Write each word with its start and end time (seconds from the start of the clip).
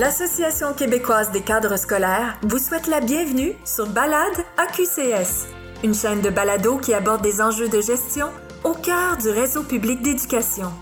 l'Association 0.00 0.72
québécoise 0.72 1.30
des 1.30 1.42
cadres 1.42 1.76
scolaires 1.76 2.38
vous 2.40 2.58
souhaite 2.58 2.86
la 2.86 3.00
bienvenue 3.00 3.52
sur 3.66 3.86
Balade 3.86 4.46
AQCS, 4.56 5.48
une 5.84 5.94
chaîne 5.94 6.22
de 6.22 6.30
balado 6.30 6.78
qui 6.78 6.94
aborde 6.94 7.20
des 7.20 7.42
enjeux 7.42 7.68
de 7.68 7.82
gestion 7.82 8.28
au 8.64 8.72
cœur 8.72 9.18
du 9.18 9.28
réseau 9.28 9.62
public 9.62 10.00
d'éducation. 10.00 10.72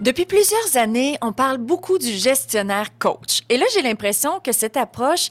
Depuis 0.00 0.24
plusieurs 0.24 0.76
années, 0.76 1.18
on 1.20 1.32
parle 1.32 1.58
beaucoup 1.58 1.98
du 1.98 2.12
gestionnaire 2.12 2.96
coach. 2.96 3.40
Et 3.48 3.56
là, 3.56 3.66
j'ai 3.74 3.82
l'impression 3.82 4.38
que 4.38 4.52
cette 4.52 4.76
approche 4.76 5.30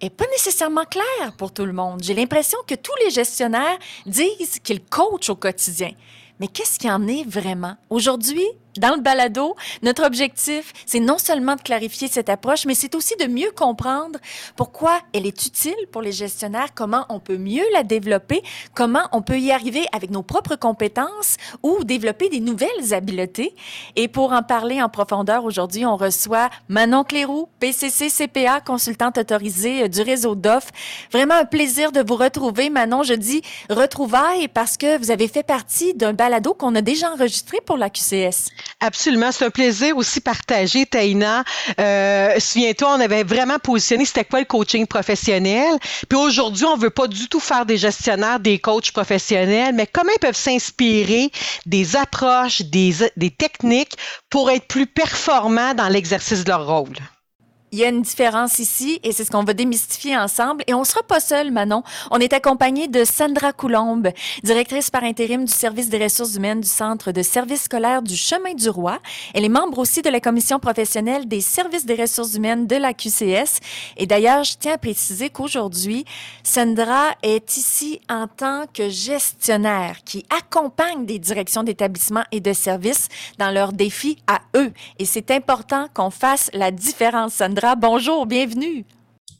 est 0.00 0.08
pas 0.08 0.26
nécessairement 0.32 0.86
claire 0.86 1.36
pour 1.36 1.52
tout 1.52 1.66
le 1.66 1.74
monde. 1.74 2.00
J'ai 2.02 2.14
l'impression 2.14 2.58
que 2.66 2.74
tous 2.74 2.94
les 3.04 3.10
gestionnaires 3.10 3.78
disent 4.06 4.60
qu'ils 4.64 4.82
coachent 4.82 5.28
au 5.28 5.36
quotidien. 5.36 5.90
Mais 6.40 6.46
qu'est-ce 6.46 6.78
qu'il 6.78 6.90
en 6.90 7.06
est 7.08 7.28
vraiment? 7.28 7.76
Aujourd'hui, 7.90 8.46
dans 8.78 8.94
le 8.94 9.00
balado, 9.00 9.56
notre 9.82 10.04
objectif, 10.04 10.72
c'est 10.86 11.00
non 11.00 11.18
seulement 11.18 11.56
de 11.56 11.62
clarifier 11.62 12.08
cette 12.08 12.28
approche, 12.28 12.66
mais 12.66 12.74
c'est 12.74 12.94
aussi 12.94 13.14
de 13.16 13.26
mieux 13.26 13.50
comprendre 13.54 14.18
pourquoi 14.56 15.00
elle 15.12 15.26
est 15.26 15.46
utile 15.46 15.76
pour 15.92 16.02
les 16.02 16.12
gestionnaires, 16.12 16.74
comment 16.74 17.06
on 17.08 17.20
peut 17.20 17.38
mieux 17.38 17.64
la 17.72 17.82
développer, 17.82 18.42
comment 18.74 19.02
on 19.12 19.22
peut 19.22 19.38
y 19.38 19.52
arriver 19.52 19.86
avec 19.92 20.10
nos 20.10 20.22
propres 20.22 20.56
compétences 20.56 21.36
ou 21.62 21.84
développer 21.84 22.28
des 22.28 22.40
nouvelles 22.40 22.92
habiletés. 22.92 23.54
Et 23.96 24.08
pour 24.08 24.32
en 24.32 24.42
parler 24.42 24.82
en 24.82 24.88
profondeur 24.88 25.44
aujourd'hui, 25.44 25.84
on 25.86 25.96
reçoit 25.96 26.50
Manon 26.68 27.04
Cléroux, 27.04 27.48
PCC 27.60 28.08
CPA, 28.08 28.60
consultante 28.60 29.18
autorisée 29.18 29.84
euh, 29.84 29.88
du 29.88 30.02
réseau 30.02 30.34
DOF. 30.34 30.68
Vraiment 31.12 31.34
un 31.34 31.44
plaisir 31.44 31.92
de 31.92 32.00
vous 32.06 32.16
retrouver. 32.16 32.70
Manon, 32.70 33.02
je 33.02 33.14
dis 33.14 33.42
retrouvailles 33.70 34.48
parce 34.48 34.76
que 34.76 34.98
vous 34.98 35.10
avez 35.10 35.28
fait 35.28 35.42
partie 35.42 35.94
d'un 35.94 36.12
balado 36.12 36.54
qu'on 36.54 36.74
a 36.74 36.82
déjà 36.82 37.10
enregistré 37.12 37.58
pour 37.64 37.76
la 37.76 37.90
QCS. 37.90 38.50
Absolument. 38.80 39.32
C'est 39.32 39.44
un 39.44 39.50
plaisir 39.50 39.96
aussi 39.96 40.20
partagé, 40.20 40.86
Taïna. 40.86 41.44
Euh, 41.80 42.38
Souviens-toi, 42.38 42.94
on 42.96 43.00
avait 43.00 43.24
vraiment 43.24 43.58
positionné 43.58 44.04
c'était 44.04 44.24
quoi 44.24 44.40
le 44.40 44.44
coaching 44.44 44.86
professionnel. 44.86 45.78
Puis 46.08 46.18
aujourd'hui, 46.18 46.64
on 46.64 46.76
veut 46.76 46.90
pas 46.90 47.08
du 47.08 47.28
tout 47.28 47.40
faire 47.40 47.66
des 47.66 47.76
gestionnaires, 47.76 48.40
des 48.40 48.58
coachs 48.58 48.92
professionnels, 48.92 49.74
mais 49.74 49.86
comment 49.86 50.12
ils 50.14 50.20
peuvent 50.20 50.36
s'inspirer 50.36 51.30
des 51.66 51.96
approches, 51.96 52.62
des, 52.62 52.94
des 53.16 53.30
techniques 53.30 53.96
pour 54.30 54.50
être 54.50 54.66
plus 54.66 54.86
performants 54.86 55.74
dans 55.74 55.88
l'exercice 55.88 56.44
de 56.44 56.50
leur 56.50 56.66
rôle? 56.66 56.96
Il 57.70 57.78
y 57.78 57.84
a 57.84 57.88
une 57.90 58.00
différence 58.00 58.60
ici 58.60 58.98
et 59.02 59.12
c'est 59.12 59.26
ce 59.26 59.30
qu'on 59.30 59.44
va 59.44 59.52
démystifier 59.52 60.16
ensemble. 60.16 60.64
Et 60.66 60.72
on 60.72 60.84
sera 60.84 61.02
pas 61.02 61.20
seul, 61.20 61.50
Manon. 61.50 61.82
On 62.10 62.18
est 62.18 62.32
accompagné 62.32 62.88
de 62.88 63.04
Sandra 63.04 63.52
Coulombe, 63.52 64.08
directrice 64.42 64.90
par 64.90 65.04
intérim 65.04 65.44
du 65.44 65.52
service 65.52 65.90
des 65.90 66.02
ressources 66.02 66.34
humaines 66.34 66.62
du 66.62 66.68
Centre 66.68 67.12
de 67.12 67.20
services 67.20 67.64
scolaires 67.64 68.00
du 68.00 68.16
Chemin 68.16 68.54
du 68.54 68.70
Roi. 68.70 68.98
Elle 69.34 69.44
est 69.44 69.50
membre 69.50 69.80
aussi 69.80 70.00
de 70.00 70.08
la 70.08 70.18
commission 70.20 70.58
professionnelle 70.58 71.28
des 71.28 71.42
services 71.42 71.84
des 71.84 71.94
ressources 71.94 72.34
humaines 72.34 72.66
de 72.66 72.76
la 72.76 72.94
QCS. 72.94 73.60
Et 73.98 74.06
d'ailleurs, 74.06 74.44
je 74.44 74.54
tiens 74.58 74.74
à 74.74 74.78
préciser 74.78 75.28
qu'aujourd'hui, 75.28 76.06
Sandra 76.42 77.10
est 77.22 77.58
ici 77.58 78.00
en 78.08 78.28
tant 78.28 78.64
que 78.72 78.88
gestionnaire 78.88 79.96
qui 80.06 80.24
accompagne 80.30 81.04
des 81.04 81.18
directions 81.18 81.64
d'établissements 81.64 82.24
et 82.32 82.40
de 82.40 82.54
services 82.54 83.08
dans 83.36 83.50
leurs 83.50 83.74
défis 83.74 84.16
à 84.26 84.40
eux. 84.56 84.72
Et 84.98 85.04
c'est 85.04 85.30
important 85.30 85.88
qu'on 85.92 86.08
fasse 86.08 86.50
la 86.54 86.70
différence, 86.70 87.34
Sandra 87.34 87.57
bonjour, 87.76 88.26
bienvenue. 88.26 88.84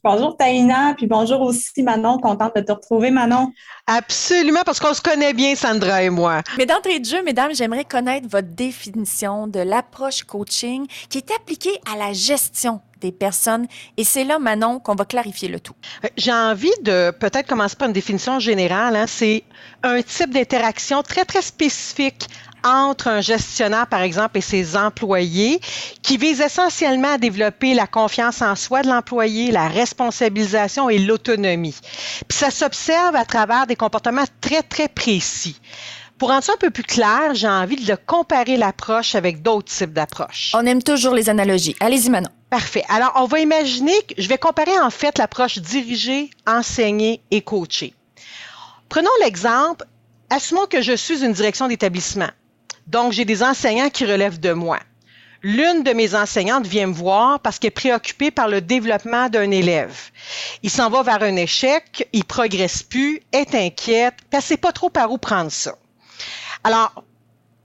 Bonjour 0.03 0.37
Taïna, 0.37 0.95
puis 0.97 1.07
bonjour 1.07 1.41
aussi 1.43 1.83
Manon, 1.83 2.19
contente 2.19 2.55
de 2.57 2.61
te 2.61 2.73
retrouver 2.73 3.11
Manon. 3.11 3.53
Absolument, 3.91 4.61
parce 4.67 4.81
qu'on 4.81 4.93
se 4.93 5.01
connaît 5.01 5.33
bien 5.33 5.55
Sandra 5.55 6.03
et 6.03 6.11
moi. 6.11 6.43
Mais 6.59 6.67
d'entrée 6.67 7.01
de 7.01 7.07
jeu, 7.07 7.23
mesdames, 7.23 7.55
j'aimerais 7.55 7.87
connaître 7.87 8.29
votre 8.29 8.49
définition 8.49 9.47
de 9.47 9.61
l'approche 9.61 10.25
coaching 10.25 10.87
qui 11.09 11.17
est 11.17 11.31
appliquée 11.31 11.81
à 11.91 11.97
la 11.97 12.13
gestion 12.13 12.83
des 13.01 13.13
personnes. 13.13 13.67
Et 13.97 14.05
c'est 14.05 14.25
là, 14.25 14.39
Manon, 14.39 14.79
qu'on 14.79 14.95
va 14.95 15.07
clarifier 15.07 15.49
le 15.49 15.59
tout. 15.59 15.75
Euh, 16.05 16.09
j'ai 16.19 16.33
envie 16.33 16.73
de 16.83 17.13
peut-être 17.13 17.47
commencer 17.47 17.77
par 17.77 17.89
une 17.89 17.95
définition 17.95 18.39
générale. 18.41 18.95
Hein. 18.95 19.07
C'est 19.07 19.45
un 19.83 20.03
type 20.03 20.35
d'interaction 20.35 21.03
très, 21.03 21.25
très 21.25 21.43
spécifique 21.43 22.29
entre 22.65 23.09
un 23.09 23.21
gestionnaire, 23.21 23.87
par 23.87 24.03
exemple, 24.03 24.39
et 24.39 24.41
ses 24.41 24.77
employés, 24.77 25.61
qui 26.03 26.17
vise 26.17 26.41
essentiellement 26.41 27.13
à 27.15 27.19
développer 27.19 27.75
la 27.75 27.87
confiance 27.87 28.43
en 28.43 28.57
soi 28.57 28.83
de 28.83 28.89
l'employé, 28.89 29.51
la 29.51 29.69
responsabilisation 29.69 30.91
et 30.91 30.99
l'autonomie. 30.99 31.77
Puis 32.27 32.39
ça 32.39 32.51
s'observe 32.51 33.15
à 33.15 33.25
travers 33.25 33.67
des 33.67 33.77
comportements 33.79 34.25
très, 34.43 34.63
très 34.63 34.89
précis. 34.89 35.59
Pour 36.19 36.31
rendre 36.31 36.43
ça 36.43 36.53
un 36.55 36.59
peu 36.59 36.71
plus 36.71 36.83
clair, 36.83 37.35
j'ai 37.35 37.49
envie 37.49 37.77
de 37.77 37.95
comparer 37.95 38.57
l'approche 38.57 39.15
avec 39.15 39.41
d'autres 39.41 39.73
types 39.73 39.93
d'approches. 39.93 40.51
On 40.53 40.67
aime 40.67 40.83
toujours 40.83 41.15
les 41.15 41.31
analogies. 41.31 41.77
Allez-y, 41.79 42.11
Manon. 42.11 42.29
Parfait. 42.51 42.85
Alors, 42.89 43.13
on 43.15 43.27
va 43.27 43.39
imaginer 43.39 43.93
que 44.03 44.21
je 44.21 44.29
vais 44.29 44.37
comparer 44.37 44.79
en 44.81 44.91
fait 44.91 45.17
l'approche 45.17 45.59
dirigée, 45.59 46.31
enseignée 46.47 47.23
et 47.31 47.41
coachée. 47.41 47.95
Prenons 48.89 49.11
l'exemple, 49.21 49.85
assumons 50.29 50.67
que 50.67 50.83
je 50.83 50.97
suis 50.97 51.25
une 51.25 51.33
direction 51.33 51.69
d'établissement. 51.69 52.31
Donc, 52.89 53.13
j'ai 53.13 53.25
des 53.25 53.43
enseignants 53.43 53.91
qui 53.91 54.05
relèvent 54.05 54.41
de 54.41 54.53
moi. 54.53 54.81
L'une 55.43 55.85
de 55.85 55.93
mes 55.93 56.15
enseignantes 56.15 56.67
vient 56.67 56.89
me 56.89 56.93
voir 56.93 57.39
parce 57.41 57.59
qu'elle 57.59 57.69
est 57.69 57.71
préoccupée 57.71 58.31
par 58.31 58.49
le 58.49 58.61
développement 58.61 59.29
d'un 59.29 59.51
élève. 59.51 59.97
Il 60.63 60.71
s'en 60.71 60.91
va 60.91 61.03
vers 61.03 61.23
un 61.23 61.37
échec, 61.37 62.09
il 62.13 62.25
progresse 62.25 62.83
plus, 62.83 63.21
est 63.33 63.55
inquiète, 63.55 64.15
elle 64.33 64.39
ne 64.39 64.43
sait 64.43 64.57
pas 64.57 64.73
trop 64.73 64.91
par 64.91 65.13
où 65.13 65.19
prendre 65.19 65.53
ça. 65.53 65.77
Alors, 66.65 67.05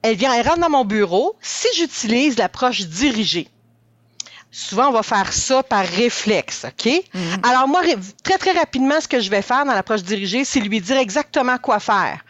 elle 0.03 0.16
vient, 0.16 0.33
elle 0.33 0.47
rentre 0.47 0.59
dans 0.59 0.69
mon 0.69 0.85
bureau. 0.85 1.35
Si 1.41 1.67
j'utilise 1.75 2.38
l'approche 2.38 2.81
dirigée, 2.81 3.47
souvent 4.51 4.89
on 4.89 4.91
va 4.91 5.01
faire 5.01 5.33
ça 5.33 5.63
par 5.63 5.83
réflexe, 5.83 6.66
OK? 6.66 6.85
Mm-hmm. 6.85 7.50
Alors 7.50 7.67
moi, 7.67 7.81
très 8.23 8.38
très 8.38 8.51
rapidement, 8.51 9.01
ce 9.01 9.07
que 9.07 9.19
je 9.19 9.31
vais 9.31 9.41
faire 9.41 9.66
dans 9.66 9.73
l'approche 9.73 10.03
dirigée, 10.03 10.45
c'est 10.45 10.59
lui 10.59 10.79
dire 10.79 10.97
exactement 10.97 11.57
quoi 11.57 11.79
faire. 11.79 12.23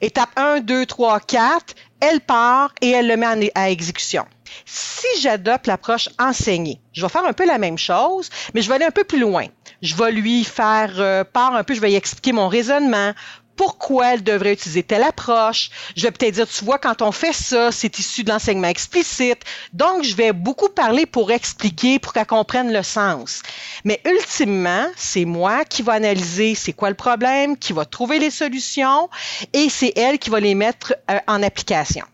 Étape 0.00 0.30
1, 0.36 0.60
2, 0.60 0.86
3, 0.86 1.20
4, 1.20 1.74
elle 2.00 2.20
part 2.20 2.72
et 2.80 2.90
elle 2.90 3.08
le 3.08 3.16
met 3.16 3.50
à 3.54 3.70
exécution. 3.70 4.26
Si 4.64 5.06
j'adopte 5.20 5.66
l'approche 5.66 6.08
enseignée, 6.18 6.80
je 6.92 7.02
vais 7.02 7.08
faire 7.08 7.24
un 7.24 7.32
peu 7.32 7.46
la 7.46 7.58
même 7.58 7.78
chose, 7.78 8.30
mais 8.54 8.62
je 8.62 8.68
vais 8.68 8.76
aller 8.76 8.84
un 8.84 8.90
peu 8.90 9.04
plus 9.04 9.20
loin. 9.20 9.46
Je 9.82 9.94
vais 9.94 10.12
lui 10.12 10.44
faire 10.44 10.92
euh, 10.98 11.24
part 11.24 11.54
un 11.54 11.64
peu, 11.64 11.74
je 11.74 11.80
vais 11.80 11.88
lui 11.88 11.94
expliquer 11.94 12.32
mon 12.32 12.48
raisonnement, 12.48 13.12
pourquoi 13.58 14.14
elle 14.14 14.22
devrait 14.22 14.54
utiliser 14.54 14.84
telle 14.84 15.02
approche. 15.02 15.68
Je 15.96 16.02
vais 16.02 16.12
peut-être 16.12 16.34
dire, 16.34 16.48
tu 16.48 16.64
vois, 16.64 16.78
quand 16.78 17.02
on 17.02 17.12
fait 17.12 17.34
ça, 17.34 17.72
c'est 17.72 17.98
issu 17.98 18.22
de 18.22 18.30
l'enseignement 18.30 18.68
explicite. 18.68 19.42
Donc, 19.72 20.04
je 20.04 20.14
vais 20.14 20.32
beaucoup 20.32 20.68
parler 20.68 21.04
pour 21.04 21.30
expliquer, 21.32 21.98
pour 21.98 22.12
qu'elle 22.12 22.24
comprenne 22.24 22.72
le 22.72 22.84
sens. 22.84 23.42
Mais 23.84 24.00
ultimement, 24.06 24.86
c'est 24.96 25.24
moi 25.24 25.64
qui 25.64 25.82
va 25.82 25.94
analyser 25.94 26.54
c'est 26.54 26.72
quoi 26.72 26.88
le 26.88 26.96
problème, 26.96 27.58
qui 27.58 27.72
va 27.72 27.84
trouver 27.84 28.20
les 28.20 28.30
solutions 28.30 29.10
et 29.52 29.68
c'est 29.68 29.92
elle 29.96 30.18
qui 30.20 30.30
va 30.30 30.38
les 30.38 30.54
mettre 30.54 30.94
euh, 31.10 31.18
en 31.26 31.42
application. 31.42 32.04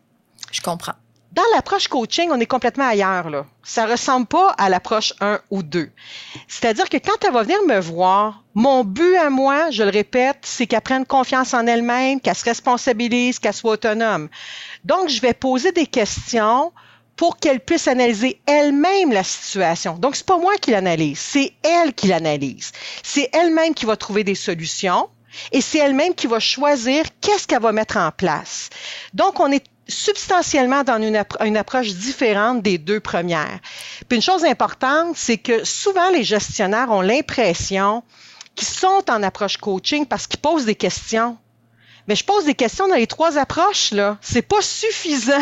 Je 0.50 0.62
comprends. 0.62 0.94
Dans 1.34 1.43
l'approche 1.53 1.89
coaching, 1.89 2.31
on 2.31 2.39
est 2.39 2.47
complètement 2.47 2.87
ailleurs. 2.87 3.28
Là. 3.28 3.45
Ça 3.65 3.87
ressemble 3.87 4.27
pas 4.27 4.50
à 4.56 4.69
l'approche 4.69 5.12
1 5.21 5.41
ou 5.50 5.65
2. 5.65 5.91
C'est-à-dire 6.47 6.89
que 6.89 6.97
quand 6.97 7.25
elle 7.27 7.33
va 7.33 7.43
venir 7.43 7.59
me 7.67 7.81
voir, 7.81 8.45
mon 8.55 8.84
but 8.84 9.17
à 9.17 9.31
moi, 9.31 9.71
je 9.73 9.83
le 9.83 9.91
répète, 9.91 10.39
c'est 10.43 10.69
qu'elle 10.69 10.81
prenne 10.81 11.05
confiance 11.05 11.53
en 11.53 11.67
elle-même, 11.67 12.21
qu'elle 12.21 12.37
se 12.37 12.44
responsabilise, 12.44 13.41
qu'elle 13.41 13.53
soit 13.53 13.73
autonome. 13.73 14.28
Donc, 14.84 15.09
je 15.09 15.21
vais 15.21 15.34
poser 15.34 15.73
des 15.73 15.89
questions 15.89 16.73
pour 17.17 17.39
qu'elle 17.39 17.59
puisse 17.59 17.89
analyser 17.89 18.41
elle-même 18.47 19.11
la 19.11 19.25
situation. 19.25 19.94
Donc, 19.94 20.15
c'est 20.15 20.27
pas 20.27 20.39
moi 20.39 20.55
qui 20.61 20.71
l'analyse, 20.71 21.19
c'est 21.19 21.53
elle 21.65 21.94
qui 21.94 22.06
l'analyse. 22.06 22.71
C'est 23.03 23.28
elle-même 23.33 23.75
qui 23.75 23.87
va 23.87 23.97
trouver 23.97 24.23
des 24.23 24.37
solutions 24.37 25.09
et 25.50 25.61
c'est 25.61 25.78
elle-même 25.78 26.15
qui 26.15 26.28
va 26.28 26.39
choisir 26.39 27.05
qu'est-ce 27.21 27.49
qu'elle 27.49 27.62
va 27.62 27.73
mettre 27.73 27.97
en 27.97 28.12
place. 28.12 28.70
Donc, 29.14 29.41
on 29.41 29.50
est 29.50 29.64
substantiellement 29.89 30.83
dans 30.83 31.01
une, 31.01 31.57
approche 31.57 31.89
différente 31.95 32.63
des 32.63 32.79
deux 32.79 33.01
premières. 33.01 33.61
Puis 34.09 34.17
une 34.17 34.23
chose 34.23 34.45
importante, 34.45 35.17
c'est 35.17 35.39
que 35.39 35.65
souvent 35.65 36.11
les 36.11 36.25
gestionnaires 36.25 36.91
ont 36.91 37.01
l'impression 37.01 38.03
qu'ils 38.55 38.69
sont 38.69 39.05
en 39.11 39.23
approche 39.23 39.57
coaching 39.57 40.07
parce 40.07 40.27
qu'ils 40.27 40.41
posent 40.41 40.65
des 40.65 40.75
questions. 40.75 41.37
Mais 42.07 42.17
je 42.17 42.25
pose 42.25 42.45
des 42.45 42.55
questions 42.55 42.87
dans 42.87 42.97
les 42.97 43.07
trois 43.07 43.39
approches, 43.39 43.91
là. 43.91 44.19
C'est 44.21 44.43
pas 44.43 44.61
suffisant 44.61 45.33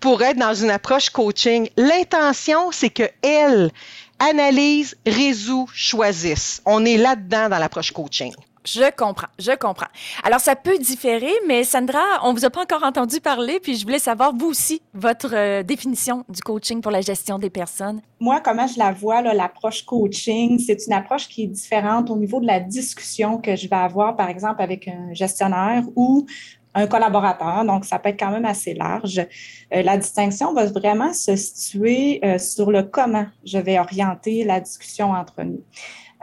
pour 0.00 0.22
être 0.22 0.38
dans 0.38 0.54
une 0.54 0.70
approche 0.70 1.10
coaching. 1.10 1.68
L'intention, 1.76 2.70
c'est 2.70 2.90
que 2.90 3.10
elle 3.22 3.72
analyse, 4.20 4.96
résout, 5.04 5.68
choisisse. 5.74 6.62
On 6.66 6.84
est 6.84 6.96
là-dedans 6.96 7.48
dans 7.48 7.58
l'approche 7.58 7.90
coaching. 7.90 8.32
Je 8.64 8.90
comprends, 8.96 9.28
je 9.38 9.52
comprends. 9.52 9.88
Alors, 10.22 10.40
ça 10.40 10.56
peut 10.56 10.78
différer, 10.78 11.32
mais 11.46 11.64
Sandra, 11.64 12.00
on 12.22 12.32
vous 12.32 12.46
a 12.46 12.50
pas 12.50 12.62
encore 12.62 12.82
entendu 12.82 13.20
parler, 13.20 13.60
puis 13.60 13.76
je 13.76 13.84
voulais 13.84 13.98
savoir, 13.98 14.34
vous 14.34 14.46
aussi, 14.46 14.80
votre 14.94 15.34
euh, 15.34 15.62
définition 15.62 16.24
du 16.30 16.40
coaching 16.40 16.80
pour 16.80 16.90
la 16.90 17.02
gestion 17.02 17.38
des 17.38 17.50
personnes. 17.50 18.00
Moi, 18.20 18.40
comment 18.40 18.66
je 18.66 18.78
la 18.78 18.92
vois, 18.92 19.20
l'approche 19.20 19.84
coaching, 19.84 20.58
c'est 20.58 20.86
une 20.86 20.94
approche 20.94 21.28
qui 21.28 21.44
est 21.44 21.48
différente 21.48 22.08
au 22.10 22.16
niveau 22.16 22.40
de 22.40 22.46
la 22.46 22.58
discussion 22.58 23.36
que 23.38 23.54
je 23.54 23.68
vais 23.68 23.76
avoir, 23.76 24.16
par 24.16 24.30
exemple, 24.30 24.62
avec 24.62 24.88
un 24.88 25.12
gestionnaire 25.12 25.82
ou 25.94 26.26
un 26.74 26.86
collaborateur, 26.86 27.64
donc 27.64 27.84
ça 27.84 27.98
peut 27.98 28.08
être 28.08 28.18
quand 28.18 28.30
même 28.30 28.44
assez 28.44 28.74
large. 28.74 29.18
Euh, 29.72 29.82
la 29.82 29.96
distinction 29.96 30.52
va 30.54 30.66
vraiment 30.66 31.12
se 31.12 31.36
situer 31.36 32.20
euh, 32.24 32.38
sur 32.38 32.70
le 32.70 32.82
comment 32.82 33.26
je 33.44 33.58
vais 33.58 33.78
orienter 33.78 34.42
la 34.44 34.60
discussion 34.60 35.12
entre 35.12 35.42
nous. 35.44 35.62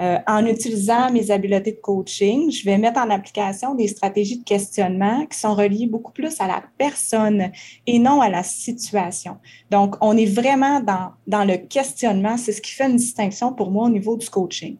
Euh, 0.02 0.18
en 0.26 0.48
utilisant 0.48 1.12
mes 1.12 1.30
habiletés 1.30 1.74
de 1.74 1.80
coaching, 1.80 2.50
je 2.50 2.66
vais 2.66 2.80
mettre 2.80 3.00
en 3.00 3.12
application 3.12 3.76
des 3.76 3.88
stratégies 3.88 4.40
de 4.40 4.44
questionnement 4.44 5.28
qui 5.28 5.38
sont 5.38 5.54
reliées 5.54 5.86
beaucoup 5.86 6.12
plus 6.12 6.42
à 6.42 6.48
la 6.48 6.64
personne 6.80 7.52
et 7.86 8.00
non 8.00 8.20
à 8.20 8.30
la 8.30 8.42
situation. 8.42 9.38
Donc, 9.70 9.96
on 10.02 10.18
est 10.18 10.26
vraiment 10.26 10.80
dans, 10.80 11.12
dans 11.28 11.46
le 11.46 11.58
questionnement. 11.58 12.36
C'est 12.38 12.52
ce 12.52 12.62
qui 12.62 12.72
fait 12.72 12.90
une 12.90 12.96
distinction 12.96 13.54
pour 13.54 13.70
moi 13.70 13.86
au 13.86 13.90
niveau 13.90 14.18
du 14.18 14.28
coaching. 14.28 14.78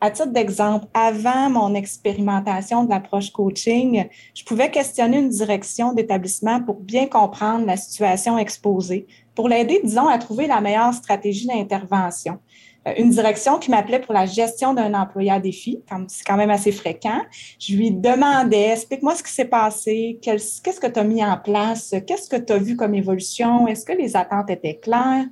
À 0.00 0.10
titre 0.10 0.32
d'exemple, 0.32 0.86
avant 0.94 1.50
mon 1.50 1.74
expérimentation 1.74 2.84
de 2.84 2.90
l'approche 2.90 3.30
coaching, 3.30 4.08
je 4.34 4.42
pouvais 4.44 4.70
questionner 4.70 5.18
une 5.18 5.28
direction 5.28 5.92
d'établissement 5.92 6.62
pour 6.62 6.76
bien 6.76 7.06
comprendre 7.06 7.66
la 7.66 7.76
situation 7.76 8.38
exposée, 8.38 9.06
pour 9.40 9.48
l'aider, 9.48 9.80
disons, 9.82 10.06
à 10.06 10.18
trouver 10.18 10.46
la 10.46 10.60
meilleure 10.60 10.92
stratégie 10.92 11.46
d'intervention. 11.46 12.40
Euh, 12.86 12.92
une 12.98 13.08
direction 13.08 13.58
qui 13.58 13.70
m'appelait 13.70 13.98
pour 13.98 14.12
la 14.12 14.26
gestion 14.26 14.74
d'un 14.74 14.92
employé 14.92 15.30
à 15.30 15.40
défi, 15.40 15.82
c'est 16.08 16.26
quand 16.26 16.36
même 16.36 16.50
assez 16.50 16.72
fréquent. 16.72 17.22
Je 17.58 17.74
lui 17.74 17.90
demandais, 17.90 18.72
explique-moi 18.72 19.14
ce 19.14 19.22
qui 19.22 19.32
s'est 19.32 19.46
passé, 19.46 20.18
qu'est-ce 20.20 20.78
que 20.78 20.86
tu 20.86 20.98
as 20.98 21.04
mis 21.04 21.24
en 21.24 21.38
place, 21.38 21.94
qu'est-ce 22.06 22.28
que 22.28 22.36
tu 22.36 22.52
as 22.52 22.58
vu 22.58 22.76
comme 22.76 22.94
évolution, 22.94 23.66
est-ce 23.66 23.86
que 23.86 23.94
les 23.94 24.14
attentes 24.14 24.50
étaient 24.50 24.76
claires? 24.76 25.24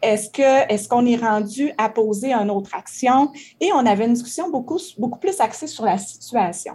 Est-ce 0.00 0.88
qu'on 0.88 1.04
est 1.04 1.16
rendu 1.16 1.72
à 1.76 1.90
poser 1.90 2.32
une 2.32 2.50
autre 2.50 2.70
action? 2.74 3.32
Et 3.60 3.70
on 3.74 3.84
avait 3.84 4.06
une 4.06 4.14
discussion 4.14 4.48
beaucoup 4.48 5.18
plus 5.20 5.38
axée 5.42 5.66
sur 5.66 5.84
la 5.84 5.98
situation. 5.98 6.72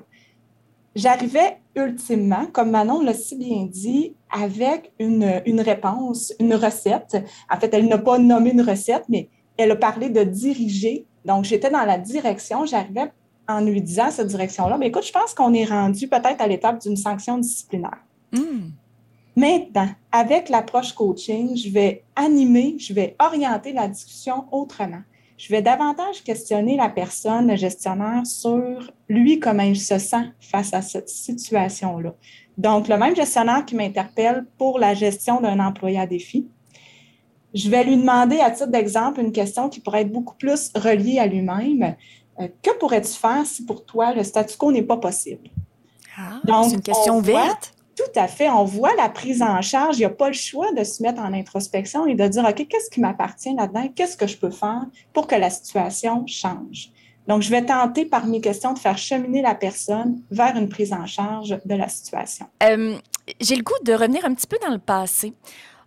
J'arrivais 0.97 1.59
ultimement, 1.75 2.47
comme 2.51 2.71
Manon 2.71 3.03
l'a 3.03 3.13
si 3.13 3.35
bien 3.35 3.65
dit, 3.65 4.15
avec 4.31 4.91
une, 4.99 5.43
une 5.45 5.61
réponse, 5.61 6.33
une 6.39 6.55
recette. 6.55 7.17
En 7.51 7.59
fait, 7.59 7.71
elle 7.71 7.87
n'a 7.87 7.99
pas 7.99 8.17
nommé 8.17 8.49
une 8.49 8.63
recette, 8.63 9.03
mais 9.07 9.29
elle 9.57 9.69
a 9.69 9.75
parlé 9.75 10.09
de 10.09 10.23
diriger. 10.23 11.05
Donc, 11.23 11.43
j'étais 11.43 11.69
dans 11.69 11.85
la 11.85 11.99
direction. 11.99 12.65
J'arrivais 12.65 13.11
en 13.47 13.61
lui 13.61 13.79
disant 13.79 14.09
cette 14.09 14.25
direction-là. 14.25 14.75
Mais 14.79 14.87
écoute, 14.87 15.05
je 15.05 15.11
pense 15.11 15.35
qu'on 15.35 15.53
est 15.53 15.65
rendu 15.65 16.07
peut-être 16.07 16.41
à 16.41 16.47
l'étape 16.47 16.81
d'une 16.81 16.97
sanction 16.97 17.37
disciplinaire. 17.37 17.99
Hmm. 18.31 18.71
Maintenant, 19.35 19.89
avec 20.11 20.49
l'approche 20.49 20.93
coaching, 20.93 21.55
je 21.55 21.69
vais 21.69 22.03
animer, 22.15 22.75
je 22.79 22.91
vais 22.91 23.15
orienter 23.19 23.71
la 23.71 23.87
discussion 23.87 24.45
autrement. 24.51 25.03
Je 25.37 25.49
vais 25.49 25.61
davantage 25.61 26.23
questionner 26.23 26.77
la 26.77 26.89
personne, 26.89 27.47
le 27.47 27.55
gestionnaire, 27.55 28.25
sur 28.25 28.91
lui, 29.07 29.39
comment 29.39 29.63
il 29.63 29.79
se 29.79 29.99
sent 29.99 30.31
face 30.39 30.73
à 30.73 30.81
cette 30.81 31.09
situation-là. 31.09 32.15
Donc, 32.57 32.87
le 32.87 32.97
même 32.97 33.15
gestionnaire 33.15 33.63
qui 33.63 33.75
m'interpelle 33.75 34.45
pour 34.57 34.79
la 34.79 34.95
gestion 34.95 35.39
d'un 35.39 35.59
employé 35.59 35.99
à 35.99 36.07
défi, 36.07 36.47
je 37.53 37.69
vais 37.69 37.83
lui 37.83 37.97
demander, 37.97 38.39
à 38.39 38.49
titre 38.49 38.71
d'exemple, 38.71 39.19
une 39.19 39.31
question 39.31 39.69
qui 39.69 39.79
pourrait 39.79 40.01
être 40.01 40.11
beaucoup 40.11 40.35
plus 40.35 40.71
reliée 40.75 41.19
à 41.19 41.27
lui-même. 41.27 41.95
Euh, 42.39 42.47
que 42.61 42.77
pourrais-tu 42.79 43.13
faire 43.13 43.45
si 43.45 43.63
pour 43.63 43.85
toi 43.85 44.13
le 44.13 44.23
statu 44.23 44.57
quo 44.57 44.71
n'est 44.71 44.83
pas 44.83 44.97
possible? 44.97 45.49
Ah, 46.17 46.39
c'est 46.63 46.75
une 46.75 46.81
question 46.81 47.17
ouverte. 47.17 47.73
Tout 48.07 48.19
à 48.19 48.27
fait. 48.27 48.49
On 48.49 48.63
voit 48.63 48.95
la 48.95 49.09
prise 49.09 49.41
en 49.41 49.61
charge. 49.61 49.97
Il 49.97 49.99
n'y 49.99 50.05
a 50.05 50.09
pas 50.09 50.27
le 50.27 50.33
choix 50.33 50.71
de 50.73 50.83
se 50.83 51.01
mettre 51.03 51.21
en 51.21 51.33
introspection 51.33 52.05
et 52.05 52.15
de 52.15 52.27
dire, 52.27 52.45
OK, 52.47 52.67
qu'est-ce 52.67 52.89
qui 52.89 53.01
m'appartient 53.01 53.53
là-dedans? 53.53 53.89
Qu'est-ce 53.95 54.15
que 54.15 54.27
je 54.27 54.37
peux 54.37 54.51
faire 54.51 54.85
pour 55.13 55.27
que 55.27 55.35
la 55.35 55.49
situation 55.49 56.25
change? 56.27 56.91
Donc, 57.27 57.41
je 57.41 57.49
vais 57.49 57.65
tenter 57.65 58.05
par 58.05 58.25
mes 58.25 58.39
questions 58.39 58.73
de 58.73 58.79
faire 58.79 58.97
cheminer 58.97 59.41
la 59.41 59.53
personne 59.53 60.21
vers 60.31 60.55
une 60.55 60.69
prise 60.69 60.93
en 60.93 61.05
charge 61.05 61.59
de 61.65 61.75
la 61.75 61.89
situation. 61.89 62.45
Euh, 62.63 62.97
j'ai 63.41 63.55
le 63.55 63.63
goût 63.63 63.73
de 63.83 63.91
revenir 63.91 64.23
un 64.23 64.33
petit 64.33 64.47
peu 64.47 64.57
dans 64.65 64.71
le 64.71 64.79
passé. 64.79 65.33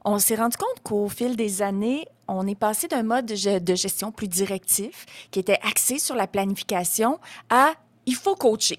On 0.04 0.18
s'est 0.18 0.34
rendu 0.34 0.56
compte 0.58 0.82
qu'au 0.82 1.08
fil 1.08 1.36
des 1.36 1.62
années, 1.62 2.06
on 2.28 2.46
est 2.46 2.58
passé 2.58 2.88
d'un 2.88 3.02
mode 3.02 3.26
de 3.26 3.74
gestion 3.74 4.12
plus 4.12 4.28
directif, 4.28 5.06
qui 5.30 5.40
était 5.40 5.58
axé 5.62 5.98
sur 5.98 6.14
la 6.14 6.26
planification, 6.26 7.18
à 7.48 7.72
il 8.04 8.14
faut 8.14 8.34
coacher. 8.34 8.78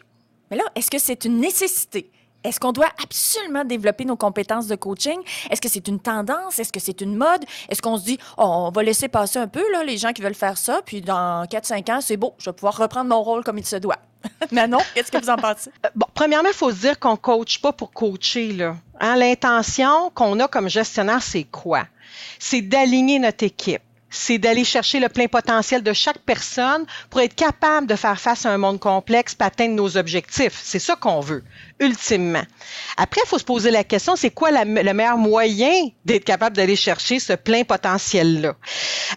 Mais 0.51 0.57
là, 0.57 0.63
est-ce 0.75 0.91
que 0.91 0.99
c'est 0.99 1.25
une 1.25 1.39
nécessité? 1.39 2.11
Est-ce 2.43 2.59
qu'on 2.59 2.71
doit 2.71 2.89
absolument 3.01 3.63
développer 3.63 4.05
nos 4.05 4.15
compétences 4.15 4.67
de 4.67 4.75
coaching? 4.75 5.19
Est-ce 5.49 5.61
que 5.61 5.69
c'est 5.69 5.87
une 5.87 5.99
tendance? 5.99 6.57
Est-ce 6.57 6.71
que 6.71 6.79
c'est 6.79 7.01
une 7.01 7.15
mode? 7.15 7.43
Est-ce 7.69 7.81
qu'on 7.81 7.97
se 7.97 8.03
dit, 8.03 8.17
oh, 8.37 8.43
on 8.43 8.71
va 8.71 8.81
laisser 8.81 9.07
passer 9.07 9.37
un 9.37 9.47
peu 9.47 9.63
là, 9.71 9.83
les 9.83 9.97
gens 9.97 10.11
qui 10.11 10.21
veulent 10.21 10.33
faire 10.33 10.57
ça, 10.57 10.81
puis 10.85 11.01
dans 11.01 11.45
4-5 11.45 11.91
ans, 11.91 12.01
c'est 12.01 12.17
beau, 12.17 12.33
je 12.39 12.49
vais 12.49 12.53
pouvoir 12.53 12.77
reprendre 12.77 13.09
mon 13.09 13.21
rôle 13.21 13.43
comme 13.43 13.59
il 13.59 13.65
se 13.65 13.75
doit? 13.75 13.99
Manon, 14.51 14.79
qu'est-ce 14.93 15.11
que 15.11 15.17
vous 15.17 15.29
en 15.29 15.35
pensez? 15.35 15.69
Euh, 15.85 15.89
bon, 15.95 16.07
premièrement, 16.13 16.49
il 16.49 16.55
faut 16.55 16.71
se 16.71 16.79
dire 16.79 16.99
qu'on 16.99 17.11
ne 17.11 17.17
coach 17.17 17.59
pas 17.59 17.73
pour 17.73 17.91
coacher. 17.91 18.53
Là. 18.53 18.75
Hein, 18.99 19.15
l'intention 19.15 20.11
qu'on 20.13 20.39
a 20.39 20.47
comme 20.47 20.69
gestionnaire, 20.69 21.21
c'est 21.21 21.43
quoi? 21.43 21.83
C'est 22.39 22.61
d'aligner 22.61 23.19
notre 23.19 23.43
équipe 23.43 23.81
c'est 24.11 24.37
d'aller 24.37 24.63
chercher 24.63 24.99
le 24.99 25.09
plein 25.09 25.27
potentiel 25.27 25.81
de 25.81 25.93
chaque 25.93 26.19
personne 26.19 26.85
pour 27.09 27.21
être 27.21 27.33
capable 27.33 27.87
de 27.87 27.95
faire 27.95 28.19
face 28.19 28.45
à 28.45 28.51
un 28.51 28.57
monde 28.57 28.79
complexe 28.79 29.35
et 29.39 29.43
atteindre 29.43 29.73
nos 29.73 29.97
objectifs. 29.97 30.59
C'est 30.61 30.79
ça 30.79 30.95
qu'on 30.95 31.21
veut, 31.21 31.43
ultimement. 31.79 32.43
Après, 32.97 33.21
il 33.25 33.27
faut 33.27 33.39
se 33.39 33.43
poser 33.43 33.71
la 33.71 33.83
question, 33.83 34.15
c'est 34.15 34.29
quoi 34.29 34.51
le 34.51 34.93
meilleur 34.93 35.17
moyen 35.17 35.71
d'être 36.05 36.25
capable 36.25 36.55
d'aller 36.55 36.75
chercher 36.75 37.19
ce 37.19 37.33
plein 37.33 37.63
potentiel-là? 37.63 38.55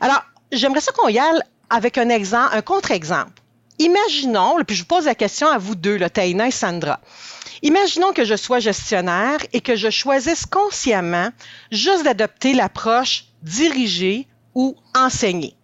Alors, 0.01 0.23
j'aimerais 0.53 0.81
ça 0.81 0.93
qu'on 0.93 1.09
y 1.09 1.19
aille 1.19 1.41
avec 1.69 1.99
un 1.99 2.09
exemple, 2.09 2.57
un 2.57 2.63
contre-exemple. 2.63 3.33
Imaginons, 3.81 4.57
puis 4.65 4.77
je 4.77 4.83
vous 4.83 4.89
pose 4.89 5.07
la 5.07 5.17
question 5.17 5.49
à 5.49 5.59
vous 5.59 5.75
deux, 5.75 5.97
là, 5.97 6.09
Taïna 6.09 6.47
et 6.47 6.53
Sandra. 6.53 7.01
Imaginons 7.63 8.13
que 8.13 8.25
je 8.25 8.37
sois 8.37 8.61
gestionnaire 8.61 9.39
et 9.53 9.61
que 9.61 9.75
je 9.75 9.91
choisisse 9.91 10.47
consciemment 10.47 11.31
juste 11.73 12.05
d'adopter 12.05 12.55
l'approche 12.55 13.25
dirigée 13.43 14.29
ou 14.55 14.75
enseigner. 14.97 15.55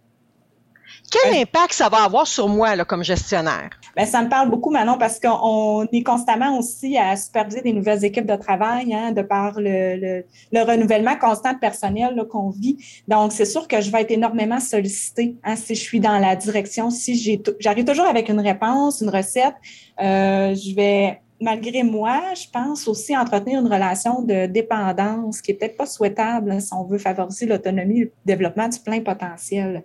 Quel 1.11 1.41
impact 1.41 1.73
ça 1.73 1.89
va 1.89 2.03
avoir 2.05 2.25
sur 2.25 2.47
moi 2.47 2.73
là, 2.75 2.85
comme 2.85 3.03
gestionnaire? 3.03 3.69
Bien, 3.97 4.05
ça 4.05 4.23
me 4.23 4.29
parle 4.29 4.49
beaucoup, 4.49 4.71
Manon, 4.71 4.97
parce 4.97 5.19
qu'on 5.19 5.85
est 5.91 6.03
constamment 6.03 6.57
aussi 6.57 6.97
à 6.97 7.17
superviser 7.17 7.61
des 7.61 7.73
nouvelles 7.73 8.05
équipes 8.05 8.25
de 8.25 8.35
travail, 8.37 8.93
hein, 8.93 9.11
de 9.11 9.21
par 9.21 9.59
le, 9.59 10.23
le, 10.53 10.61
renouvellement 10.61 11.17
constant 11.17 11.51
de 11.51 11.59
personnel 11.59 12.23
qu'on 12.31 12.49
vit. 12.49 12.77
Donc, 13.09 13.33
c'est 13.33 13.45
sûr 13.45 13.67
que 13.67 13.81
je 13.81 13.91
vais 13.91 14.03
être 14.03 14.11
énormément 14.11 14.61
sollicitée 14.61 15.35
hein, 15.43 15.57
si 15.57 15.75
je 15.75 15.81
suis 15.81 15.99
dans 15.99 16.17
la 16.17 16.37
direction. 16.37 16.89
Si 16.89 17.41
j'arrive 17.59 17.83
toujours 17.83 18.07
avec 18.07 18.29
une 18.29 18.39
réponse, 18.39 19.01
une 19.01 19.09
recette, 19.09 19.55
euh, 20.01 20.55
je 20.55 20.73
vais 20.73 21.19
malgré 21.41 21.83
moi, 21.83 22.21
je 22.35 22.47
pense 22.51 22.87
aussi 22.87 23.17
entretenir 23.17 23.59
une 23.59 23.67
relation 23.67 24.21
de 24.21 24.45
dépendance 24.45 25.41
qui 25.41 25.51
est 25.51 25.53
peut-être 25.55 25.75
pas 25.75 25.85
souhaitable 25.85 26.61
si 26.61 26.73
on 26.73 26.83
veut 26.85 26.99
favoriser 26.99 27.45
l'autonomie 27.47 28.01
et 28.01 28.03
le 28.03 28.11
développement 28.25 28.69
du 28.69 28.79
plein 28.79 29.01
potentiel. 29.01 29.83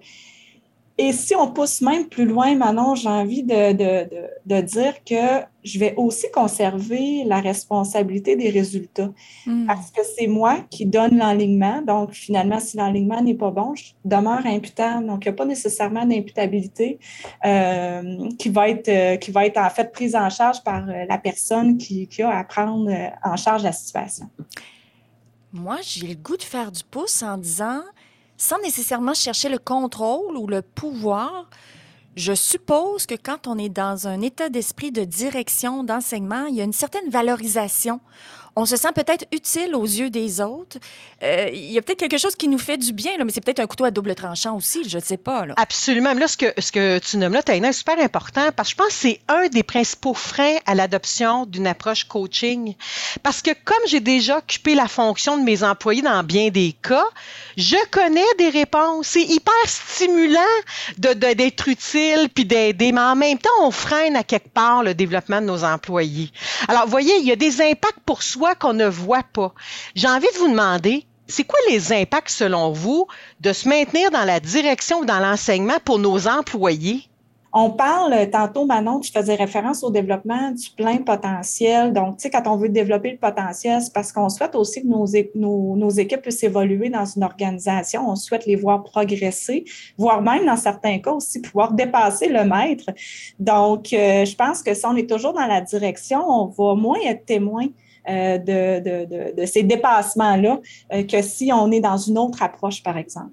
Et 0.98 1.12
si 1.12 1.34
on 1.34 1.48
pousse 1.52 1.82
même 1.82 2.08
plus 2.08 2.24
loin, 2.24 2.54
Manon, 2.54 2.94
j'ai 2.94 3.08
envie 3.08 3.42
de, 3.42 3.72
de, 3.74 4.08
de, 4.46 4.60
dire 4.62 4.94
que 5.04 5.44
je 5.62 5.78
vais 5.78 5.94
aussi 5.98 6.30
conserver 6.30 7.22
la 7.24 7.40
responsabilité 7.40 8.34
des 8.34 8.48
résultats 8.48 9.10
hmm. 9.44 9.66
parce 9.66 9.90
que 9.90 10.00
c'est 10.16 10.26
moi 10.26 10.60
qui 10.70 10.86
donne 10.86 11.18
l'enlignement. 11.18 11.82
Donc, 11.82 12.12
finalement, 12.12 12.60
si 12.60 12.78
l'enlignement 12.78 13.20
n'est 13.20 13.34
pas 13.34 13.50
bon, 13.50 13.74
je 13.74 13.92
demeure 14.06 14.46
imputable. 14.46 15.06
Donc, 15.06 15.26
il 15.26 15.28
n'y 15.28 15.34
a 15.34 15.36
pas 15.36 15.44
nécessairement 15.44 16.06
d'imputabilité 16.06 16.98
euh, 17.44 18.30
qui, 18.38 18.48
va 18.48 18.70
être, 18.70 18.88
euh, 18.88 19.16
qui 19.16 19.30
va 19.30 19.44
être 19.44 19.58
en 19.58 19.68
fait 19.68 19.92
prise 19.92 20.16
en 20.16 20.30
charge 20.30 20.62
par 20.64 20.88
euh, 20.88 21.04
la 21.06 21.18
personne 21.18 21.76
qui, 21.76 22.08
qui 22.08 22.22
a 22.22 22.30
à 22.30 22.42
prendre 22.44 22.90
euh, 22.90 23.10
en 23.22 23.36
charge 23.36 23.62
la 23.64 23.72
situation. 23.72 24.30
Moi, 25.52 25.76
j'ai 25.82 26.06
le 26.06 26.14
goût 26.14 26.36
de 26.38 26.42
faire 26.42 26.72
du 26.72 26.84
pouce 26.84 27.22
en 27.22 27.36
disant 27.36 27.82
sans 28.36 28.58
nécessairement 28.60 29.14
chercher 29.14 29.48
le 29.48 29.58
contrôle 29.58 30.36
ou 30.36 30.46
le 30.46 30.62
pouvoir, 30.62 31.48
je 32.16 32.32
suppose 32.32 33.06
que 33.06 33.14
quand 33.14 33.46
on 33.46 33.58
est 33.58 33.68
dans 33.68 34.08
un 34.08 34.22
état 34.22 34.48
d'esprit 34.48 34.90
de 34.90 35.04
direction, 35.04 35.84
d'enseignement, 35.84 36.46
il 36.46 36.54
y 36.54 36.60
a 36.60 36.64
une 36.64 36.72
certaine 36.72 37.10
valorisation 37.10 38.00
on 38.56 38.64
se 38.64 38.76
sent 38.76 38.88
peut-être 38.94 39.26
utile 39.32 39.74
aux 39.74 39.84
yeux 39.84 40.08
des 40.08 40.40
autres. 40.40 40.78
Euh, 41.22 41.50
il 41.52 41.70
y 41.70 41.78
a 41.78 41.82
peut-être 41.82 41.98
quelque 41.98 42.18
chose 42.18 42.34
qui 42.34 42.48
nous 42.48 42.58
fait 42.58 42.78
du 42.78 42.92
bien, 42.94 43.12
mais 43.22 43.30
c'est 43.30 43.42
peut-être 43.42 43.60
un 43.60 43.66
couteau 43.66 43.84
à 43.84 43.90
double 43.90 44.14
tranchant 44.14 44.56
aussi, 44.56 44.88
je 44.88 44.96
ne 44.96 45.02
sais 45.02 45.18
pas. 45.18 45.44
Absolument. 45.56 46.14
là, 46.14 46.26
ce 46.26 46.38
que, 46.38 46.46
ce 46.58 46.72
que 46.72 46.98
tu 46.98 47.18
nommes 47.18 47.34
là, 47.34 47.42
Taina, 47.42 47.68
est 47.68 47.72
super 47.74 47.98
important 47.98 48.48
parce 48.56 48.70
que 48.70 48.72
je 48.72 48.76
pense 48.76 48.88
que 48.88 48.94
c'est 48.94 49.20
un 49.28 49.48
des 49.48 49.62
principaux 49.62 50.14
freins 50.14 50.56
à 50.64 50.74
l'adoption 50.74 51.44
d'une 51.44 51.66
approche 51.66 52.04
coaching. 52.04 52.74
Parce 53.22 53.42
que 53.42 53.50
comme 53.64 53.76
j'ai 53.86 54.00
déjà 54.00 54.38
occupé 54.38 54.74
la 54.74 54.88
fonction 54.88 55.36
de 55.36 55.42
mes 55.42 55.62
employés 55.62 56.02
dans 56.02 56.24
bien 56.24 56.48
des 56.48 56.74
cas, 56.82 57.06
je 57.58 57.76
connais 57.90 58.24
des 58.38 58.48
réponses. 58.48 59.08
C'est 59.08 59.22
hyper 59.22 59.52
stimulant 59.66 60.40
de, 60.96 61.12
d'être 61.12 61.68
utile 61.68 62.30
puis 62.34 62.46
d'aider, 62.46 62.92
mais 62.92 63.00
en 63.00 63.16
même 63.16 63.38
temps, 63.38 63.50
on 63.60 63.70
freine 63.70 64.16
à 64.16 64.24
quelque 64.24 64.48
part 64.48 64.82
le 64.82 64.94
développement 64.94 65.42
de 65.42 65.46
nos 65.46 65.62
employés. 65.62 66.30
Alors, 66.68 66.84
vous 66.84 66.90
voyez, 66.90 67.18
il 67.18 67.26
y 67.26 67.32
a 67.32 67.36
des 67.36 67.60
impacts 67.60 68.00
pour 68.06 68.22
soi 68.22 68.45
qu'on 68.54 68.72
ne 68.72 68.86
voit 68.86 69.24
pas. 69.32 69.52
J'ai 69.94 70.08
envie 70.08 70.28
de 70.34 70.38
vous 70.38 70.48
demander, 70.48 71.06
c'est 71.26 71.44
quoi 71.44 71.58
les 71.68 71.92
impacts 71.92 72.30
selon 72.30 72.72
vous 72.72 73.06
de 73.40 73.52
se 73.52 73.68
maintenir 73.68 74.10
dans 74.10 74.24
la 74.24 74.40
direction 74.40 75.00
ou 75.00 75.04
dans 75.04 75.18
l'enseignement 75.18 75.78
pour 75.84 75.98
nos 75.98 76.28
employés? 76.28 77.08
On 77.58 77.70
parle, 77.70 78.28
tantôt, 78.30 78.66
Manon, 78.66 79.00
tu 79.00 79.10
faisais 79.10 79.34
référence 79.34 79.82
au 79.82 79.90
développement 79.90 80.50
du 80.50 80.68
plein 80.76 80.98
potentiel. 80.98 81.94
Donc, 81.94 82.18
tu 82.18 82.24
sais, 82.24 82.30
quand 82.30 82.46
on 82.46 82.56
veut 82.56 82.68
développer 82.68 83.12
le 83.12 83.16
potentiel, 83.16 83.80
c'est 83.80 83.94
parce 83.94 84.12
qu'on 84.12 84.28
souhaite 84.28 84.54
aussi 84.54 84.82
que 84.82 84.86
nos, 84.86 85.74
nos, 85.74 85.88
équipes 85.88 86.20
puissent 86.20 86.42
évoluer 86.42 86.90
dans 86.90 87.06
une 87.06 87.24
organisation. 87.24 88.10
On 88.10 88.14
souhaite 88.14 88.44
les 88.44 88.56
voir 88.56 88.82
progresser, 88.82 89.64
voire 89.96 90.20
même, 90.20 90.44
dans 90.44 90.58
certains 90.58 90.98
cas 90.98 91.12
aussi, 91.12 91.40
pouvoir 91.40 91.72
dépasser 91.72 92.28
le 92.28 92.44
maître. 92.44 92.90
Donc, 93.38 93.90
euh, 93.94 94.26
je 94.26 94.36
pense 94.36 94.62
que 94.62 94.74
si 94.74 94.84
on 94.84 94.94
est 94.94 95.08
toujours 95.08 95.32
dans 95.32 95.46
la 95.46 95.62
direction, 95.62 96.28
on 96.28 96.48
va 96.48 96.74
moins 96.74 97.00
être 97.06 97.24
témoin 97.24 97.68
euh, 98.08 98.38
de, 98.38 98.80
de, 98.80 99.40
de, 99.40 99.46
ces 99.46 99.62
dépassements-là 99.62 100.60
euh, 100.92 101.02
que 101.04 101.22
si 101.22 101.50
on 101.52 101.70
est 101.72 101.80
dans 101.80 101.96
une 101.96 102.18
autre 102.18 102.42
approche, 102.42 102.82
par 102.82 102.96
exemple. 102.96 103.32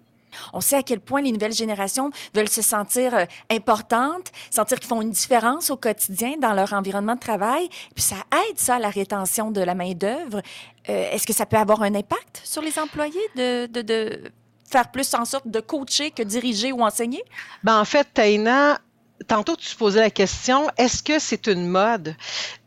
On 0.53 0.61
sait 0.61 0.77
à 0.77 0.83
quel 0.83 0.99
point 0.99 1.21
les 1.21 1.31
nouvelles 1.31 1.53
générations 1.53 2.11
veulent 2.33 2.49
se 2.49 2.61
sentir 2.61 3.13
euh, 3.15 3.25
importantes, 3.49 4.31
sentir 4.49 4.79
qu'ils 4.79 4.87
font 4.87 5.01
une 5.01 5.11
différence 5.11 5.69
au 5.69 5.77
quotidien 5.77 6.35
dans 6.39 6.53
leur 6.53 6.73
environnement 6.73 7.15
de 7.15 7.19
travail. 7.19 7.69
Puis 7.93 8.03
ça 8.03 8.15
aide 8.31 8.57
ça 8.57 8.75
à 8.75 8.79
la 8.79 8.89
rétention 8.89 9.51
de 9.51 9.61
la 9.61 9.75
main-d'œuvre. 9.75 10.41
Euh, 10.89 11.11
est-ce 11.11 11.25
que 11.27 11.33
ça 11.33 11.45
peut 11.45 11.57
avoir 11.57 11.81
un 11.83 11.95
impact 11.95 12.41
sur 12.43 12.61
les 12.61 12.77
employés 12.79 13.13
de, 13.35 13.67
de, 13.67 13.81
de 13.81 14.31
faire 14.69 14.91
plus 14.91 15.13
en 15.13 15.25
sorte 15.25 15.47
de 15.47 15.59
coacher 15.59 16.11
que 16.11 16.23
diriger 16.23 16.71
ou 16.71 16.81
enseigner? 16.81 17.23
Ben, 17.63 17.79
en 17.79 17.85
fait, 17.85 18.07
Taina, 18.13 18.79
tantôt 19.27 19.55
tu 19.55 19.75
posais 19.75 19.99
la 19.99 20.09
question, 20.09 20.67
est-ce 20.77 21.03
que 21.03 21.19
c'est 21.19 21.47
une 21.47 21.67
mode? 21.67 22.15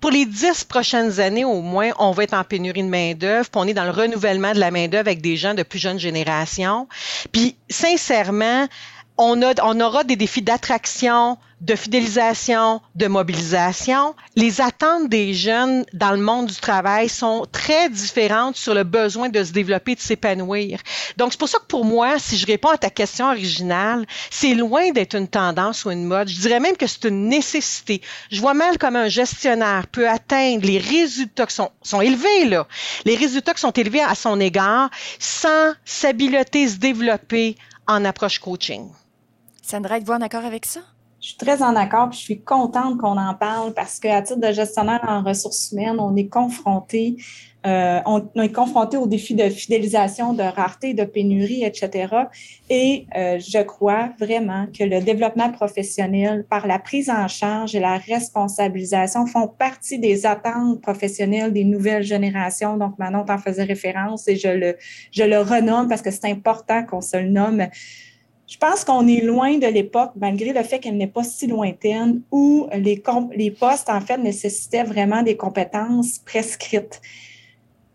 Pour 0.01 0.11
les 0.11 0.27
dix 0.27 0.65
prochaines 0.65 1.21
années 1.21 1.45
au 1.45 1.61
moins, 1.61 1.91
on 1.99 2.13
va 2.13 2.25
être 2.25 2.35
en 2.35 2.45
pénurie 2.45 2.83
de 2.83 2.89
main-d'œuvre, 2.89 3.49
puis 3.49 3.61
on 3.61 3.67
est 3.67 3.75
dans 3.75 3.85
le 3.85 3.91
renouvellement 3.91 4.53
de 4.53 4.59
la 4.59 4.71
main-d'œuvre 4.71 5.09
avec 5.09 5.21
des 5.21 5.37
gens 5.37 5.55
de 5.55 5.63
plus 5.63 5.79
jeune 5.79 5.99
génération. 5.99 6.89
Puis 7.33 7.57
sincèrement, 7.69 8.67
on, 9.19 9.43
a, 9.43 9.55
on 9.63 9.81
aura 9.81 10.05
des 10.05 10.17
défis 10.17 10.43
d'attraction, 10.43 11.39
de 11.63 11.75
fidélisation, 11.75 12.83
de 12.95 13.07
mobilisation. 13.07 14.15
Les 14.35 14.61
attentes 14.61 15.09
des 15.09 15.33
jeunes 15.33 15.87
dans 15.95 16.11
le 16.11 16.19
monde 16.19 16.47
du 16.47 16.57
travail 16.57 17.09
sont 17.09 17.47
très 17.51 17.89
différentes 17.89 18.57
sur 18.57 18.75
le 18.75 18.85
besoin 18.85 19.31
de 19.31 19.43
se 19.43 19.53
développer, 19.53 19.95
de 19.95 20.01
s'épanouir. 20.01 20.81
Donc, 21.17 21.33
c'est 21.33 21.39
pour 21.39 21.49
ça 21.49 21.59
que 21.59 21.65
pour 21.65 21.85
moi, 21.85 22.19
si 22.19 22.37
je 22.37 22.47
réponds 22.47 22.69
à 22.69 22.77
ta 22.77 22.91
question 22.91 23.27
originale, 23.29 24.07
c'est 24.31 24.55
loin 24.55 24.91
d'être 24.91 25.15
une 25.15 25.29
tendance 25.29 25.87
ou 25.87 25.91
une 25.91 26.05
mode. 26.05 26.29
Je 26.29 26.41
dirais 26.41 26.61
même 26.61 26.77
que 26.77 26.87
c'est 26.87 27.05
une 27.07 27.29
nécessité. 27.29 28.03
Je 28.31 28.41
vois 28.41 28.55
mal 28.55 28.77
comment 28.77 28.99
un 29.01 29.09
gestionnaire 29.09 29.87
peut 29.87 30.09
atteindre 30.09 30.67
les 30.67 30.79
résultats 30.79 31.47
qui 31.47 31.55
sont, 31.55 31.71
sont 31.83 32.03
élevés, 32.03 32.45
là. 32.47 32.67
Les 33.07 33.17
résultats 33.17 33.55
qui 33.55 33.61
sont 33.61 33.73
élevés 33.73 34.03
à 34.03 34.15
son 34.15 34.39
égard 34.41 34.91
sans 35.19 35.73
s'habileter, 35.87 36.69
se 36.69 36.77
développer 36.77 37.57
en 37.87 38.05
approche 38.05 38.39
coaching. 38.39 38.91
Sandra, 39.67 39.99
êtes-vous 39.99 40.13
en 40.13 40.21
accord 40.21 40.45
avec 40.45 40.65
ça? 40.65 40.79
Je 41.21 41.31
suis 41.31 41.39
très 41.39 41.61
en 41.61 41.75
accord, 41.75 42.11
puis 42.11 42.19
je 42.21 42.23
suis 42.25 42.41
contente 42.41 42.99
qu'on 42.99 43.19
en 43.19 43.35
parle 43.35 43.75
parce 43.75 43.99
qu'à 43.99 44.23
titre 44.23 44.39
de 44.39 44.53
gestionnaire 44.53 45.01
en 45.09 45.25
ressources 45.25 45.73
humaines, 45.73 45.97
on 45.99 46.15
est 46.15 46.29
confronté, 46.29 47.17
euh, 47.67 47.99
on, 48.07 48.23
est 48.41 48.53
confronté 48.53 48.97
aux 48.97 49.09
défis 49.09 49.35
de 49.35 49.49
fidélisation, 49.49 50.35
de 50.35 50.45
rareté, 50.45 50.95
de 50.95 51.03
pénurie, 51.03 51.65
etc. 51.65 52.15
Et 52.71 53.07
euh, 53.17 53.41
je 53.41 53.61
crois 53.65 54.11
vraiment 54.21 54.67
que 54.67 54.85
le 54.85 55.01
développement 55.01 55.51
professionnel, 55.51 56.47
par 56.49 56.69
la 56.69 56.79
prise 56.79 57.11
en 57.11 57.27
charge 57.27 57.75
et 57.75 57.81
la 57.81 57.99
responsabilisation, 57.99 59.27
font 59.27 59.49
partie 59.49 59.99
des 59.99 60.27
attentes 60.27 60.81
professionnelles 60.81 61.53
des 61.53 61.65
nouvelles 61.65 62.05
générations. 62.05 62.77
Donc, 62.77 63.01
Manon 63.01 63.25
t'en 63.25 63.39
faisait 63.39 63.65
référence 63.65 64.29
et 64.29 64.37
je 64.37 64.49
le, 64.49 64.77
je 65.11 65.25
le 65.25 65.41
renomme 65.41 65.89
parce 65.89 66.03
que 66.03 66.13
c'est 66.13 66.31
important 66.31 66.85
qu'on 66.85 67.01
se 67.01 67.17
le 67.17 67.31
nomme 67.31 67.67
je 68.47 68.59
pense 68.59 68.85
qu'on 68.85 69.09
est 69.09 69.23
loin 69.23 69.59
de 69.59 69.67
l'époque, 69.67 70.13
malgré 70.17 70.53
le 70.53 70.63
fait 70.63 70.79
qu'elle 70.79 70.97
n'est 70.97 71.09
pas 71.09 71.25
si 71.25 71.49
lointaine, 71.49 72.23
où 72.31 72.69
les, 72.73 73.51
postes, 73.51 73.89
en 73.89 74.01
fait, 74.01 74.19
nécessitaient 74.19 74.85
vraiment 74.85 75.23
des 75.23 75.37
compétences 75.37 76.19
prescrites. 76.19 77.01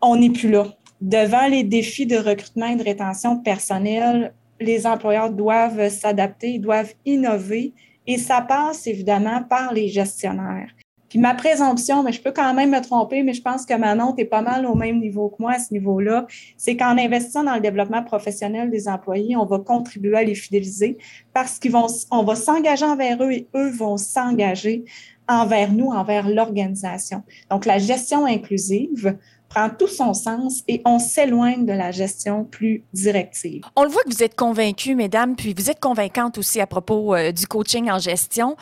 On 0.02 0.16
n'est 0.16 0.30
plus 0.30 0.50
là. 0.50 0.66
Devant 1.00 1.46
les 1.46 1.64
défis 1.64 2.06
de 2.06 2.16
recrutement 2.16 2.66
et 2.66 2.76
de 2.76 2.84
rétention 2.84 3.38
personnelle, 3.38 4.34
les 4.60 4.86
employeurs 4.86 5.30
doivent 5.30 5.88
s'adapter, 5.88 6.58
doivent 6.58 6.94
innover, 7.06 7.72
et 8.06 8.18
ça 8.18 8.42
passe 8.42 8.86
évidemment 8.86 9.42
par 9.44 9.72
les 9.72 9.88
gestionnaires. 9.88 10.70
Puis 11.12 11.18
ma 11.18 11.34
présomption, 11.34 12.02
mais 12.02 12.10
je 12.10 12.22
peux 12.22 12.32
quand 12.32 12.54
même 12.54 12.70
me 12.70 12.80
tromper, 12.80 13.22
mais 13.22 13.34
je 13.34 13.42
pense 13.42 13.66
que 13.66 13.74
Manon, 13.74 14.14
tu 14.14 14.22
es 14.22 14.24
pas 14.24 14.40
mal 14.40 14.64
au 14.64 14.74
même 14.74 14.98
niveau 14.98 15.28
que 15.28 15.42
moi 15.42 15.52
à 15.52 15.58
ce 15.58 15.70
niveau-là, 15.74 16.26
c'est 16.56 16.74
qu'en 16.74 16.96
investissant 16.96 17.44
dans 17.44 17.54
le 17.54 17.60
développement 17.60 18.02
professionnel 18.02 18.70
des 18.70 18.88
employés, 18.88 19.36
on 19.36 19.44
va 19.44 19.58
contribuer 19.58 20.16
à 20.16 20.22
les 20.22 20.34
fidéliser 20.34 20.96
parce 21.34 21.58
qu'ils 21.58 21.72
vont, 21.72 21.86
on 22.10 22.22
va 22.22 22.34
s'engager 22.34 22.86
envers 22.86 23.22
eux 23.22 23.30
et 23.30 23.46
eux 23.54 23.68
vont 23.68 23.98
s'engager 23.98 24.86
envers 25.28 25.70
nous, 25.70 25.88
envers 25.88 26.26
l'organisation. 26.26 27.22
Donc, 27.50 27.66
la 27.66 27.76
gestion 27.76 28.24
inclusive, 28.24 29.18
prend 29.50 29.68
tout 29.68 29.86
son 29.86 30.14
sens 30.14 30.62
et 30.66 30.80
on 30.86 30.98
s'éloigne 30.98 31.66
de 31.66 31.74
la 31.74 31.90
gestion 31.90 32.44
plus 32.44 32.84
directive. 32.94 33.64
On 33.76 33.84
le 33.84 33.90
voit 33.90 34.02
que 34.04 34.10
vous 34.10 34.22
êtes 34.22 34.34
convaincus, 34.34 34.96
mesdames, 34.96 35.36
puis 35.36 35.52
vous 35.52 35.68
êtes 35.68 35.78
convaincantes 35.78 36.38
aussi 36.38 36.58
à 36.58 36.66
propos 36.66 37.14
euh, 37.14 37.32
du 37.32 37.46
coaching 37.46 37.90
en 37.90 37.98
gestion. 37.98 38.56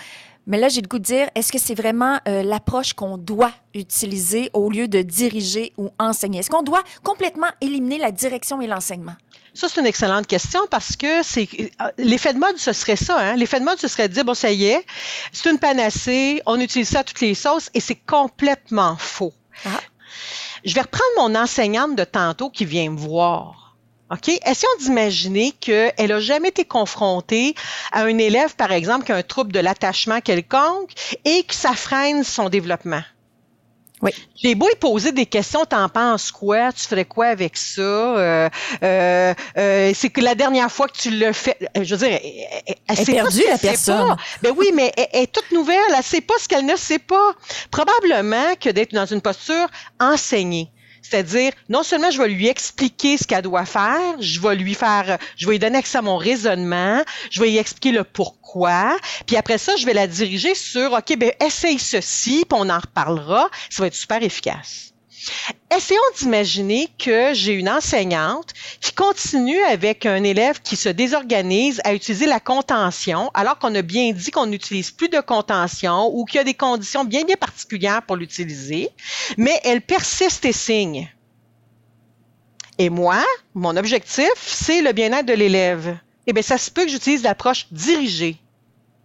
Mais 0.47 0.59
là, 0.59 0.69
j'ai 0.69 0.81
le 0.81 0.89
goût 0.89 0.99
de 0.99 1.05
dire, 1.05 1.29
est-ce 1.35 1.53
que 1.53 1.59
c'est 1.59 1.75
vraiment 1.75 2.19
euh, 2.27 2.43
l'approche 2.43 2.93
qu'on 2.95 3.19
doit 3.19 3.53
utiliser 3.75 4.51
au 4.53 4.71
lieu 4.71 4.89
de 4.89 5.03
diriger 5.03 5.73
ou 5.77 5.91
enseigner? 5.99 6.41
Est-ce 6.41 6.51
qu'on 6.51 6.63
doit 6.63 6.83
complètement 7.03 7.49
éliminer 7.61 7.99
la 7.99 8.11
direction 8.11 8.61
et 8.61 8.67
l'enseignement? 8.67 9.15
Ça, 9.55 9.69
c'est 9.69 9.81
une 9.81 9.87
excellente 9.87 10.27
question 10.27 10.61
parce 10.71 10.97
que 10.97 11.23
c'est 11.23 11.49
euh, 11.81 11.91
l'effet 11.99 12.33
de 12.33 12.39
mode, 12.39 12.57
ce 12.57 12.73
serait 12.73 12.97
ça. 12.97 13.19
Hein? 13.19 13.37
L'effet 13.37 13.61
de 13.61 13.65
mode, 13.65 13.79
ce 13.79 13.89
serait 13.89 14.09
de 14.09 14.15
dire, 14.15 14.25
bon, 14.25 14.35
ça 14.35 14.51
y 14.51 14.67
est, 14.67 14.85
c'est 15.33 15.51
une 15.51 15.59
panacée, 15.59 16.41
on 16.47 16.59
utilise 16.61 16.89
ça 16.89 17.01
à 17.01 17.05
toutes 17.05 17.21
les 17.21 17.35
sauces 17.35 17.71
et 17.75 17.81
c'est 17.81 17.97
complètement 17.97 18.97
faux. 18.97 19.33
Ah. 19.65 19.81
Je 20.65 20.75
vais 20.75 20.83
reprendre 20.83 21.31
mon 21.31 21.35
enseignante 21.35 21.97
de 21.97 22.05
tantôt 22.05 22.51
qui 22.51 22.65
vient 22.65 22.91
me 22.91 22.99
voir. 22.99 23.60
OK? 24.11 24.29
Essayons 24.29 24.69
d'imaginer 24.81 25.53
qu'elle 25.53 26.09
n'a 26.09 26.21
jamais 26.21 26.49
été 26.49 26.65
confrontée 26.65 27.55
à 27.93 28.03
un 28.03 28.19
élève, 28.19 28.57
par 28.57 28.73
exemple, 28.73 29.05
qui 29.07 29.13
a 29.13 29.17
un 29.17 29.23
trouble 29.23 29.53
de 29.53 29.61
l'attachement 29.61 30.21
quelconque 30.21 30.91
et 31.25 31.45
que 31.45 31.55
ça 31.55 31.75
freine 31.75 32.25
son 32.25 32.49
développement? 32.49 33.03
Oui. 34.03 34.13
J'ai 34.35 34.55
beau 34.55 34.67
y 34.73 34.77
poser 34.77 35.13
des 35.13 35.27
questions, 35.27 35.67
t'en 35.67 35.89
penses 35.91 36.33
quoi? 36.33 36.73
Tu 36.73 36.87
ferais 36.87 37.05
quoi 37.05 37.27
avec 37.27 37.57
ça? 37.57 37.83
Euh, 37.83 38.49
euh, 38.83 39.35
euh, 39.59 39.93
c'est 39.95 40.09
que 40.09 40.23
la 40.23 40.35
dernière 40.35 40.73
fois 40.73 40.89
que 40.89 40.97
tu 40.97 41.11
l'as 41.11 41.35
fait, 41.35 41.59
je 41.79 41.95
veux 41.95 42.09
dire, 42.09 42.19
elle, 42.67 42.75
elle, 42.89 43.05
perdue, 43.05 43.43
la 43.47 43.59
personne. 43.59 44.17
Ben 44.43 44.55
oui, 44.57 44.71
mais 44.75 44.91
elle, 44.97 45.07
elle, 45.13 45.23
est 45.25 45.33
toute 45.33 45.51
nouvelle, 45.53 45.79
elle 45.95 46.03
sait 46.03 46.23
pas 46.23 46.35
ce 46.41 46.49
qu'elle 46.49 46.65
ne 46.65 46.77
sait 46.77 46.99
pas. 46.99 47.35
Probablement 47.71 48.55
que 48.59 48.71
d'être 48.71 48.95
dans 48.95 49.07
une 49.07 49.21
posture 49.21 49.69
enseignée. 50.01 50.71
C'est-à-dire, 51.11 51.53
non 51.69 51.83
seulement 51.83 52.11
je 52.11 52.23
vais 52.23 52.29
lui 52.29 52.47
expliquer 52.47 53.17
ce 53.17 53.25
qu'elle 53.25 53.43
doit 53.43 53.65
faire, 53.65 54.21
je 54.21 54.41
vais 54.41 54.55
lui 54.55 54.75
faire, 54.75 55.19
je 55.37 55.47
vais 55.47 55.53
lui 55.53 55.59
donner 55.59 55.79
accès 55.79 55.99
à 55.99 56.03
mon 56.03 56.17
raisonnement, 56.17 57.03
je 57.31 57.41
vais 57.41 57.49
lui 57.49 57.59
expliquer 57.59 57.91
le 57.91 58.05
pourquoi, 58.05 58.97
puis 59.27 59.37
après 59.37 59.59
ça, 59.59 59.75
je 59.77 59.87
vais 59.87 59.93
la 59.93 60.07
diriger 60.07 60.55
sur, 60.55 60.93
OK, 60.93 61.17
ben, 61.19 61.33
essaye 61.45 61.81
ceci, 61.81 62.45
puis 62.49 62.59
on 62.61 62.69
en 62.69 62.79
reparlera. 62.79 63.51
Ça 63.71 63.83
va 63.83 63.89
être 63.89 63.95
super 63.95 64.23
efficace. 64.23 64.90
Essayons 65.75 66.01
d'imaginer 66.19 66.89
que 66.99 67.33
j'ai 67.33 67.53
une 67.53 67.69
enseignante 67.69 68.53
qui 68.81 68.93
continue 68.93 69.61
avec 69.65 70.07
un 70.07 70.23
élève 70.25 70.61
qui 70.63 70.77
se 70.77 70.89
désorganise 70.89 71.81
à 71.85 71.95
utiliser 71.95 72.27
la 72.27 72.41
contention, 72.41 73.31
alors 73.35 73.59
qu'on 73.59 73.75
a 73.75 73.83
bien 73.83 74.13
dit 74.13 74.31
qu'on 74.31 74.47
n'utilise 74.47 74.91
plus 74.91 75.09
de 75.09 75.21
contention 75.21 76.11
ou 76.15 76.25
qu'il 76.25 76.39
y 76.39 76.41
a 76.41 76.45
des 76.45 76.55
conditions 76.55 77.05
bien, 77.05 77.25
bien 77.25 77.37
particulières 77.37 78.03
pour 78.03 78.17
l'utiliser, 78.17 78.91
mais 79.37 79.61
elle 79.65 79.83
persiste 79.83 80.45
et 80.45 80.53
signe. 80.53 81.09
Et 82.79 82.89
moi, 82.89 83.23
mon 83.55 83.77
objectif, 83.77 84.33
c'est 84.37 84.81
le 84.81 84.93
bien-être 84.93 85.27
de 85.27 85.35
l'élève. 85.35 85.99
Eh 86.27 86.33
bien, 86.33 86.43
ça 86.43 86.57
se 86.57 86.71
peut 86.71 86.85
que 86.85 86.91
j'utilise 86.91 87.23
l'approche 87.23 87.67
dirigée. 87.71 88.39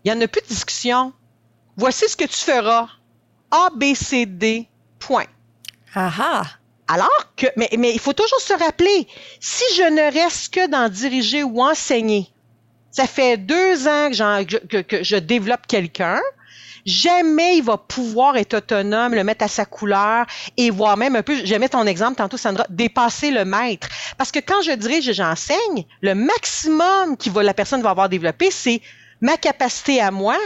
Il 0.03 0.11
n'y 0.11 0.17
en 0.17 0.21
a 0.21 0.27
plus 0.27 0.41
de 0.41 0.47
discussion. 0.47 1.11
Voici 1.75 2.07
ce 2.07 2.15
que 2.15 2.23
tu 2.23 2.37
feras. 2.37 2.87
A, 3.51 3.69
B, 3.75 3.93
C, 3.93 4.25
D, 4.25 4.67
point. 4.97 5.25
Ah 5.95 6.43
Alors 6.89 7.33
que, 7.37 7.47
mais, 7.55 7.69
mais 7.77 7.93
il 7.93 7.99
faut 7.99 8.13
toujours 8.13 8.41
se 8.41 8.53
rappeler, 8.53 9.07
si 9.39 9.63
je 9.77 9.83
ne 9.83 10.13
reste 10.13 10.53
que 10.53 10.67
dans 10.67 10.89
diriger 10.89 11.41
ou 11.43 11.61
enseigner, 11.61 12.27
ça 12.91 13.07
fait 13.07 13.37
deux 13.37 13.87
ans 13.87 14.09
que, 14.11 14.81
que, 14.81 15.03
je 15.03 15.15
développe 15.15 15.67
quelqu'un, 15.67 16.19
jamais 16.85 17.57
il 17.57 17.63
va 17.63 17.77
pouvoir 17.77 18.35
être 18.35 18.55
autonome, 18.55 19.15
le 19.15 19.23
mettre 19.23 19.45
à 19.45 19.47
sa 19.47 19.65
couleur 19.65 20.25
et 20.57 20.69
voir 20.69 20.97
même 20.97 21.15
un 21.15 21.23
peu, 21.23 21.45
j'aimais 21.45 21.69
ton 21.69 21.87
exemple 21.87 22.17
tantôt, 22.17 22.37
Sandra, 22.37 22.65
dépasser 22.69 23.31
le 23.31 23.45
maître. 23.45 23.87
Parce 24.17 24.31
que 24.31 24.39
quand 24.39 24.61
je 24.61 24.71
dirige 24.71 25.07
et 25.07 25.13
j'enseigne, 25.13 25.85
le 26.01 26.13
maximum 26.13 27.15
que 27.17 27.39
la 27.39 27.53
personne 27.53 27.81
va 27.81 27.91
avoir 27.91 28.09
développé, 28.09 28.51
c'est 28.51 28.81
ma 29.21 29.37
capacité 29.37 30.01
à 30.01 30.11
moi 30.11 30.37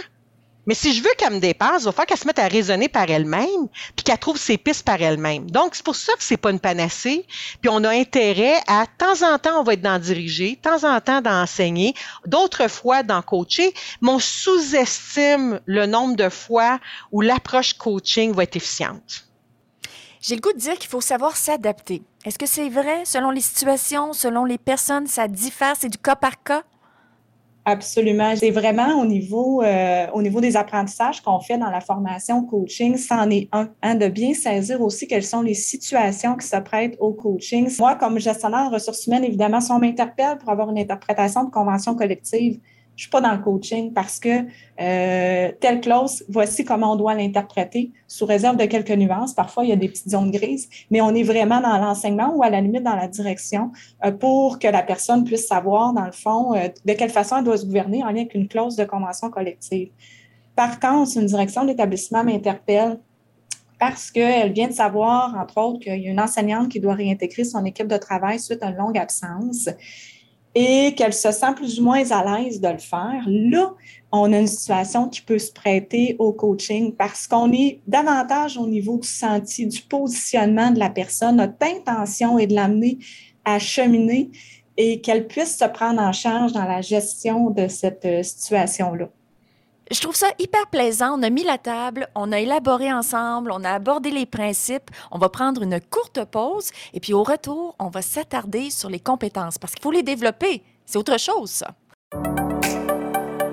Mais 0.66 0.76
si 0.76 0.94
je 0.94 1.02
veux 1.02 1.10
qu'elle 1.18 1.34
me 1.34 1.40
dépasse, 1.40 1.82
il 1.82 1.86
va 1.86 1.92
falloir 1.92 2.06
qu'elle 2.06 2.18
se 2.18 2.28
mette 2.28 2.40
à 2.40 2.48
raisonner 2.48 2.90
par 2.90 3.10
elle-même, 3.10 3.68
puis 3.96 4.04
qu'elle 4.04 4.18
trouve 4.18 4.38
ses 4.38 4.58
pistes 4.58 4.86
par 4.86 5.02
elle-même. 5.02 5.50
Donc, 5.50 5.74
c'est 5.74 5.86
pour 5.86 5.96
ça 5.96 6.14
que 6.14 6.24
c'est 6.24 6.38
pas 6.38 6.52
une 6.52 6.60
panacée. 6.60 7.26
Puis 7.62 7.70
on 7.72 7.84
a 7.84 7.90
intérêt 7.90 8.58
à, 8.68 8.86
de 8.86 8.92
temps 8.98 9.34
en 9.34 9.40
temps, 9.40 9.60
on 9.60 9.64
va 9.64 9.74
être 9.74 9.82
dans 9.82 10.00
diriger, 10.00 10.56
de 10.56 10.62
temps 10.62 10.84
en 10.84 11.00
temps 11.02 11.22
dans 11.22 11.42
enseigner, 11.42 11.94
d'autres 12.26 12.68
fois 12.68 13.04
dans 13.04 13.22
coacher, 13.22 13.74
mais 14.02 14.10
on 14.10 14.20
sous-estime 14.20 15.60
le 15.66 15.86
nombre 15.86 16.16
de 16.16 16.30
fois 16.30 16.80
où 17.12 17.22
l'approche 17.22 17.74
coaching 17.74 18.34
va 18.34 18.44
être 18.44 18.56
efficiente. 18.56 19.26
J'ai 20.22 20.36
le 20.36 20.42
goût 20.42 20.52
de 20.52 20.60
dire 20.60 20.78
qu'il 20.78 20.90
faut 20.90 21.02
savoir 21.02 21.38
s'adapter. 21.38 22.04
Est-ce 22.26 22.38
que 22.38 22.46
c'est 22.46 22.68
vrai? 22.68 23.06
Selon 23.06 23.32
les 23.32 23.42
situations, 23.42 24.12
selon 24.12 24.44
les 24.44 24.58
personnes, 24.58 25.08
ça 25.08 25.30
diffère, 25.30 25.76
c'est 25.80 25.88
du 25.88 25.98
cas 25.98 26.18
par 26.18 26.44
cas? 26.44 26.64
Absolument. 27.70 28.36
C'est 28.36 28.50
vraiment 28.50 29.00
au 29.00 29.06
niveau, 29.06 29.62
euh, 29.62 30.08
au 30.14 30.24
niveau 30.24 30.42
des 30.42 30.58
apprentissages 30.58 31.22
qu'on 31.22 31.40
fait 31.40 31.58
dans 31.58 31.70
la 31.70 31.82
formation 31.82 32.44
coaching, 32.44 32.98
c'en 32.98 33.30
est 33.30 33.48
un, 33.52 33.70
hein, 33.84 33.94
de 33.94 34.08
bien 34.08 34.34
saisir 34.34 34.82
aussi 34.82 35.08
quelles 35.08 35.24
sont 35.24 35.44
les 35.44 35.54
situations 35.54 36.36
qui 36.36 36.48
se 36.48 36.58
prêtent 36.58 36.98
au 37.00 37.14
coaching. 37.14 37.70
Moi, 37.78 37.94
comme 37.96 38.20
gestionnaire 38.20 38.70
de 38.70 38.74
ressources 38.74 39.06
humaines, 39.06 39.24
évidemment, 39.24 39.62
si 39.62 39.72
on 39.72 39.78
m'interpelle 39.78 40.40
pour 40.40 40.50
avoir 40.50 40.72
une 40.72 40.80
interprétation 40.80 41.44
de 41.44 41.52
convention 41.52 41.94
collective, 41.94 42.60
je 43.00 43.04
suis 43.04 43.12
pas 43.12 43.22
dans 43.22 43.32
le 43.32 43.42
coaching 43.42 43.94
parce 43.94 44.20
que 44.20 44.28
euh, 44.82 45.52
telle 45.62 45.80
clause, 45.80 46.26
voici 46.28 46.66
comment 46.66 46.92
on 46.92 46.96
doit 46.98 47.14
l'interpréter, 47.14 47.94
sous 48.10 48.26
réserve 48.26 48.58
de 48.58 48.66
quelques 48.66 48.92
nuances. 48.92 49.34
Parfois, 49.34 49.64
il 49.64 49.70
y 49.70 49.72
a 49.72 49.78
des 49.78 49.88
petites 49.88 50.10
zones 50.10 50.32
grises, 50.32 50.68
mais 50.92 51.00
on 51.00 51.16
est 51.16 51.24
vraiment 51.24 51.62
dans 51.62 51.78
l'enseignement 51.78 52.36
ou 52.36 52.44
à 52.44 52.50
la 52.50 52.60
limite 52.60 52.84
dans 52.84 52.98
la 52.98 53.08
direction 53.08 53.72
euh, 54.04 54.12
pour 54.12 54.60
que 54.60 54.68
la 54.68 54.84
personne 54.84 55.24
puisse 55.24 55.48
savoir, 55.48 55.94
dans 55.94 56.04
le 56.04 56.12
fond, 56.12 56.54
euh, 56.54 56.68
de 56.86 56.92
quelle 56.92 57.10
façon 57.10 57.38
elle 57.38 57.46
doit 57.46 57.56
se 57.56 57.66
gouverner 57.66 58.04
en 58.04 58.08
lien 58.08 58.20
avec 58.20 58.36
une 58.36 58.50
clause 58.50 58.76
de 58.76 58.84
convention 58.84 59.30
collective. 59.30 59.92
Par 60.58 60.78
contre, 60.82 61.18
une 61.18 61.26
direction 61.26 61.64
d'établissement 61.64 62.26
m'interpelle 62.26 63.00
parce 63.80 64.12
qu'elle 64.12 64.52
vient 64.52 64.68
de 64.68 64.74
savoir, 64.74 65.38
entre 65.38 65.58
autres, 65.58 65.80
qu'il 65.80 66.04
y 66.04 66.08
a 66.10 66.12
une 66.12 66.20
enseignante 66.20 66.68
qui 66.68 66.82
doit 66.82 66.96
réintégrer 66.96 67.46
son 67.46 67.64
équipe 67.64 67.88
de 67.88 67.96
travail 67.96 68.42
suite 68.42 68.62
à 68.62 68.72
une 68.72 68.76
longue 68.76 68.98
absence 68.98 69.70
et 70.56 70.96
qu'elle 70.96 71.14
se 71.14 71.32
sent 71.32 71.54
plus 71.56 71.80
ou 71.80 71.84
moins 71.84 72.10
à 72.12 72.40
l'aise 72.40 72.60
de 72.60 72.68
le 72.68 72.80
faire, 72.80 73.24
là, 73.28 73.74
on 74.12 74.34
a 74.34 74.40
une 74.40 74.48
situation 74.48 75.08
qui 75.08 75.22
peut 75.22 75.38
se 75.38 75.52
prêter 75.52 76.16
au 76.18 76.34
coaching 76.34 76.96
parce 76.96 77.28
qu'on 77.28 77.52
est 77.52 77.82
davantage 77.86 78.58
au 78.58 78.66
niveau 78.66 78.98
du 78.98 79.08
senti, 79.08 79.68
du 79.68 79.82
positionnement 79.82 80.72
de 80.72 80.80
la 80.80 80.90
personne. 80.90 81.36
Notre 81.36 81.58
intention 81.64 82.40
est 82.40 82.48
de 82.48 82.56
l'amener 82.56 82.98
à 83.46 83.60
cheminer 83.60 84.32
et 84.78 85.02
qu'elle 85.02 85.28
puisse 85.28 85.58
se 85.58 85.66
prendre 85.66 86.02
en 86.02 86.14
charge 86.14 86.54
dans 86.54 86.66
la 86.66 86.82
gestion 86.82 87.50
de 87.50 87.68
cette 87.68 88.06
euh, 88.06 88.24
situation-là. 88.24 89.10
Je 89.92 90.00
trouve 90.02 90.16
ça 90.16 90.28
hyper 90.38 90.68
plaisant. 90.68 91.18
On 91.18 91.24
a 91.24 91.32
mis 91.32 91.44
la 91.44 91.58
table, 91.58 92.08
on 92.14 92.32
a 92.32 92.40
élaboré 92.40 92.94
ensemble, 92.94 93.52
on 93.52 93.64
a 93.64 93.72
abordé 93.72 94.12
les 94.12 94.28
principes. 94.28 94.92
On 95.12 95.18
va 95.18 95.30
prendre 95.30 95.64
une 95.64 95.80
courte 95.82 96.24
pause 96.26 96.70
et 96.94 97.00
puis 97.00 97.14
au 97.14 97.24
retour, 97.24 97.76
on 97.80 97.88
va 97.90 98.04
s'attarder 98.04 98.70
sur 98.70 98.90
les 98.90 99.00
compétences 99.00 99.58
parce 99.58 99.74
qu'il 99.74 99.82
faut 99.82 99.92
les 99.92 100.04
développer. 100.04 100.62
C'est 100.86 101.00
autre 101.00 101.20
chose. 101.20 101.64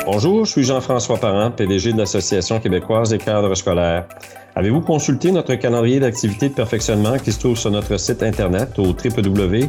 Bonjour, 0.05 0.45
je 0.45 0.51
suis 0.53 0.63
Jean-François 0.63 1.17
Parent, 1.17 1.51
PDG 1.51 1.95
de 1.95 1.99
l'Association 1.99 2.61
québécoise 2.61 3.09
des 3.11 3.19
cadres 3.19 3.55
scolaires. 3.55 4.07
Avez-vous 4.55 4.83
consulté 4.83 5.33
notre 5.33 5.55
calendrier 5.55 6.01
d'activités 6.01 6.51
de 6.51 6.55
perfectionnement 6.55 7.19
qui 7.19 7.33
se 7.33 7.41
trouve 7.41 7.57
sur 7.57 7.71
notre 7.71 7.97
site 7.97 8.23
Internet 8.23 8.79
au 8.79 8.89
www.aqcs.ca? 8.89 9.67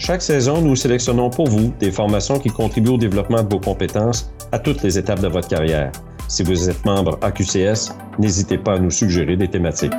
Chaque 0.00 0.22
saison, 0.22 0.62
nous 0.62 0.76
sélectionnons 0.76 1.28
pour 1.28 1.48
vous 1.48 1.72
des 1.80 1.90
formations 1.90 2.38
qui 2.38 2.50
contribuent 2.50 2.90
au 2.90 2.96
développement 2.96 3.42
de 3.42 3.52
vos 3.52 3.58
compétences 3.58 4.30
à 4.52 4.60
toutes 4.60 4.82
les 4.84 4.96
étapes 4.96 5.18
de 5.18 5.26
votre 5.26 5.48
carrière. 5.48 5.90
Si 6.28 6.44
vous 6.44 6.70
êtes 6.70 6.84
membre 6.84 7.18
AQCS, 7.20 7.92
n'hésitez 8.16 8.58
pas 8.58 8.74
à 8.74 8.78
nous 8.78 8.92
suggérer 8.92 9.36
des 9.36 9.48
thématiques. 9.48 9.92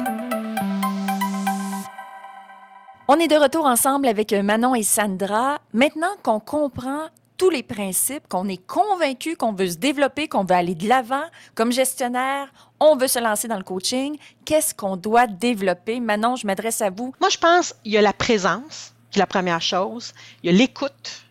On 3.09 3.15
est 3.15 3.27
de 3.27 3.35
retour 3.35 3.65
ensemble 3.65 4.07
avec 4.07 4.31
Manon 4.31 4.73
et 4.73 4.83
Sandra. 4.83 5.59
Maintenant 5.73 6.15
qu'on 6.23 6.39
comprend 6.39 7.07
tous 7.37 7.49
les 7.49 7.63
principes, 7.63 8.23
qu'on 8.29 8.47
est 8.47 8.65
convaincu 8.65 9.35
qu'on 9.35 9.51
veut 9.51 9.67
se 9.67 9.77
développer, 9.77 10.29
qu'on 10.29 10.45
veut 10.45 10.55
aller 10.55 10.75
de 10.75 10.87
l'avant 10.87 11.23
comme 11.55 11.73
gestionnaire, 11.73 12.47
on 12.79 12.95
veut 12.95 13.07
se 13.07 13.19
lancer 13.19 13.49
dans 13.49 13.57
le 13.57 13.63
coaching, 13.63 14.17
qu'est-ce 14.45 14.73
qu'on 14.73 14.95
doit 14.95 15.27
développer? 15.27 15.99
Manon, 15.99 16.37
je 16.37 16.47
m'adresse 16.47 16.81
à 16.81 16.89
vous. 16.89 17.13
Moi, 17.19 17.29
je 17.29 17.37
pense 17.37 17.73
qu'il 17.83 17.91
y 17.93 17.97
a 17.97 18.01
la 18.01 18.13
présence, 18.13 18.93
la 19.15 19.25
première 19.25 19.61
chose. 19.61 20.13
Il 20.43 20.51
y 20.51 20.55
a 20.55 20.57
l'écoute, 20.57 21.23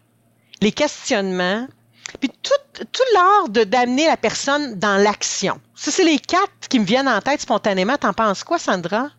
les 0.60 0.72
questionnements, 0.72 1.66
puis 2.20 2.30
tout, 2.42 2.84
tout 2.90 3.02
l'art 3.14 3.48
de 3.50 3.64
d'amener 3.64 4.06
la 4.06 4.16
personne 4.16 4.78
dans 4.78 4.96
l'action. 4.96 5.60
Ça, 5.74 5.90
c'est 5.90 6.04
les 6.04 6.18
quatre 6.18 6.68
qui 6.68 6.80
me 6.80 6.84
viennent 6.84 7.08
en 7.08 7.20
tête 7.20 7.40
spontanément. 7.40 7.96
T'en 7.96 8.12
penses 8.12 8.44
quoi, 8.44 8.58
Sandra? 8.58 9.10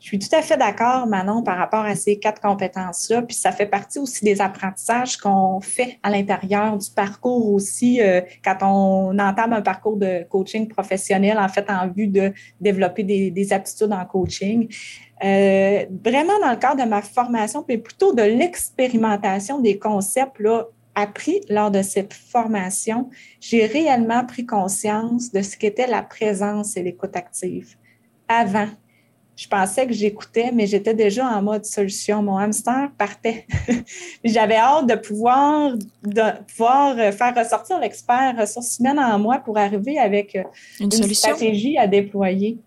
Je 0.00 0.06
suis 0.06 0.18
tout 0.18 0.34
à 0.34 0.40
fait 0.40 0.56
d'accord, 0.56 1.06
Manon, 1.06 1.42
par 1.42 1.58
rapport 1.58 1.84
à 1.84 1.94
ces 1.94 2.18
quatre 2.18 2.40
compétences-là. 2.40 3.20
Puis 3.20 3.36
ça 3.36 3.52
fait 3.52 3.66
partie 3.66 3.98
aussi 3.98 4.24
des 4.24 4.40
apprentissages 4.40 5.18
qu'on 5.18 5.60
fait 5.60 5.98
à 6.02 6.08
l'intérieur 6.08 6.78
du 6.78 6.90
parcours 6.90 7.52
aussi, 7.52 8.00
euh, 8.00 8.22
quand 8.42 8.56
on 8.62 9.18
entame 9.18 9.52
un 9.52 9.60
parcours 9.60 9.98
de 9.98 10.24
coaching 10.30 10.68
professionnel, 10.68 11.38
en 11.38 11.48
fait, 11.48 11.68
en 11.68 11.86
vue 11.88 12.06
de 12.06 12.32
développer 12.58 13.02
des, 13.02 13.30
des 13.30 13.52
aptitudes 13.52 13.92
en 13.92 14.06
coaching. 14.06 14.74
Euh, 15.22 15.84
vraiment 16.04 16.38
dans 16.40 16.50
le 16.50 16.56
cadre 16.56 16.82
de 16.82 16.88
ma 16.88 17.02
formation, 17.02 17.62
puis 17.62 17.78
plutôt 17.78 18.14
de 18.14 18.22
l'expérimentation 18.22 19.60
des 19.60 19.78
concepts 19.78 20.38
là, 20.38 20.66
appris 20.94 21.42
lors 21.48 21.70
de 21.70 21.82
cette 21.82 22.14
formation, 22.14 23.10
j'ai 23.40 23.66
réellement 23.66 24.24
pris 24.24 24.46
conscience 24.46 25.30
de 25.30 25.42
ce 25.42 25.56
qu'était 25.56 25.86
la 25.86 26.02
présence 26.02 26.76
et 26.76 26.82
l'écoute 26.82 27.16
active. 27.16 27.76
Avant, 28.28 28.68
je 29.36 29.48
pensais 29.48 29.86
que 29.86 29.92
j'écoutais, 29.92 30.52
mais 30.52 30.66
j'étais 30.66 30.92
déjà 30.94 31.26
en 31.26 31.42
mode 31.42 31.64
solution. 31.64 32.22
Mon 32.22 32.36
hamster 32.36 32.90
partait. 32.98 33.46
J'avais 34.24 34.56
hâte 34.56 34.86
de 34.86 34.96
pouvoir, 34.96 35.76
de 36.02 36.44
pouvoir 36.46 36.94
faire 37.14 37.34
ressortir 37.34 37.78
l'expert 37.78 38.34
ressources 38.38 38.78
humaines 38.78 38.98
en 38.98 39.18
moi 39.18 39.38
pour 39.38 39.56
arriver 39.56 39.98
avec 39.98 40.34
une, 40.78 40.92
une 40.92 41.14
stratégie 41.14 41.78
à 41.78 41.86
déployer. 41.86 42.58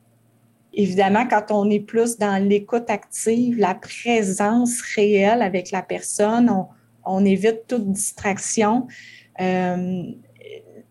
Évidemment, 0.76 1.28
quand 1.28 1.52
on 1.52 1.70
est 1.70 1.80
plus 1.80 2.18
dans 2.18 2.44
l'écoute 2.44 2.90
active, 2.90 3.58
la 3.60 3.76
présence 3.76 4.82
réelle 4.96 5.44
avec 5.44 5.70
la 5.70 5.84
personne, 5.84 6.52
on, 7.06 7.26
évite 7.26 7.68
toute 7.68 7.92
distraction. 7.92 8.88
Euh, 9.40 10.04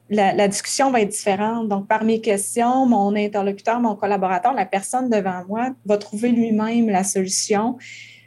la, 0.08 0.46
discussion 0.46 0.92
va 0.92 1.00
être 1.00 1.10
différente. 1.10 1.68
Donc, 1.68 1.88
par 1.88 2.04
mes 2.04 2.20
questions, 2.20 2.86
mon 2.86 3.16
interlocuteur, 3.16 3.80
mon 3.80 3.96
collaborateur, 3.96 4.54
la 4.54 4.66
personne 4.66 5.10
devant 5.10 5.42
moi 5.48 5.70
va 5.84 5.98
trouver 5.98 6.30
lui-même 6.30 6.88
la 6.88 7.02
solution. 7.02 7.76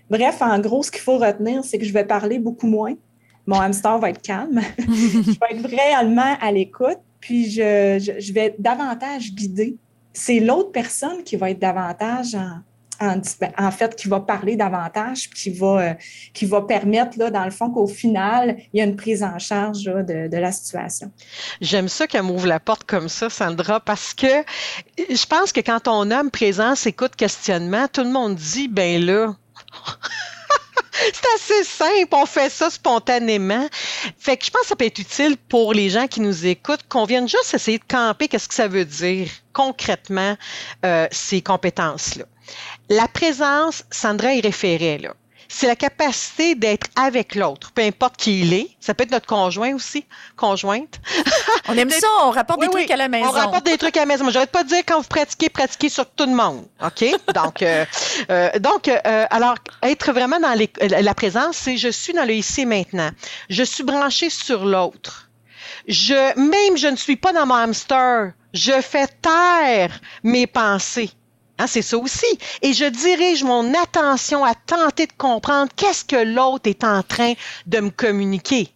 Bref, 0.10 0.42
en 0.42 0.60
gros, 0.60 0.84
ce 0.84 0.92
qu'il 0.92 1.02
faut 1.02 1.18
retenir, 1.18 1.64
c'est 1.64 1.78
que 1.78 1.86
je 1.86 1.94
vais 1.94 2.06
parler 2.06 2.38
beaucoup 2.38 2.68
moins. 2.68 2.96
Mon 3.48 3.62
hamster 3.62 3.98
va 4.00 4.10
être 4.10 4.22
calme. 4.22 4.60
je 4.78 5.40
vais 5.40 5.58
être 5.58 5.70
réellement 5.70 6.36
à 6.42 6.52
l'écoute, 6.52 7.00
puis 7.22 7.50
je, 7.50 8.16
je 8.20 8.34
vais 8.34 8.56
davantage 8.60 9.34
guider 9.34 9.78
c'est 10.16 10.40
l'autre 10.40 10.72
personne 10.72 11.24
qui 11.24 11.36
va 11.36 11.52
être 11.52 11.60
davantage 11.60 12.36
en, 13.00 13.22
en, 13.58 13.72
fait, 13.72 13.96
qui 13.96 14.08
va 14.08 14.22
parler 14.22 14.56
davantage, 14.56 15.30
qui 15.30 15.50
va, 15.50 15.82
euh, 15.82 15.94
qui 16.34 16.46
va 16.46 16.62
permettre, 16.62 17.18
là, 17.18 17.30
dans 17.30 17.44
le 17.44 17.52
fond, 17.52 17.70
qu'au 17.70 17.88
final, 17.88 18.58
il 18.74 18.80
y 18.80 18.82
a 18.82 18.86
une 18.86 18.96
prise 18.96 19.24
en 19.24 19.38
charge 19.40 19.84
de, 19.84 20.28
de, 20.28 20.38
la 20.38 20.52
situation. 20.52 21.12
J'aime 21.62 21.90
ça 21.90 22.08
qu'elle 22.08 22.24
m'ouvre 22.24 22.48
la 22.48 22.60
porte 22.60 22.86
comme 22.86 23.10
ça, 23.10 23.30
Sandra, 23.30 23.80
parce 23.80 24.14
que 24.14 24.44
je 24.98 25.26
pense 25.26 25.52
que 25.52 25.60
quand 25.60 25.88
on 25.88 26.06
nomme 26.06 26.32
présence, 26.32 26.86
écoute, 26.86 27.16
questionnement, 27.16 27.88
tout 27.92 28.04
le 28.04 28.12
monde 28.12 28.36
dit, 28.36 28.68
ben 28.68 29.04
là. 29.04 29.36
C'est 31.00 31.26
assez 31.36 31.64
simple, 31.64 32.14
on 32.14 32.26
fait 32.26 32.50
ça 32.50 32.70
spontanément. 32.70 33.68
Fait 34.18 34.38
que 34.38 34.46
je 34.46 34.52
pense 34.52 34.62
que 34.62 34.68
ça 34.68 34.76
peut 34.76 34.86
être 34.86 35.00
utile 35.00 35.38
pour 35.50 35.74
les 35.74 35.90
gens 35.90 36.08
qui 36.08 36.22
nous 36.22 36.46
écoutent, 36.46 36.88
qu'on 36.88 37.06
vienne 37.06 37.28
juste 37.28 37.54
essayer 37.54 37.78
de 37.78 37.84
camper 37.88 38.28
qu'est-ce 38.28 38.48
que 38.48 38.54
ça 38.54 38.68
veut 38.68 38.86
dire 38.86 39.30
concrètement 39.54 40.38
euh, 40.86 41.08
ces 41.12 41.42
compétences-là. 41.42 42.26
La 42.90 43.08
présence, 43.08 43.84
Sandra 43.92 44.34
y 44.34 44.42
référait 44.42 45.00
là 45.00 45.14
c'est 45.48 45.68
la 45.68 45.76
capacité 45.76 46.56
d'être 46.56 46.88
avec 46.96 47.36
l'autre, 47.36 47.72
peu 47.72 47.82
importe 47.82 48.18
qui 48.18 48.42
il 48.42 48.54
est. 48.54 48.70
Ça 48.80 48.94
peut 48.94 49.04
être 49.04 49.12
notre 49.12 49.28
conjoint 49.28 49.74
aussi, 49.74 50.06
conjointe. 50.36 51.00
On 51.68 51.78
aime 51.78 51.90
ça, 51.90 52.08
on 52.22 52.30
rapporte 52.30 52.62
des 52.62 52.70
trucs 52.70 52.92
à 52.92 52.96
la 52.96 53.08
maison. 53.08 53.28
On 53.28 53.32
rapporte 53.32 53.66
des 53.66 53.78
trucs 53.78 53.98
à 53.98 54.02
la 54.02 54.06
maison. 54.06 54.30
J'arrête 54.30 54.52
pas 54.52 54.64
de 54.64 54.70
dire 54.70 54.84
quand 54.88 55.02
vous 55.02 55.08
pratiquez, 55.08 55.50
pratiquez 55.50 55.90
sur 55.90 56.06
tout 56.12 56.26
le 56.26 56.36
monde. 56.36 56.66
OK? 56.84 57.06
Donc, 57.34 57.64
euh, 57.64 57.86
euh, 58.30 58.52
donc 58.60 58.88
euh, 58.88 59.26
alors, 59.32 59.56
être 59.82 60.12
vraiment 60.12 60.40
dans 60.40 60.56
la 60.80 61.14
présence, 61.16 61.58
c'est 61.58 61.78
je 61.78 61.90
suis 61.90 62.14
dans 62.14 62.26
le 62.26 62.34
ici 62.34 62.66
maintenant. 62.66 63.10
Je 63.50 63.64
suis 63.64 63.84
branché 63.84 64.30
sur 64.30 64.66
l'autre. 64.66 65.30
Je, 65.88 66.38
même 66.40 66.78
je 66.78 66.88
ne 66.88 66.96
suis 66.96 67.16
pas 67.16 67.34
dans 67.34 67.46
mon 67.46 67.56
hamster. 67.56 68.34
Je 68.54 68.80
fais 68.82 69.08
taire 69.08 70.00
mes 70.24 70.48
pensées. 70.48 71.12
Hein, 71.58 71.68
c'est 71.68 71.82
ça 71.82 71.98
aussi. 71.98 72.26
Et 72.62 72.74
je 72.74 72.86
dirige 72.86 73.44
mon 73.44 73.74
attention 73.82 74.44
à 74.44 74.54
tenter 74.56 75.08
de 75.08 75.14
comprendre 75.18 75.72
qu'est-ce 75.76 76.04
que 76.04 76.16
l'autre 76.16 76.70
est 76.70 76.84
en 76.84 77.02
train 77.02 77.34
de 77.66 77.80
me 77.80 77.90
communiquer. 77.90 78.70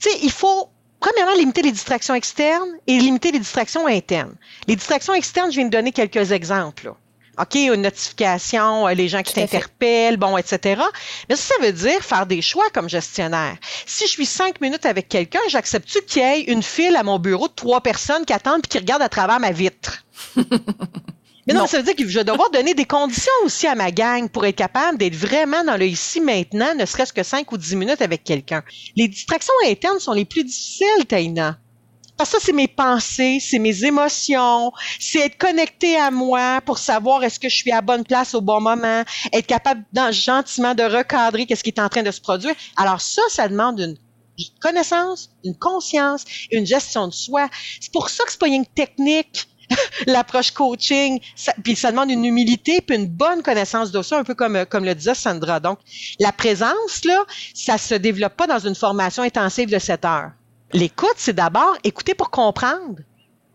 Tu 0.00 0.10
sais, 0.10 0.18
il 0.22 0.32
faut 0.32 0.68
premièrement, 1.04 1.34
limiter 1.34 1.60
les 1.60 1.72
distractions 1.72 2.14
externes 2.14 2.70
et 2.86 2.98
limiter 2.98 3.30
les 3.30 3.38
distractions 3.38 3.86
internes. 3.86 4.34
Les 4.66 4.74
distractions 4.74 5.12
externes, 5.12 5.50
je 5.50 5.56
viens 5.56 5.66
de 5.66 5.70
donner 5.70 5.92
quelques 5.92 6.32
exemples. 6.32 6.94
OK, 7.38 7.56
une 7.56 7.82
notification, 7.82 8.88
euh, 8.88 8.94
les 8.94 9.08
gens 9.08 9.22
qui 9.22 9.34
t'interpellent, 9.34 10.16
bon, 10.16 10.38
etc. 10.38 10.80
Mais 11.28 11.36
ça, 11.36 11.54
ça 11.54 11.66
veut 11.66 11.72
dire 11.72 12.00
faire 12.00 12.26
des 12.26 12.40
choix 12.40 12.64
comme 12.72 12.88
gestionnaire. 12.88 13.56
Si 13.86 14.06
je 14.06 14.12
suis 14.12 14.24
cinq 14.24 14.60
minutes 14.60 14.86
avec 14.86 15.08
quelqu'un, 15.08 15.40
j'accepte-tu 15.48 16.00
qu'il 16.02 16.22
y 16.22 16.24
ait 16.24 16.40
une 16.42 16.62
file 16.62 16.96
à 16.96 17.02
mon 17.02 17.18
bureau 17.18 17.48
de 17.48 17.52
trois 17.52 17.80
personnes 17.80 18.24
qui 18.24 18.32
attendent 18.32 18.62
puis 18.62 18.70
qui 18.70 18.78
regardent 18.78 19.02
à 19.02 19.08
travers 19.08 19.40
ma 19.40 19.50
vitre? 19.50 20.04
Mais 21.46 21.52
non, 21.52 21.66
ça 21.66 21.78
veut 21.78 21.82
dire 21.82 21.94
que 21.94 22.08
je 22.08 22.18
vais 22.18 22.24
devoir 22.24 22.50
donner 22.50 22.72
des 22.74 22.86
conditions 22.86 23.32
aussi 23.44 23.66
à 23.66 23.74
ma 23.74 23.90
gang 23.90 24.28
pour 24.28 24.46
être 24.46 24.56
capable 24.56 24.96
d'être 24.96 25.14
vraiment 25.14 25.62
dans 25.62 25.76
le 25.76 25.86
ici 25.86 26.20
maintenant, 26.20 26.74
ne 26.74 26.86
serait-ce 26.86 27.12
que 27.12 27.22
cinq 27.22 27.52
ou 27.52 27.58
dix 27.58 27.76
minutes 27.76 28.00
avec 28.00 28.24
quelqu'un. 28.24 28.62
Les 28.96 29.08
distractions 29.08 29.52
internes 29.66 30.00
sont 30.00 30.12
les 30.12 30.24
plus 30.24 30.44
difficiles, 30.44 31.06
Taïna. 31.06 31.58
Parce 32.16 32.30
que 32.30 32.38
ça, 32.38 32.46
c'est 32.46 32.52
mes 32.52 32.68
pensées, 32.68 33.40
c'est 33.40 33.58
mes 33.58 33.84
émotions, 33.84 34.72
c'est 35.00 35.18
être 35.18 35.36
connecté 35.36 35.96
à 35.96 36.10
moi 36.10 36.60
pour 36.64 36.78
savoir 36.78 37.24
est-ce 37.24 37.40
que 37.40 37.48
je 37.48 37.56
suis 37.56 37.72
à 37.72 37.80
bonne 37.80 38.04
place 38.04 38.34
au 38.34 38.40
bon 38.40 38.60
moment, 38.60 39.02
être 39.32 39.46
capable 39.46 39.84
gentiment 40.12 40.74
de 40.74 40.84
recadrer 40.84 41.44
qu'est-ce 41.44 41.64
qui 41.64 41.70
est 41.70 41.80
en 41.80 41.88
train 41.88 42.04
de 42.04 42.10
se 42.12 42.20
produire. 42.20 42.54
Alors 42.76 43.00
ça, 43.00 43.22
ça 43.28 43.48
demande 43.48 43.80
une 43.80 43.96
connaissance, 44.60 45.30
une 45.44 45.56
conscience, 45.58 46.24
une 46.52 46.66
gestion 46.66 47.08
de 47.08 47.12
soi. 47.12 47.48
C'est 47.80 47.92
pour 47.92 48.08
ça 48.08 48.24
que 48.24 48.30
c'est 48.30 48.40
pas 48.40 48.48
une 48.48 48.66
technique 48.66 49.48
l'approche 50.06 50.50
coaching, 50.50 51.20
puis 51.62 51.76
ça 51.76 51.90
demande 51.90 52.10
une 52.10 52.24
humilité 52.24 52.80
puis 52.80 52.96
une 52.96 53.06
bonne 53.06 53.42
connaissance 53.42 53.90
de 53.90 54.02
ça, 54.02 54.18
un 54.18 54.24
peu 54.24 54.34
comme 54.34 54.64
comme 54.66 54.84
le 54.84 54.94
disait 54.94 55.14
Sandra. 55.14 55.60
Donc, 55.60 55.78
la 56.20 56.32
présence 56.32 57.04
là, 57.04 57.22
ça 57.54 57.78
se 57.78 57.94
développe 57.94 58.36
pas 58.36 58.46
dans 58.46 58.58
une 58.58 58.74
formation 58.74 59.22
intensive 59.22 59.70
de 59.70 59.78
7 59.78 60.04
heures. 60.04 60.30
L'écoute, 60.72 61.14
c'est 61.16 61.34
d'abord 61.34 61.76
écouter 61.84 62.14
pour 62.14 62.30
comprendre. 62.30 62.96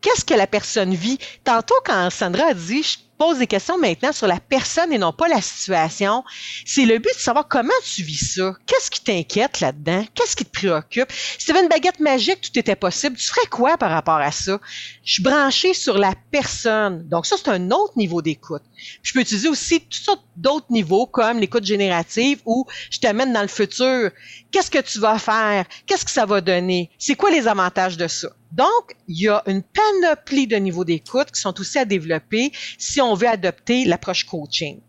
Qu'est-ce 0.01 0.23
que 0.23 0.33
la 0.33 0.47
personne 0.47 0.93
vit? 0.93 1.19
Tantôt, 1.43 1.75
quand 1.83 2.09
Sandra 2.09 2.47
a 2.47 2.53
dit, 2.53 3.08
pose 3.19 3.37
des 3.37 3.47
questions 3.47 3.77
maintenant 3.77 4.13
sur 4.13 4.27
la 4.27 4.39
personne 4.39 4.93
et 4.93 4.97
non 4.97 5.11
pas 5.11 5.27
la 5.27 5.41
situation, 5.41 6.23
c'est 6.65 6.85
le 6.85 6.99
but 6.99 7.13
de 7.13 7.19
savoir 7.19 7.47
comment 7.49 7.69
tu 7.83 8.01
vis 8.01 8.35
ça. 8.35 8.55
Qu'est-ce 8.65 8.89
qui 8.89 9.03
t'inquiète 9.03 9.59
là-dedans? 9.59 10.05
Qu'est-ce 10.15 10.37
qui 10.37 10.45
te 10.45 10.51
préoccupe? 10.51 11.11
Si 11.37 11.45
tu 11.45 11.51
avais 11.51 11.61
une 11.61 11.67
baguette 11.67 11.99
magique, 11.99 12.39
tout 12.39 12.57
était 12.57 12.77
possible, 12.77 13.17
tu 13.17 13.27
ferais 13.27 13.47
quoi 13.51 13.77
par 13.77 13.91
rapport 13.91 14.15
à 14.15 14.31
ça? 14.31 14.59
Je 15.03 15.13
suis 15.13 15.23
branchée 15.23 15.73
sur 15.73 15.97
la 15.97 16.13
personne. 16.31 17.07
Donc 17.09 17.25
ça, 17.25 17.35
c'est 17.37 17.49
un 17.49 17.71
autre 17.71 17.97
niveau 17.97 18.21
d'écoute. 18.21 18.63
Je 19.03 19.11
peux 19.11 19.19
utiliser 19.19 19.49
aussi 19.49 19.81
toutes 19.81 19.93
sortes 19.95 20.25
d'autres 20.37 20.67
niveaux 20.69 21.05
comme 21.05 21.39
l'écoute 21.39 21.65
générative 21.65 22.39
où 22.45 22.65
je 22.89 22.99
t'amène 22.99 23.33
dans 23.33 23.41
le 23.41 23.49
futur. 23.49 24.11
Qu'est-ce 24.51 24.71
que 24.71 24.79
tu 24.79 24.97
vas 24.99 25.19
faire? 25.19 25.65
Qu'est-ce 25.85 26.05
que 26.05 26.11
ça 26.11 26.25
va 26.25 26.39
donner? 26.39 26.89
C'est 26.97 27.15
quoi 27.15 27.31
les 27.31 27.47
avantages 27.47 27.97
de 27.97 28.07
ça? 28.07 28.29
Donc, 28.51 28.95
il 29.07 29.21
y 29.21 29.27
a 29.27 29.43
une 29.45 29.61
panoplie 29.61 30.47
de 30.47 30.55
niveaux 30.55 30.85
d'écoute 30.85 31.31
qui 31.31 31.39
sont 31.39 31.59
aussi 31.59 31.77
à 31.77 31.85
développer 31.85 32.51
si 32.77 32.99
on 33.01 33.13
veut 33.13 33.27
adopter 33.27 33.85
l'approche 33.85 34.23
coaching. 34.23 34.79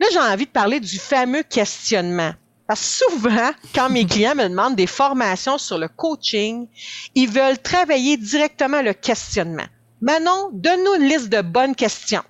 Là, 0.00 0.06
j'ai 0.12 0.18
envie 0.18 0.46
de 0.46 0.50
parler 0.50 0.80
du 0.80 0.98
fameux 0.98 1.42
questionnement. 1.42 2.32
Parce 2.66 2.80
que 2.80 3.10
souvent, 3.10 3.50
quand 3.74 3.88
mes 3.88 4.04
clients 4.06 4.34
me 4.34 4.48
demandent 4.48 4.76
des 4.76 4.88
formations 4.88 5.58
sur 5.58 5.78
le 5.78 5.88
coaching, 5.88 6.66
ils 7.14 7.30
veulent 7.30 7.58
travailler 7.58 8.16
directement 8.16 8.82
le 8.82 8.92
questionnement. 8.92 9.66
Manon, 10.00 10.50
donne-nous 10.52 10.94
une 10.94 11.08
liste 11.08 11.28
de 11.28 11.40
bonnes 11.40 11.74
questions. 11.74 12.22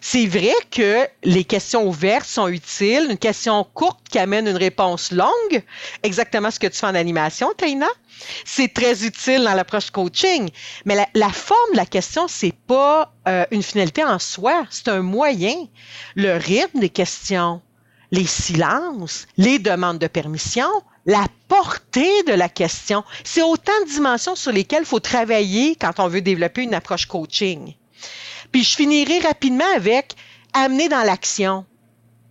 C'est 0.00 0.26
vrai 0.26 0.54
que 0.70 1.06
les 1.24 1.44
questions 1.44 1.86
ouvertes 1.86 2.28
sont 2.28 2.48
utiles. 2.48 3.08
Une 3.10 3.18
question 3.18 3.64
courte 3.74 4.00
qui 4.10 4.18
amène 4.18 4.46
une 4.46 4.56
réponse 4.56 5.10
longue, 5.10 5.62
exactement 6.02 6.50
ce 6.50 6.58
que 6.58 6.66
tu 6.66 6.78
fais 6.78 6.86
en 6.86 6.94
animation, 6.94 7.52
Taina. 7.56 7.88
C'est 8.44 8.72
très 8.72 9.04
utile 9.04 9.44
dans 9.44 9.54
l'approche 9.54 9.90
coaching. 9.90 10.50
Mais 10.84 10.96
la, 11.14 11.30
forme 11.30 11.72
de 11.72 11.76
la 11.76 11.86
question, 11.86 12.28
c'est 12.28 12.54
pas 12.66 13.12
euh, 13.28 13.44
une 13.50 13.62
finalité 13.62 14.04
en 14.04 14.18
soi, 14.18 14.66
c'est 14.70 14.88
un 14.88 15.02
moyen. 15.02 15.54
Le 16.16 16.36
rythme 16.36 16.80
des 16.80 16.88
questions, 16.88 17.60
les 18.10 18.26
silences, 18.26 19.26
les 19.36 19.58
demandes 19.58 19.98
de 19.98 20.06
permission, 20.06 20.68
la 21.06 21.26
portée 21.48 22.22
de 22.24 22.32
la 22.34 22.48
question, 22.48 23.04
c'est 23.24 23.42
autant 23.42 23.72
de 23.84 23.90
dimensions 23.90 24.36
sur 24.36 24.52
lesquelles 24.52 24.82
il 24.82 24.86
faut 24.86 25.00
travailler 25.00 25.76
quand 25.76 26.00
on 26.00 26.08
veut 26.08 26.20
développer 26.20 26.62
une 26.62 26.74
approche 26.74 27.06
coaching. 27.06 27.74
Puis 28.52 28.64
je 28.64 28.76
finirai 28.76 29.20
rapidement 29.20 29.64
avec 29.76 30.14
amener 30.52 30.88
dans 30.88 31.02
l'action. 31.02 31.64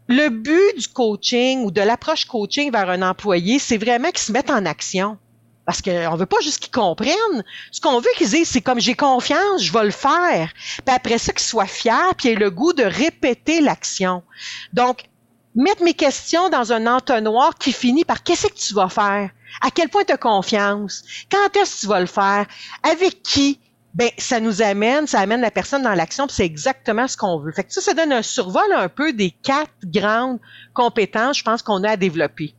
Le 0.08 0.30
but 0.30 0.78
du 0.78 0.88
coaching 0.88 1.64
ou 1.64 1.72
de 1.72 1.82
l'approche 1.82 2.26
coaching 2.26 2.72
vers 2.72 2.90
un 2.90 3.02
employé, 3.02 3.60
c'est 3.60 3.78
vraiment 3.78 4.10
qu'il 4.10 4.20
se 4.20 4.32
mette 4.32 4.50
en 4.50 4.66
action. 4.66 5.18
Parce 5.66 5.82
qu'on 5.82 6.16
veut 6.16 6.26
pas 6.26 6.40
juste 6.42 6.60
qu'ils 6.60 6.72
comprennent. 6.72 7.44
Ce 7.72 7.82
qu'on 7.82 8.00
veut 8.00 8.10
qu'ils 8.16 8.30
disent, 8.30 8.48
c'est 8.48 8.62
comme 8.62 8.80
j'ai 8.80 8.96
confiance, 8.96 9.62
je 9.62 9.74
vais 9.74 9.84
le 9.84 9.92
faire. 9.92 10.54
Puis 10.86 10.96
après 10.96 11.18
ça, 11.18 11.34
qu'ils 11.34 11.46
soient 11.46 11.66
fiers, 11.66 12.14
puis 12.18 12.30
aient 12.30 12.36
le 12.36 12.50
goût 12.50 12.72
de 12.72 12.84
répéter 12.84 13.60
l'action. 13.60 14.24
Donc, 14.72 15.10
mettre 15.56 15.84
mes 15.84 15.94
questions 15.94 16.50
dans 16.50 16.72
un 16.72 16.88
entonnoir 16.88 17.56
qui 17.56 17.74
finit 17.74 18.06
par 18.06 18.24
qu'est-ce 18.24 18.48
que 18.48 18.54
tu 18.54 18.74
vas 18.76 18.88
faire? 18.88 19.30
À 19.62 19.70
quel 19.70 19.90
point 19.90 20.06
tu 20.06 20.14
as 20.14 20.18
confiance? 20.18 21.04
Quand 21.30 21.54
est-ce 21.58 21.76
que 21.76 21.80
tu 21.82 21.88
vas 21.88 22.00
le 22.00 22.06
faire? 22.06 22.46
Avec 22.84 23.22
qui? 23.22 23.60
Ben 23.98 24.10
ça 24.20 24.40
nous 24.40 24.62
amène, 24.62 25.08
ça 25.08 25.20
amène 25.20 25.42
la 25.42 25.50
personne 25.50 25.82
dans 25.82 25.96
l'action, 25.96 26.28
puis 26.28 26.36
c'est 26.36 26.46
exactement 26.46 27.08
ce 27.08 27.18
qu'on 27.18 27.40
veut. 27.40 27.52
Fait 27.52 27.64
que 27.64 27.74
ça, 27.74 27.82
ça 27.82 27.96
donne 27.96 28.12
un 28.14 28.22
survol 28.22 28.72
un 28.76 28.90
peu 28.90 29.12
des 29.12 29.32
quatre 29.32 29.72
grandes 29.86 30.38
compétences, 30.76 31.40
je 31.40 31.44
pense, 31.44 31.64
qu'on 31.64 31.84
a 31.84 31.92
à 31.92 31.98
développer. 31.98 32.54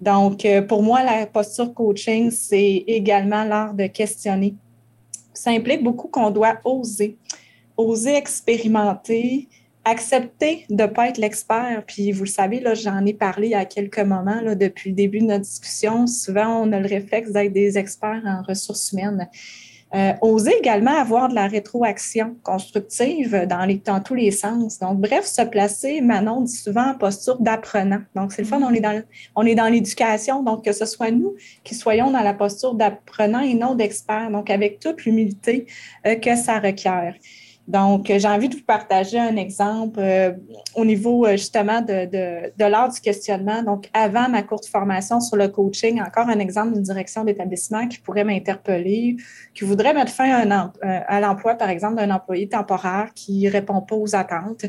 Donc, 0.00 0.46
euh, 0.46 0.62
pour 0.62 0.82
moi, 0.82 1.04
la 1.04 1.26
posture 1.26 1.74
coaching, 1.74 2.30
c'est 2.30 2.84
également 2.86 3.44
l'art 3.44 3.74
de 3.74 3.86
questionner. 3.86 4.54
Ça 5.34 5.50
implique 5.50 5.82
beaucoup 5.82 6.08
qu'on 6.08 6.30
doit 6.30 6.58
oser, 6.64 7.18
oser 7.76 8.16
expérimenter, 8.16 9.50
accepter 9.84 10.64
de 10.70 10.84
ne 10.84 10.86
pas 10.86 11.08
être 11.08 11.18
l'expert. 11.18 11.82
Puis 11.86 12.12
vous 12.12 12.24
le 12.24 12.30
savez, 12.30 12.64
j'en 12.76 13.04
ai 13.04 13.12
parlé 13.12 13.52
a 13.52 13.66
quelques 13.66 13.98
moments, 13.98 14.40
là, 14.40 14.54
depuis 14.54 14.90
le 14.90 14.96
début 14.96 15.18
de 15.18 15.26
notre 15.26 15.44
discussion. 15.44 16.06
Souvent, 16.06 16.62
on 16.62 16.72
a 16.72 16.80
le 16.80 16.88
réflexe 16.88 17.30
d'être 17.30 17.52
des 17.52 17.76
experts 17.76 18.22
en 18.24 18.42
ressources 18.42 18.92
humaines. 18.92 19.28
Euh, 19.94 20.14
oser 20.22 20.56
également 20.58 20.96
avoir 20.96 21.28
de 21.28 21.34
la 21.34 21.46
rétroaction 21.46 22.34
constructive 22.42 23.46
dans, 23.46 23.66
les, 23.66 23.74
dans 23.74 24.00
tous 24.00 24.14
les 24.14 24.30
sens. 24.30 24.78
Donc, 24.78 24.98
bref, 24.98 25.26
se 25.26 25.42
placer, 25.42 26.00
Manon 26.00 26.40
dit 26.40 26.56
souvent 26.56 26.92
en 26.92 26.94
posture 26.94 27.38
d'apprenant. 27.38 28.00
Donc, 28.14 28.32
c'est 28.32 28.40
le 28.40 28.48
fun, 28.48 28.62
on 28.62 28.72
est 28.72 28.80
dans, 28.80 29.46
est 29.46 29.54
dans 29.54 29.68
l'éducation, 29.68 30.42
donc 30.42 30.64
que 30.64 30.72
ce 30.72 30.86
soit 30.86 31.10
nous 31.10 31.34
qui 31.62 31.74
soyons 31.74 32.10
dans 32.10 32.22
la 32.22 32.32
posture 32.32 32.74
d'apprenant 32.74 33.40
et 33.40 33.52
non 33.52 33.74
d'expert, 33.74 34.30
donc 34.30 34.48
avec 34.48 34.80
toute 34.80 35.04
l'humilité 35.04 35.66
euh, 36.06 36.14
que 36.14 36.36
ça 36.36 36.58
requiert. 36.58 37.14
Donc, 37.68 38.06
j'ai 38.08 38.28
envie 38.28 38.48
de 38.48 38.56
vous 38.56 38.64
partager 38.64 39.18
un 39.18 39.36
exemple 39.36 40.00
euh, 40.00 40.32
au 40.74 40.84
niveau 40.84 41.24
euh, 41.24 41.32
justement 41.32 41.80
de, 41.80 42.06
de, 42.06 42.52
de 42.56 42.64
l'art 42.64 42.90
du 42.92 43.00
questionnement. 43.00 43.62
Donc, 43.62 43.88
avant 43.94 44.28
ma 44.28 44.42
courte 44.42 44.66
formation 44.66 45.20
sur 45.20 45.36
le 45.36 45.46
coaching, 45.48 46.00
encore 46.02 46.28
un 46.28 46.40
exemple 46.40 46.72
d'une 46.72 46.82
direction 46.82 47.22
d'établissement 47.24 47.86
qui 47.86 47.98
pourrait 47.98 48.24
m'interpeller, 48.24 49.16
qui 49.54 49.64
voudrait 49.64 49.94
mettre 49.94 50.12
fin 50.12 50.30
à, 50.50 50.64
euh, 50.64 51.00
à 51.06 51.20
l'emploi, 51.20 51.54
par 51.54 51.70
exemple, 51.70 51.96
d'un 51.96 52.10
employé 52.10 52.48
temporaire 52.48 53.10
qui 53.14 53.44
ne 53.44 53.50
répond 53.50 53.80
pas 53.80 53.94
aux 53.96 54.16
attentes. 54.16 54.66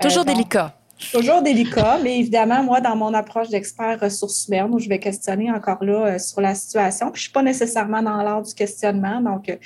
Toujours 0.00 0.26
délicat. 0.26 0.74
Toujours 1.12 1.42
délicat, 1.42 1.98
mais 2.02 2.20
évidemment, 2.20 2.62
moi, 2.62 2.80
dans 2.80 2.94
mon 2.94 3.12
approche 3.14 3.48
d'expert 3.48 3.98
ressources 4.00 4.46
humaines, 4.46 4.72
où 4.72 4.78
je 4.78 4.88
vais 4.88 5.00
questionner 5.00 5.50
encore 5.50 5.82
là 5.82 6.06
euh, 6.06 6.18
sur 6.18 6.40
la 6.40 6.54
situation, 6.54 7.10
puis 7.10 7.18
je 7.18 7.22
suis 7.24 7.32
pas 7.32 7.42
nécessairement 7.42 8.00
dans 8.00 8.22
l'art 8.22 8.42
du 8.42 8.54
questionnement, 8.54 9.20
donc 9.20 9.48
euh, 9.48 9.56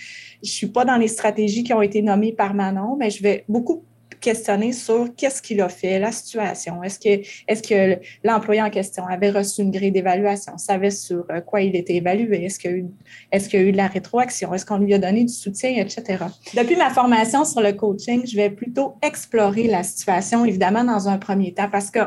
je 0.43 0.51
suis 0.51 0.69
pas 0.69 0.85
dans 0.85 0.97
les 0.97 1.09
stratégies 1.09 1.65
qui 1.65 1.75
ont 1.75 1.83
été 1.83 2.01
nommées 2.01 2.33
par 2.33 2.55
Manon, 2.55 2.97
mais 2.99 3.11
je 3.11 3.23
vais 3.23 3.45
beaucoup 3.49 3.85
questionner 4.21 4.73
sur 4.73 5.09
qu'est-ce 5.17 5.43
qu'il 5.43 5.61
a 5.61 5.69
fait, 5.69 5.99
la 5.99 6.13
situation. 6.13 6.83
Est-ce 6.83 6.99
que, 6.99 7.27
est-ce 7.49 7.63
que 7.63 8.01
l'employé 8.25 8.63
en 8.63 8.71
question 8.71 9.07
avait 9.07 9.31
reçu 9.31 9.63
une 9.63 9.71
grille 9.71 9.93
d'évaluation, 9.93 10.59
savait 10.59 10.91
sur 10.91 11.25
euh, 11.31 11.41
quoi 11.41 11.63
il 11.63 11.77
était 11.77 11.97
évalué, 11.97 12.45
est-ce 12.45 12.59
qu'il 12.59 12.89
est-ce 13.33 13.49
qu'il 13.49 13.61
y 13.61 13.63
a 13.63 13.67
eu 13.67 13.73
de 13.73 13.77
la 13.77 13.87
rétroaction, 13.87 14.53
est-ce 14.55 14.67
qu'on 14.67 14.79
lui 14.79 14.95
a 14.95 14.99
donné 14.99 15.25
du 15.25 15.33
soutien, 15.33 15.71
etc. 15.71 16.25
Depuis 16.55 16.77
ma 16.77 16.91
formation 16.91 17.45
sur 17.45 17.61
le 17.61 17.73
coaching, 17.73 18.27
je 18.27 18.37
vais 18.37 18.51
plutôt 18.51 18.95
explorer 19.03 19.67
la 19.67 19.83
situation, 19.83 20.45
évidemment, 20.45 20.85
dans 20.85 21.09
un 21.09 21.19
premier 21.19 21.53
temps, 21.53 21.69
parce 21.71 21.91
que 21.91 22.01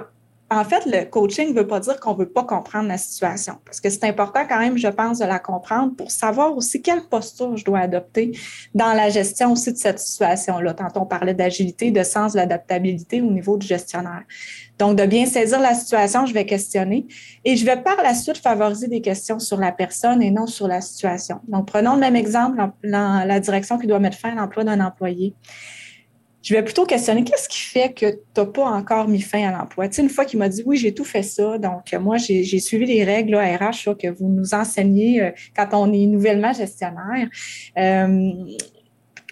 en 0.53 0.65
fait, 0.65 0.85
le 0.85 1.05
coaching 1.05 1.53
ne 1.53 1.59
veut 1.59 1.65
pas 1.65 1.79
dire 1.79 1.97
qu'on 2.01 2.11
ne 2.11 2.17
veut 2.17 2.29
pas 2.29 2.43
comprendre 2.43 2.89
la 2.89 2.97
situation, 2.97 3.55
parce 3.63 3.79
que 3.79 3.89
c'est 3.89 4.03
important 4.03 4.41
quand 4.47 4.59
même, 4.59 4.77
je 4.77 4.89
pense, 4.89 5.19
de 5.19 5.25
la 5.25 5.39
comprendre 5.39 5.95
pour 5.95 6.11
savoir 6.11 6.57
aussi 6.57 6.81
quelle 6.81 7.03
posture 7.07 7.55
je 7.55 7.63
dois 7.63 7.79
adopter 7.79 8.37
dans 8.75 8.91
la 8.91 9.07
gestion 9.09 9.53
aussi 9.53 9.71
de 9.71 9.77
cette 9.77 9.99
situation-là. 9.99 10.73
Tantôt, 10.73 10.99
on 10.99 11.05
parlait 11.05 11.33
d'agilité, 11.33 11.91
de 11.91 12.03
sens 12.03 12.33
de 12.33 12.37
l'adaptabilité 12.37 13.21
au 13.21 13.31
niveau 13.31 13.55
du 13.55 13.65
gestionnaire. 13.65 14.23
Donc, 14.77 14.97
de 14.97 15.05
bien 15.05 15.25
saisir 15.25 15.61
la 15.61 15.73
situation, 15.73 16.25
je 16.25 16.33
vais 16.33 16.45
questionner 16.45 17.07
et 17.45 17.55
je 17.55 17.65
vais 17.65 17.77
par 17.77 18.03
la 18.03 18.13
suite 18.13 18.37
favoriser 18.37 18.89
des 18.89 18.99
questions 18.99 19.39
sur 19.39 19.57
la 19.57 19.71
personne 19.71 20.21
et 20.21 20.31
non 20.31 20.47
sur 20.47 20.67
la 20.67 20.81
situation. 20.81 21.39
Donc, 21.47 21.67
prenons 21.67 21.93
le 21.93 22.01
même 22.01 22.17
exemple, 22.17 22.61
la 22.83 23.39
direction 23.39 23.77
qui 23.77 23.87
doit 23.87 23.99
mettre 23.99 24.17
fin 24.17 24.31
à 24.31 24.35
l'emploi 24.35 24.65
d'un 24.65 24.85
employé 24.85 25.33
je 26.41 26.55
vais 26.55 26.63
plutôt 26.63 26.85
questionner 26.85 27.23
qu'est-ce 27.23 27.47
qui 27.47 27.59
fait 27.59 27.93
que 27.93 28.11
tu 28.11 28.19
n'as 28.37 28.45
pas 28.45 28.65
encore 28.65 29.07
mis 29.07 29.21
fin 29.21 29.47
à 29.47 29.51
l'emploi? 29.51 29.87
Tu 29.87 29.95
sais, 29.95 30.01
une 30.01 30.09
fois 30.09 30.25
qu'il 30.25 30.39
m'a 30.39 30.49
dit 30.49 30.63
oui, 30.65 30.77
j'ai 30.77 30.93
tout 30.93 31.05
fait 31.05 31.23
ça, 31.23 31.57
donc 31.57 31.93
moi, 31.93 32.17
j'ai 32.17 32.59
suivi 32.59 32.85
les 32.85 33.03
règles 33.03 33.33
là, 33.33 33.57
RH 33.57 33.95
que 33.97 34.07
vous 34.07 34.27
nous 34.27 34.53
enseignez 34.53 35.21
euh, 35.21 35.31
quand 35.55 35.67
on 35.73 35.93
est 35.93 36.05
nouvellement 36.05 36.51
gestionnaire. 36.53 37.29
Euh, 37.77 38.31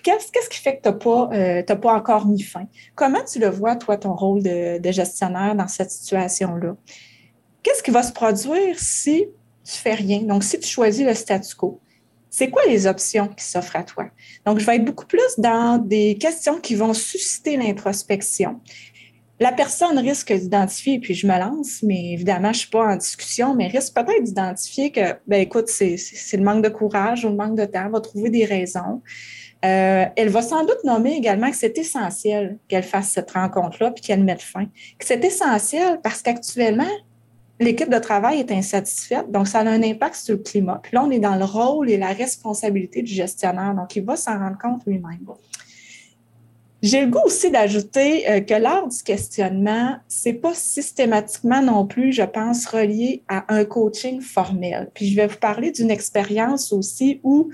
qu'est-ce 0.04 0.50
qui 0.50 0.60
fait 0.60 0.78
que 0.78 0.84
tu 0.84 0.90
n'as 0.90 0.96
pas, 0.96 1.30
euh, 1.34 1.64
pas 1.64 1.94
encore 1.94 2.28
mis 2.28 2.42
fin? 2.42 2.66
Comment 2.96 3.24
tu 3.24 3.40
le 3.40 3.50
vois, 3.50 3.76
toi, 3.76 3.98
ton 3.98 4.14
rôle 4.14 4.44
de, 4.44 4.80
de 4.80 4.92
gestionnaire 4.92 5.56
dans 5.56 5.68
cette 5.68 5.92
situation-là? 5.92 6.76
Qu'est-ce 7.64 7.84
qui 7.84 7.92
va 7.92 8.04
se 8.04 8.14
produire 8.14 8.78
si 8.78 9.26
tu 9.64 9.74
fais 9.74 9.96
rien? 9.96 10.22
Donc, 10.22 10.44
si 10.44 10.60
tu 10.60 10.68
choisis 10.68 11.06
le 11.06 11.14
statu 11.14 11.56
quo, 11.56 11.82
c'est 12.30 12.50
quoi 12.50 12.62
les 12.68 12.88
options 12.88 13.28
qui 13.28 13.44
s'offrent 13.44 13.76
à 13.76 13.84
toi? 13.84 14.06
Donc, 14.46 14.60
je 14.60 14.66
vais 14.66 14.76
être 14.76 14.86
beaucoup 14.86 15.06
plus 15.06 15.38
dans 15.38 15.78
des 15.78 16.18
questions 16.18 16.60
qui 16.60 16.76
vont 16.76 16.94
susciter 16.94 17.58
l'introspection. 17.58 18.60
La 19.42 19.54
personne 19.54 19.98
risque 19.98 20.34
d'identifier, 20.34 21.00
puis 21.00 21.14
je 21.14 21.26
me 21.26 21.40
lance, 21.40 21.82
mais 21.82 22.12
évidemment, 22.12 22.52
je 22.52 22.58
ne 22.58 22.62
suis 22.62 22.70
pas 22.70 22.94
en 22.94 22.96
discussion, 22.98 23.56
mais 23.56 23.68
risque 23.68 23.96
peut-être 23.96 24.24
d'identifier 24.24 24.92
que, 24.92 25.16
ben 25.28 25.40
écoute, 25.40 25.70
c'est 25.70 25.98
le 26.34 26.44
manque 26.44 26.64
de 26.64 26.70
courage 26.70 27.24
ou 27.24 27.30
le 27.30 27.36
manque 27.36 27.58
de 27.58 27.64
temps, 27.64 27.84
elle 27.86 27.92
va 27.92 28.02
trouver 28.02 28.30
des 28.30 28.44
raisons. 28.44 29.02
Euh, 29.66 30.06
elle 30.16 30.30
va 30.30 30.42
sans 30.42 30.66
doute 30.66 30.84
nommer 30.84 31.16
également 31.16 31.50
que 31.50 31.56
c'est 31.56 31.78
essentiel 31.78 32.58
qu'elle 32.68 32.84
fasse 32.84 33.10
cette 33.10 33.32
rencontre-là 33.32 33.92
puis 33.92 34.02
qu'elle 34.02 34.24
mette 34.24 34.42
fin. 34.42 34.66
Que 34.66 35.06
c'est 35.06 35.24
essentiel 35.24 36.00
parce 36.02 36.22
qu'actuellement, 36.22 36.88
l'équipe 37.60 37.90
de 37.90 38.00
travail 38.00 38.40
est 38.40 38.52
insatisfaite, 38.52 39.32
donc 39.32 39.48
ça 39.48 39.60
a 39.60 39.70
un 39.70 39.84
impact 39.84 40.16
sur 40.16 40.38
le 40.38 40.44
climat. 40.44 40.80
Puis 40.82 40.92
là, 40.94 41.04
on 41.04 41.12
est 41.12 41.20
dans 41.20 41.36
le 41.36 41.46
rôle 41.46 41.90
et 41.90 41.98
la 41.98 42.14
responsabilité 42.14 43.02
du 43.02 43.14
gestionnaire, 43.14 43.76
donc 43.76 43.96
il 43.96 44.04
va 44.04 44.16
s'en 44.16 44.38
rendre 44.38 44.58
compte 44.58 44.86
lui-même. 44.86 45.26
J'ai 46.82 47.02
le 47.02 47.08
goût 47.08 47.20
aussi 47.26 47.52
d'ajouter 47.52 48.30
euh, 48.30 48.40
que 48.40 48.54
lors 48.54 48.88
du 48.88 49.04
questionnement, 49.04 49.98
c'est 50.08 50.34
pas 50.34 50.54
systématiquement 50.54 51.62
non 51.62 51.86
plus, 51.86 52.14
je 52.14 52.22
pense, 52.22 52.66
relié 52.68 53.22
à 53.28 53.54
un 53.54 53.66
coaching 53.66 54.22
formel. 54.22 54.90
Puis 54.94 55.10
je 55.10 55.16
vais 55.18 55.28
vous 55.28 55.38
parler 55.38 55.72
d'une 55.72 55.92
expérience 55.92 56.72
aussi 56.72 57.20
où 57.24 57.50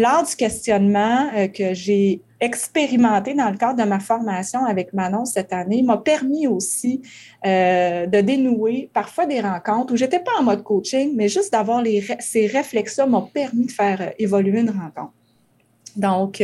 lors 0.00 0.24
du 0.24 0.34
questionnement 0.34 1.30
euh, 1.36 1.48
que 1.48 1.74
j'ai 1.74 2.22
expérimenté 2.40 3.34
dans 3.34 3.50
le 3.50 3.58
cadre 3.58 3.82
de 3.82 3.88
ma 3.88 4.00
formation 4.00 4.64
avec 4.64 4.94
Manon 4.94 5.26
cette 5.26 5.52
année 5.52 5.82
m'a 5.82 5.98
permis 5.98 6.46
aussi 6.46 7.02
euh, 7.44 8.06
de 8.06 8.20
dénouer 8.22 8.88
parfois 8.94 9.26
des 9.26 9.40
rencontres 9.40 9.92
où 9.92 9.96
j'étais 9.96 10.20
pas 10.20 10.32
en 10.38 10.42
mode 10.42 10.62
coaching, 10.62 11.12
mais 11.14 11.28
juste 11.28 11.52
d'avoir 11.52 11.82
ces 12.20 12.46
réflexes-là 12.46 13.06
m'ont 13.06 13.26
permis 13.26 13.66
de 13.66 13.72
faire 13.72 14.00
euh, 14.00 14.10
évoluer 14.18 14.60
une 14.60 14.70
rencontre. 14.70 15.12
Donc, 15.96 16.40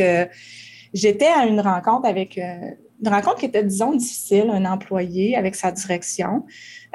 j'étais 0.93 1.27
à 1.27 1.45
une 1.45 1.61
rencontre 1.61 2.05
avec 2.05 2.37
une 3.01 3.09
rencontre 3.09 3.37
qui 3.37 3.45
était, 3.45 3.63
disons, 3.63 3.93
difficile, 3.93 4.49
un 4.49 4.65
employé 4.65 5.35
avec 5.35 5.55
sa 5.55 5.71
direction, 5.71 6.45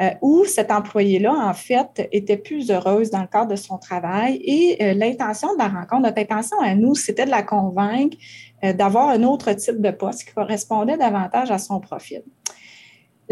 euh, 0.00 0.10
où 0.20 0.44
cet 0.44 0.70
employé-là, 0.70 1.32
en 1.32 1.54
fait, 1.54 2.08
était 2.12 2.36
plus 2.36 2.70
heureuse 2.70 3.10
dans 3.10 3.20
le 3.20 3.28
cadre 3.28 3.50
de 3.50 3.56
son 3.56 3.78
travail. 3.78 4.40
Et 4.44 4.78
euh, 4.82 4.94
l'intention 4.94 5.52
de 5.54 5.58
la 5.58 5.68
rencontre, 5.68 6.02
notre 6.02 6.20
intention 6.20 6.58
à 6.60 6.74
nous, 6.74 6.94
c'était 6.94 7.24
de 7.24 7.30
la 7.30 7.42
convaincre 7.42 8.16
euh, 8.64 8.72
d'avoir 8.72 9.10
un 9.10 9.22
autre 9.22 9.52
type 9.52 9.80
de 9.80 9.90
poste 9.90 10.24
qui 10.24 10.34
correspondait 10.34 10.96
davantage 10.96 11.50
à 11.50 11.58
son 11.58 11.78
profil. 11.78 12.22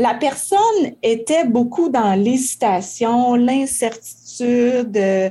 La 0.01 0.15
personne 0.15 0.95
était 1.03 1.45
beaucoup 1.45 1.91
dans 1.91 2.15
l'hésitation, 2.15 3.35
l'incertitude, 3.35 4.97
euh, 4.97 5.29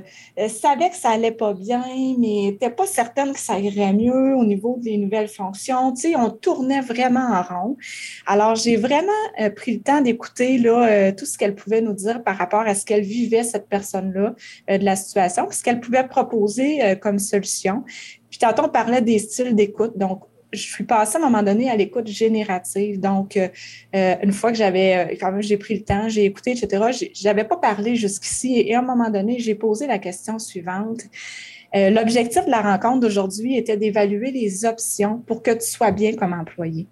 savait 0.47 0.91
que 0.91 0.95
ça 0.95 1.09
allait 1.09 1.31
pas 1.31 1.55
bien, 1.55 1.83
mais 2.19 2.51
n'était 2.51 2.69
pas 2.69 2.85
certaine 2.85 3.33
que 3.33 3.39
ça 3.39 3.57
irait 3.57 3.93
mieux 3.93 4.35
au 4.35 4.45
niveau 4.45 4.77
des 4.77 4.97
nouvelles 4.97 5.27
fonctions. 5.27 5.91
Tu 5.93 6.01
sais, 6.01 6.15
on 6.15 6.29
tournait 6.29 6.81
vraiment 6.81 7.31
en 7.31 7.41
rond. 7.41 7.77
Alors, 8.27 8.53
j'ai 8.53 8.75
vraiment 8.75 9.09
euh, 9.41 9.49
pris 9.49 9.73
le 9.73 9.81
temps 9.81 10.01
d'écouter 10.01 10.61
euh, 10.63 11.13
tout 11.17 11.25
ce 11.25 11.39
qu'elle 11.39 11.55
pouvait 11.55 11.81
nous 11.81 11.93
dire 11.93 12.23
par 12.23 12.37
rapport 12.37 12.61
à 12.61 12.75
ce 12.75 12.85
qu'elle 12.85 13.01
vivait 13.01 13.41
cette 13.41 13.69
personne-là 13.69 14.35
de 14.67 14.85
la 14.85 14.95
situation, 14.95 15.47
puis 15.47 15.57
ce 15.57 15.63
qu'elle 15.63 15.79
pouvait 15.79 16.07
proposer 16.07 16.95
comme 17.01 17.17
solution. 17.17 17.83
Puis 18.29 18.37
tantôt, 18.37 18.65
on 18.65 18.69
parlait 18.69 19.01
des 19.01 19.17
styles 19.17 19.55
d'écoute. 19.55 19.97
Donc, 19.97 20.21
je 20.51 20.61
suis 20.61 20.83
passée 20.83 21.17
à 21.17 21.19
un 21.19 21.23
moment 21.23 21.43
donné 21.43 21.69
à 21.69 21.75
l'écoute 21.75 22.07
générative. 22.07 22.99
Donc, 22.99 23.37
euh, 23.37 23.47
euh, 23.95 24.15
une 24.23 24.31
fois 24.31 24.51
que 24.51 24.57
j'avais, 24.57 24.95
euh, 24.95 25.15
quand 25.19 25.31
même, 25.31 25.41
j'ai 25.41 25.57
pris 25.57 25.75
le 25.75 25.83
temps, 25.83 26.09
j'ai 26.09 26.25
écouté, 26.25 26.51
etc., 26.51 27.09
j'avais 27.13 27.43
pas 27.43 27.57
parlé 27.57 27.95
jusqu'ici 27.95 28.63
et 28.65 28.75
à 28.75 28.79
un 28.79 28.83
moment 28.83 29.09
donné, 29.09 29.39
j'ai 29.39 29.55
posé 29.55 29.87
la 29.87 29.99
question 29.99 30.39
suivante. 30.39 31.01
L'objectif 31.71 32.45
de 32.45 32.49
la 32.49 32.63
rencontre 32.63 33.01
d'aujourd'hui 33.01 33.55
était 33.55 33.77
d'évaluer 33.77 34.31
les 34.31 34.65
options 34.65 35.19
pour 35.27 35.43
que 35.43 35.51
tu 35.51 35.67
sois 35.67 35.91
bien 35.91 36.15
comme 36.15 36.33
employé. 36.33 36.87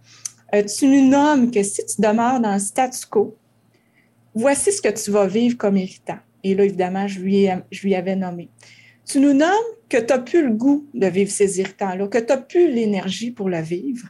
tu 0.54 0.88
nous 0.88 1.10
nommes 1.10 1.50
que 1.50 1.64
si 1.64 1.84
tu 1.84 2.00
demeures 2.00 2.40
dans 2.40 2.54
le 2.54 2.60
statu 2.60 3.08
quo, 3.10 3.36
voici 4.36 4.72
ce 4.72 4.80
que 4.80 4.90
tu 4.90 5.10
vas 5.10 5.26
vivre 5.26 5.58
comme 5.58 5.78
irritant. 5.78 6.20
Et 6.44 6.54
là, 6.54 6.64
évidemment, 6.64 7.08
je 7.08 7.20
lui, 7.20 7.48
je 7.72 7.82
lui 7.88 7.96
avais 7.96 8.16
nommé. 8.16 8.50
Tu 9.08 9.22
nous 9.22 9.34
nommes 9.34 9.52
que 9.88 9.98
tu 9.98 10.08
n'as 10.08 10.20
plus 10.20 10.46
le 10.46 10.54
goût 10.54 10.86
de 10.94 11.08
vivre 11.08 11.32
ces 11.32 11.60
irritants-là, 11.60 12.08
que 12.08 12.18
tu 12.18 12.26
n'as 12.28 12.38
plus 12.38 12.70
l'énergie 12.70 13.32
pour 13.32 13.50
le 13.50 13.62
vivre. 13.62 14.08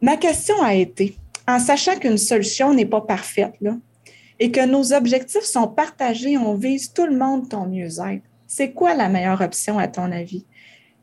Ma 0.00 0.16
question 0.16 0.60
a 0.62 0.74
été, 0.74 1.16
en 1.46 1.58
sachant 1.58 1.96
qu'une 1.98 2.16
solution 2.16 2.72
n'est 2.72 2.86
pas 2.86 3.02
parfaite 3.02 3.54
là, 3.60 3.76
et 4.40 4.50
que 4.50 4.66
nos 4.66 4.94
objectifs 4.94 5.42
sont 5.42 5.68
partagés, 5.68 6.38
on 6.38 6.54
vise 6.54 6.92
tout 6.92 7.06
le 7.06 7.16
monde 7.16 7.48
ton 7.48 7.66
mieux-être, 7.66 8.22
c'est 8.46 8.72
quoi 8.72 8.94
la 8.94 9.08
meilleure 9.08 9.40
option 9.40 9.78
à 9.78 9.88
ton 9.88 10.10
avis? 10.10 10.46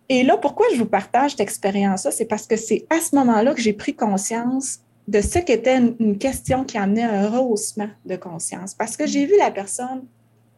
Et 0.10 0.24
là, 0.24 0.36
pourquoi 0.36 0.66
je 0.74 0.80
vous 0.80 0.88
partage 0.88 1.32
cette 1.32 1.42
expérience-là? 1.42 2.12
C'est 2.12 2.26
parce 2.26 2.48
que 2.48 2.58
c'est 2.58 2.86
à 2.90 3.00
ce 3.00 3.16
moment-là 3.16 3.54
que 3.54 3.62
j'ai 3.62 3.74
pris 3.74 3.94
conscience 3.94 4.80
de 5.08 5.22
ce 5.22 5.40
qu'était 5.40 5.78
une 5.78 6.18
question 6.18 6.64
qui 6.64 6.78
amenait 6.78 7.04
un 7.04 7.30
rehaussement 7.30 7.90
de 8.06 8.16
conscience. 8.16 8.74
Parce 8.74 8.98
que 8.98 9.08
j'ai 9.08 9.26
vu 9.26 9.38
la 9.38 9.52
personne 9.52 10.06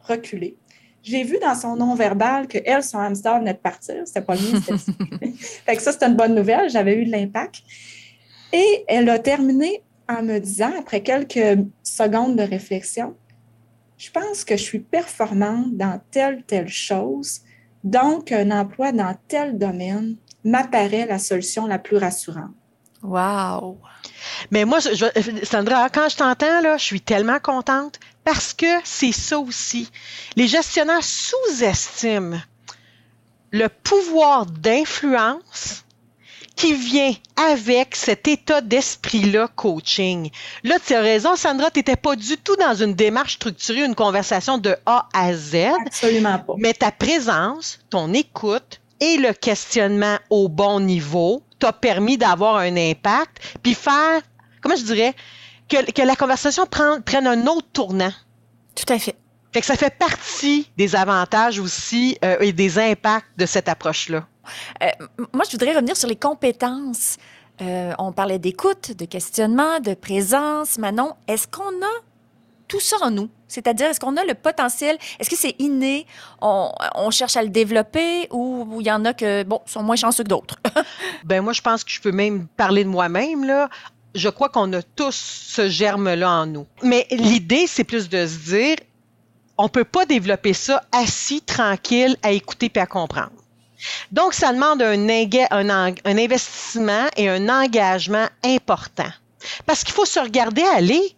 reculer 0.00 0.56
j'ai 1.04 1.22
vu 1.22 1.38
dans 1.40 1.54
son 1.54 1.76
non-verbal 1.76 2.48
que 2.48 2.58
elle, 2.64 2.82
son 2.82 2.98
hamster 2.98 3.38
venait 3.38 3.52
de 3.52 3.58
partir. 3.58 3.96
C'était 4.06 4.22
pas 4.22 4.34
le 4.34 4.40
mien, 4.40 4.60
c'était 4.60 5.32
Fait 5.38 5.76
que 5.76 5.82
ça, 5.82 5.92
c'était 5.92 6.06
une 6.06 6.16
bonne 6.16 6.34
nouvelle. 6.34 6.70
J'avais 6.70 6.96
eu 6.96 7.04
de 7.04 7.10
l'impact. 7.10 7.62
Et 8.52 8.84
elle 8.88 9.08
a 9.10 9.18
terminé 9.18 9.82
en 10.08 10.22
me 10.22 10.38
disant, 10.38 10.72
après 10.78 11.02
quelques 11.02 11.64
secondes 11.82 12.36
de 12.36 12.42
réflexion, 12.42 13.14
je 13.98 14.10
pense 14.10 14.44
que 14.44 14.56
je 14.56 14.62
suis 14.62 14.80
performante 14.80 15.76
dans 15.76 16.00
telle, 16.10 16.42
telle 16.44 16.68
chose. 16.68 17.40
Donc, 17.84 18.32
un 18.32 18.50
emploi 18.50 18.92
dans 18.92 19.14
tel 19.28 19.58
domaine 19.58 20.16
m'apparaît 20.42 21.06
la 21.06 21.18
solution 21.18 21.66
la 21.66 21.78
plus 21.78 21.96
rassurante. 21.96 22.54
Wow! 23.02 23.78
Mais 24.50 24.64
moi, 24.64 24.78
Sandra, 24.80 25.90
quand 25.90 26.08
je 26.08 26.16
t'entends, 26.16 26.60
là, 26.62 26.78
je 26.78 26.84
suis 26.84 27.00
tellement 27.00 27.38
contente 27.38 28.00
parce 28.24 28.52
que 28.52 28.66
c'est 28.84 29.12
ça 29.12 29.38
aussi. 29.38 29.90
Les 30.36 30.48
gestionnaires 30.48 31.04
sous-estiment 31.04 32.38
le 33.50 33.68
pouvoir 33.68 34.46
d'influence 34.46 35.84
qui 36.56 36.72
vient 36.74 37.12
avec 37.36 37.96
cet 37.96 38.28
état 38.28 38.60
d'esprit-là 38.60 39.48
coaching. 39.54 40.30
Là, 40.62 40.76
tu 40.84 40.94
as 40.94 41.00
raison, 41.00 41.36
Sandra, 41.36 41.70
tu 41.70 41.80
n'étais 41.80 41.96
pas 41.96 42.16
du 42.16 42.36
tout 42.36 42.56
dans 42.56 42.74
une 42.74 42.94
démarche 42.94 43.34
structurée, 43.34 43.84
une 43.84 43.94
conversation 43.94 44.58
de 44.58 44.76
A 44.86 45.08
à 45.12 45.34
Z. 45.34 45.56
Absolument 45.86 46.38
pas. 46.38 46.54
Mais 46.58 46.72
ta 46.72 46.92
présence, 46.92 47.80
ton 47.90 48.12
écoute 48.12 48.80
et 49.00 49.16
le 49.16 49.32
questionnement 49.32 50.18
au 50.30 50.48
bon 50.48 50.80
niveau 50.80 51.42
t'a 51.58 51.72
permis 51.72 52.18
d'avoir 52.18 52.56
un 52.56 52.76
impact, 52.76 53.58
puis 53.62 53.74
faire, 53.74 54.20
comment 54.60 54.76
je 54.76 54.84
dirais, 54.84 55.14
que, 55.82 56.02
la 56.02 56.16
conversation 56.16 56.66
prenne 56.66 57.26
un 57.26 57.46
autre 57.46 57.68
tournant. 57.72 58.12
Tout 58.74 58.92
à 58.92 58.98
fait. 58.98 59.16
Fait 59.52 59.60
que 59.60 59.66
ça 59.66 59.76
fait 59.76 59.96
partie 59.96 60.68
des 60.76 60.96
avantages 60.96 61.60
aussi 61.60 62.18
euh, 62.24 62.36
et 62.40 62.52
des 62.52 62.78
impacts 62.78 63.38
de 63.38 63.46
cette 63.46 63.68
approche-là. 63.68 64.26
Euh, 64.82 64.88
moi, 65.32 65.44
je 65.46 65.52
voudrais 65.52 65.72
revenir 65.72 65.96
sur 65.96 66.08
les 66.08 66.16
compétences. 66.16 67.18
Euh, 67.62 67.92
on 68.00 68.10
parlait 68.10 68.40
d'écoute, 68.40 68.90
de 68.96 69.04
questionnement, 69.04 69.78
de 69.78 69.94
présence. 69.94 70.76
Manon, 70.76 71.12
est-ce 71.28 71.46
qu'on 71.46 71.62
a 71.62 72.02
tout 72.66 72.80
ça 72.80 72.96
en 73.02 73.12
nous? 73.12 73.30
C'est-à-dire, 73.46 73.86
est-ce 73.86 74.00
qu'on 74.00 74.16
a 74.16 74.24
le 74.24 74.34
potentiel? 74.34 74.98
Est-ce 75.20 75.30
que 75.30 75.36
c'est 75.36 75.54
inné? 75.60 76.06
On, 76.40 76.72
cherche 77.12 77.36
à 77.36 77.42
le 77.44 77.50
développer 77.50 78.26
ou 78.32 78.78
il 78.80 78.86
y 78.86 78.90
en 78.90 79.04
a 79.04 79.14
que, 79.14 79.44
bon, 79.44 79.60
sont 79.66 79.84
moins 79.84 79.94
chanceux 79.94 80.24
que 80.24 80.28
d'autres? 80.28 80.56
ben 81.24 81.40
moi, 81.42 81.52
je 81.52 81.60
pense 81.60 81.84
que 81.84 81.92
je 81.92 82.00
peux 82.00 82.10
même 82.10 82.48
parler 82.56 82.82
de 82.82 82.88
moi-même. 82.88 83.44
Là 83.44 83.68
je 84.14 84.28
crois 84.28 84.48
qu'on 84.48 84.72
a 84.72 84.82
tous 84.82 85.14
ce 85.14 85.68
germe-là 85.68 86.30
en 86.30 86.46
nous. 86.46 86.66
Mais 86.82 87.06
l'idée, 87.10 87.66
c'est 87.66 87.84
plus 87.84 88.08
de 88.08 88.26
se 88.26 88.50
dire, 88.50 88.76
on 89.58 89.68
peut 89.68 89.84
pas 89.84 90.06
développer 90.06 90.52
ça 90.52 90.82
assis, 90.92 91.40
tranquille, 91.40 92.16
à 92.22 92.32
écouter 92.32 92.70
et 92.74 92.78
à 92.78 92.86
comprendre. 92.86 93.32
Donc, 94.12 94.34
ça 94.34 94.52
demande 94.52 94.82
un, 94.82 95.08
un, 95.68 95.94
investissement 96.04 97.06
et 97.16 97.28
un 97.28 97.48
engagement 97.48 98.26
important. 98.44 99.10
Parce 99.66 99.84
qu'il 99.84 99.92
faut 99.92 100.06
se 100.06 100.18
regarder 100.18 100.62
aller. 100.62 101.16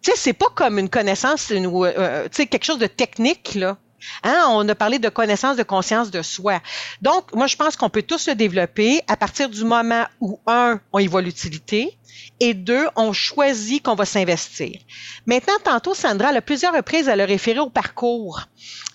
Tu 0.00 0.10
sais, 0.10 0.16
c'est 0.16 0.32
pas 0.32 0.48
comme 0.54 0.78
une 0.78 0.90
connaissance, 0.90 1.50
une, 1.50 1.66
euh, 1.66 2.28
sais, 2.30 2.46
quelque 2.46 2.64
chose 2.64 2.78
de 2.78 2.86
technique, 2.86 3.54
là. 3.54 3.78
Hein? 4.22 4.46
On 4.50 4.68
a 4.68 4.74
parlé 4.74 4.98
de 4.98 5.08
connaissance, 5.08 5.56
de 5.56 5.62
conscience 5.62 6.10
de 6.10 6.22
soi. 6.22 6.60
Donc, 7.00 7.34
moi, 7.34 7.46
je 7.46 7.56
pense 7.56 7.76
qu'on 7.76 7.88
peut 7.88 8.02
tous 8.02 8.28
le 8.28 8.34
développer 8.34 9.00
à 9.08 9.16
partir 9.16 9.48
du 9.48 9.64
moment 9.64 10.04
où, 10.20 10.38
un, 10.46 10.80
on 10.92 10.98
y 10.98 11.06
voit 11.06 11.22
l'utilité, 11.22 11.96
et 12.40 12.54
deux, 12.54 12.86
on 12.96 13.12
choisit 13.12 13.82
qu'on 13.82 13.94
va 13.94 14.04
s'investir. 14.04 14.80
Maintenant, 15.26 15.54
tantôt, 15.62 15.94
Sandra, 15.94 16.30
elle 16.30 16.36
a 16.38 16.42
plusieurs 16.42 16.74
reprises, 16.74 17.08
elle 17.08 17.20
a 17.20 17.26
référé 17.26 17.60
au 17.60 17.70
parcours. 17.70 18.42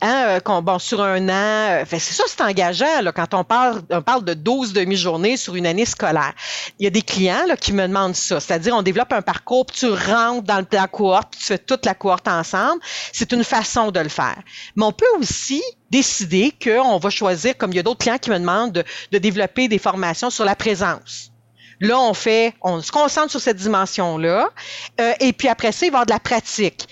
Hein, 0.01 0.39
euh, 0.47 0.79
sur 0.79 1.01
un 1.01 1.27
an, 1.29 1.81
euh, 1.81 1.83
c'est 1.87 1.99
ça, 1.99 2.23
c'est 2.27 2.41
engageant 2.41 2.85
quand 3.15 3.33
on 3.33 3.43
parle, 3.43 3.83
de 4.23 4.33
12 4.33 4.73
demi-journées 4.73 5.37
sur 5.37 5.55
une 5.55 5.65
année 5.65 5.85
scolaire. 5.85 6.33
Il 6.79 6.83
y 6.83 6.87
a 6.87 6.89
des 6.89 7.01
clients 7.01 7.43
qui 7.59 7.73
me 7.73 7.87
demandent 7.87 8.15
ça, 8.15 8.39
c'est-à-dire 8.39 8.75
on 8.75 8.81
développe 8.81 9.13
un 9.13 9.21
parcours, 9.21 9.65
puis 9.65 9.77
tu 9.79 9.89
rentres 9.89 10.43
dans 10.43 10.65
la 10.71 10.87
cohorte, 10.87 11.31
puis 11.31 11.39
tu 11.39 11.47
fais 11.47 11.57
toute 11.57 11.85
la 11.85 11.93
cohorte 11.93 12.27
ensemble. 12.27 12.81
C'est 13.11 13.31
une 13.31 13.43
façon 13.43 13.91
de 13.91 13.99
le 13.99 14.09
faire. 14.09 14.41
Mais 14.75 14.85
on 14.85 14.91
peut 14.91 15.05
aussi 15.19 15.61
décider 15.89 16.53
qu'on 16.61 16.97
va 16.97 17.09
choisir, 17.09 17.57
comme 17.57 17.71
il 17.71 17.75
y 17.75 17.79
a 17.79 17.83
d'autres 17.83 17.99
clients 17.99 18.17
qui 18.17 18.29
me 18.29 18.39
demandent 18.39 18.71
de, 18.71 18.83
de 19.11 19.17
développer 19.17 19.67
des 19.67 19.79
formations 19.79 20.29
sur 20.29 20.45
la 20.45 20.55
présence. 20.55 21.31
Là, 21.79 21.99
on 21.99 22.13
fait, 22.13 22.53
on 22.61 22.81
se 22.81 22.91
concentre 22.91 23.31
sur 23.31 23.39
cette 23.39 23.57
dimension-là. 23.57 24.49
Euh, 24.99 25.13
et 25.19 25.33
puis 25.33 25.47
après 25.47 25.71
ça, 25.71 25.85
il 25.85 25.91
va 25.91 25.99
y 25.99 26.01
avoir 26.01 26.05
de 26.05 26.11
la 26.11 26.19
pratique. 26.19 26.87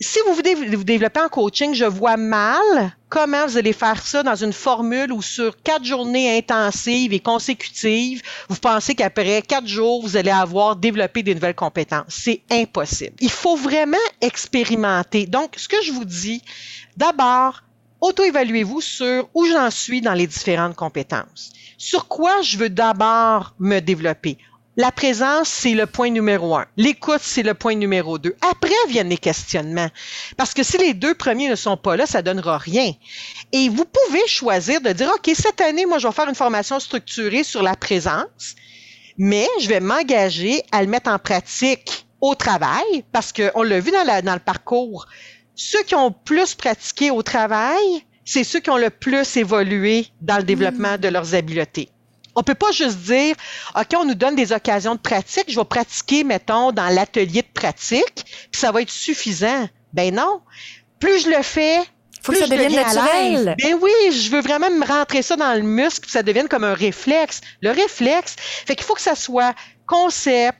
Si 0.00 0.18
vous 0.26 0.34
voulez 0.34 0.54
vous 0.54 0.84
développer 0.84 1.20
en 1.20 1.28
coaching, 1.28 1.72
je 1.72 1.84
vois 1.84 2.16
mal 2.16 2.96
comment 3.08 3.46
vous 3.46 3.56
allez 3.56 3.72
faire 3.72 4.04
ça 4.04 4.24
dans 4.24 4.34
une 4.34 4.52
formule 4.52 5.12
où 5.12 5.22
sur 5.22 5.56
quatre 5.62 5.84
journées 5.84 6.36
intensives 6.36 7.12
et 7.12 7.20
consécutives, 7.20 8.20
vous 8.48 8.56
pensez 8.56 8.96
qu'après 8.96 9.40
quatre 9.40 9.68
jours, 9.68 10.02
vous 10.02 10.16
allez 10.16 10.32
avoir 10.32 10.74
développé 10.74 11.22
des 11.22 11.34
nouvelles 11.34 11.54
compétences. 11.54 12.06
C'est 12.08 12.42
impossible. 12.50 13.14
Il 13.20 13.30
faut 13.30 13.56
vraiment 13.56 13.96
expérimenter. 14.20 15.26
Donc, 15.26 15.54
ce 15.56 15.68
que 15.68 15.80
je 15.82 15.92
vous 15.92 16.04
dis, 16.04 16.42
d'abord, 16.96 17.62
auto-évaluez-vous 18.04 18.82
sur 18.82 19.30
où 19.32 19.46
j'en 19.46 19.70
suis 19.70 20.02
dans 20.02 20.12
les 20.12 20.26
différentes 20.26 20.76
compétences. 20.76 21.52
Sur 21.78 22.06
quoi 22.06 22.42
je 22.42 22.58
veux 22.58 22.68
d'abord 22.68 23.54
me 23.58 23.80
développer? 23.80 24.36
La 24.76 24.92
présence, 24.92 25.48
c'est 25.48 25.72
le 25.72 25.86
point 25.86 26.10
numéro 26.10 26.54
un. 26.54 26.66
L'écoute, 26.76 27.22
c'est 27.22 27.42
le 27.42 27.54
point 27.54 27.76
numéro 27.76 28.18
deux. 28.18 28.36
Après 28.50 28.74
viennent 28.88 29.08
les 29.08 29.16
questionnements. 29.16 29.88
Parce 30.36 30.52
que 30.52 30.62
si 30.62 30.76
les 30.76 30.92
deux 30.92 31.14
premiers 31.14 31.48
ne 31.48 31.54
sont 31.54 31.78
pas 31.78 31.96
là, 31.96 32.04
ça 32.04 32.20
donnera 32.20 32.58
rien. 32.58 32.92
Et 33.52 33.70
vous 33.70 33.86
pouvez 33.86 34.26
choisir 34.26 34.82
de 34.82 34.90
dire, 34.90 35.10
OK, 35.14 35.30
cette 35.34 35.62
année, 35.62 35.86
moi, 35.86 35.98
je 35.98 36.06
vais 36.06 36.12
faire 36.12 36.28
une 36.28 36.34
formation 36.34 36.80
structurée 36.80 37.44
sur 37.44 37.62
la 37.62 37.74
présence, 37.74 38.54
mais 39.16 39.48
je 39.60 39.68
vais 39.68 39.80
m'engager 39.80 40.62
à 40.72 40.82
le 40.82 40.88
mettre 40.88 41.08
en 41.08 41.18
pratique 41.18 42.04
au 42.20 42.34
travail 42.34 43.04
parce 43.12 43.32
qu'on 43.32 43.62
l'a 43.62 43.80
vu 43.80 43.92
dans, 43.92 44.22
dans 44.22 44.34
le 44.34 44.40
parcours. 44.40 45.06
Ceux 45.56 45.82
qui 45.82 45.94
ont 45.94 46.10
plus 46.10 46.54
pratiqué 46.54 47.10
au 47.10 47.22
travail, 47.22 48.04
c'est 48.24 48.44
ceux 48.44 48.60
qui 48.60 48.70
ont 48.70 48.76
le 48.76 48.90
plus 48.90 49.36
évolué 49.36 50.06
dans 50.20 50.36
le 50.36 50.42
développement 50.42 50.98
de 50.98 51.08
leurs 51.08 51.34
habiletés. 51.34 51.88
On 52.36 52.42
peut 52.42 52.54
pas 52.54 52.72
juste 52.72 52.98
dire, 52.98 53.36
OK, 53.76 53.86
on 53.96 54.04
nous 54.04 54.14
donne 54.14 54.34
des 54.34 54.52
occasions 54.52 54.96
de 54.96 55.00
pratique, 55.00 55.44
je 55.48 55.56
vais 55.56 55.64
pratiquer, 55.64 56.24
mettons, 56.24 56.72
dans 56.72 56.88
l'atelier 56.88 57.42
de 57.42 57.52
pratique, 57.54 58.24
puis 58.50 58.60
ça 58.60 58.72
va 58.72 58.82
être 58.82 58.90
suffisant. 58.90 59.68
Ben 59.92 60.12
non. 60.12 60.40
Plus 60.98 61.24
je 61.24 61.30
le 61.30 61.42
fais, 61.42 61.80
faut 62.22 62.32
que 62.32 62.38
ça 62.38 62.48
devienne 62.48 62.74
naturel. 62.74 63.54
Ben 63.62 63.78
oui, 63.80 63.92
je 64.10 64.30
veux 64.30 64.40
vraiment 64.40 64.70
me 64.70 64.84
rentrer 64.84 65.22
ça 65.22 65.36
dans 65.36 65.54
le 65.54 65.62
muscle, 65.62 66.06
que 66.06 66.10
ça 66.10 66.22
devienne 66.22 66.48
comme 66.48 66.64
un 66.64 66.74
réflexe. 66.74 67.40
Le 67.60 67.70
réflexe, 67.70 68.34
fait 68.38 68.74
qu'il 68.74 68.84
faut 68.84 68.94
que 68.94 69.02
ça 69.02 69.14
soit 69.14 69.54
concept, 69.86 70.58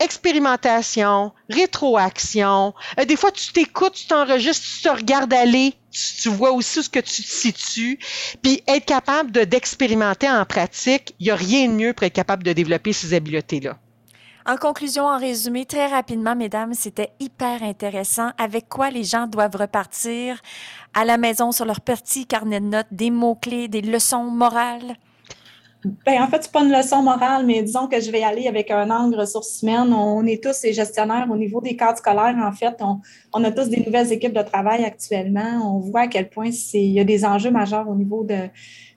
expérimentation, 0.00 1.32
rétroaction. 1.48 2.74
Euh, 2.98 3.04
des 3.04 3.16
fois, 3.16 3.30
tu 3.30 3.52
t'écoutes, 3.52 3.92
tu 3.92 4.06
t'enregistres, 4.06 4.66
tu 4.76 4.82
te 4.82 4.88
regardes 4.88 5.32
aller, 5.32 5.74
tu, 5.92 6.28
vois 6.28 6.52
aussi 6.52 6.82
ce 6.82 6.88
que 6.88 6.98
tu 6.98 7.22
te 7.22 7.28
situes. 7.28 7.98
Puis 8.42 8.62
être 8.66 8.86
capable 8.86 9.30
de, 9.30 9.44
d'expérimenter 9.44 10.28
en 10.28 10.44
pratique, 10.44 11.14
il 11.20 11.24
n'y 11.24 11.30
a 11.30 11.36
rien 11.36 11.68
de 11.68 11.74
mieux 11.74 11.92
pour 11.92 12.04
être 12.04 12.12
capable 12.12 12.42
de 12.42 12.52
développer 12.52 12.92
ces 12.92 13.14
habiletés-là. 13.14 13.78
En 14.46 14.56
conclusion, 14.56 15.04
en 15.04 15.18
résumé, 15.18 15.66
très 15.66 15.86
rapidement, 15.86 16.34
mesdames, 16.34 16.72
c'était 16.72 17.12
hyper 17.20 17.62
intéressant. 17.62 18.30
Avec 18.38 18.68
quoi 18.68 18.90
les 18.90 19.04
gens 19.04 19.26
doivent 19.26 19.56
repartir 19.56 20.40
à 20.94 21.04
la 21.04 21.18
maison 21.18 21.52
sur 21.52 21.66
leur 21.66 21.82
petit 21.82 22.26
carnet 22.26 22.60
de 22.60 22.66
notes, 22.66 22.86
des 22.90 23.10
mots-clés, 23.10 23.68
des 23.68 23.82
leçons 23.82 24.24
morales? 24.24 24.96
Ben, 25.84 26.20
en 26.22 26.26
fait, 26.26 26.42
c'est 26.42 26.52
pas 26.52 26.62
une 26.62 26.72
leçon 26.72 27.02
morale, 27.02 27.46
mais 27.46 27.62
disons 27.62 27.86
que 27.86 27.98
je 28.00 28.10
vais 28.10 28.22
aller 28.22 28.46
avec 28.46 28.70
un 28.70 28.90
angle 28.90 29.18
ressources 29.18 29.62
humaines. 29.62 29.94
On 29.94 30.26
est 30.26 30.42
tous 30.42 30.60
des 30.60 30.74
gestionnaires 30.74 31.26
au 31.30 31.36
niveau 31.36 31.62
des 31.62 31.74
cadres 31.74 31.96
scolaires. 31.96 32.36
En 32.42 32.52
fait, 32.52 32.82
on, 33.32 33.44
a 33.44 33.50
tous 33.50 33.68
des 33.70 33.80
nouvelles 33.80 34.12
équipes 34.12 34.34
de 34.34 34.42
travail 34.42 34.84
actuellement. 34.84 35.76
On 35.76 35.78
voit 35.78 36.02
à 36.02 36.06
quel 36.06 36.28
point 36.28 36.50
il 36.74 36.90
y 36.90 37.00
a 37.00 37.04
des 37.04 37.24
enjeux 37.24 37.50
majeurs 37.50 37.88
au 37.88 37.94
niveau 37.94 38.24
de, 38.24 38.48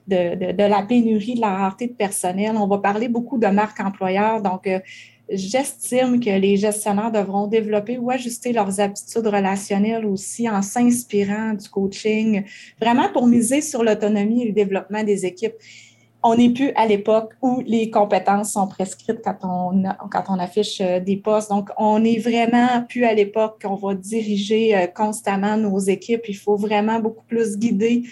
de, 0.08 0.52
de, 0.52 0.62
la 0.62 0.82
pénurie, 0.82 1.36
de 1.36 1.40
la 1.40 1.56
rareté 1.56 1.86
de 1.86 1.94
personnel. 1.94 2.54
On 2.56 2.66
va 2.66 2.76
parler 2.76 3.08
beaucoup 3.08 3.38
de 3.38 3.46
marque 3.46 3.80
employeur. 3.80 4.42
Donc, 4.42 4.66
euh, 4.66 4.78
j'estime 5.30 6.20
que 6.20 6.30
les 6.30 6.56
gestionnaires 6.56 7.10
devront 7.10 7.46
développer 7.46 7.96
ou 7.96 8.10
ajuster 8.10 8.52
leurs 8.52 8.80
aptitudes 8.80 9.26
relationnelles 9.26 10.04
aussi 10.04 10.48
en 10.48 10.60
s'inspirant 10.60 11.54
du 11.54 11.68
coaching, 11.68 12.44
vraiment 12.78 13.08
pour 13.10 13.26
miser 13.26 13.62
sur 13.62 13.82
l'autonomie 13.82 14.42
et 14.42 14.46
le 14.48 14.52
développement 14.52 15.02
des 15.02 15.24
équipes 15.24 15.54
on 16.26 16.34
n'est 16.36 16.48
plus 16.48 16.72
à 16.74 16.86
l'époque 16.86 17.34
où 17.42 17.62
les 17.66 17.90
compétences 17.90 18.54
sont 18.54 18.66
prescrites 18.66 19.20
quand 19.22 19.74
on, 20.28 20.38
affiche 20.38 20.80
euh, 20.80 20.98
des 20.98 21.18
postes. 21.18 21.50
Donc, 21.50 21.68
on 21.76 21.98
n'est 21.98 22.18
vraiment 22.18 22.82
plus 22.88 23.04
à 23.04 23.12
l'époque 23.12 23.60
qu'on 23.62 23.74
va 23.74 23.94
diriger 23.94 24.74
euh, 24.74 24.86
constamment 24.86 25.58
nos 25.58 25.78
équipes. 25.78 26.22
Il 26.26 26.36
faut 26.36 26.56
vraiment 26.56 26.98
beaucoup 26.98 27.24
plus 27.24 27.58
guider 27.58 28.04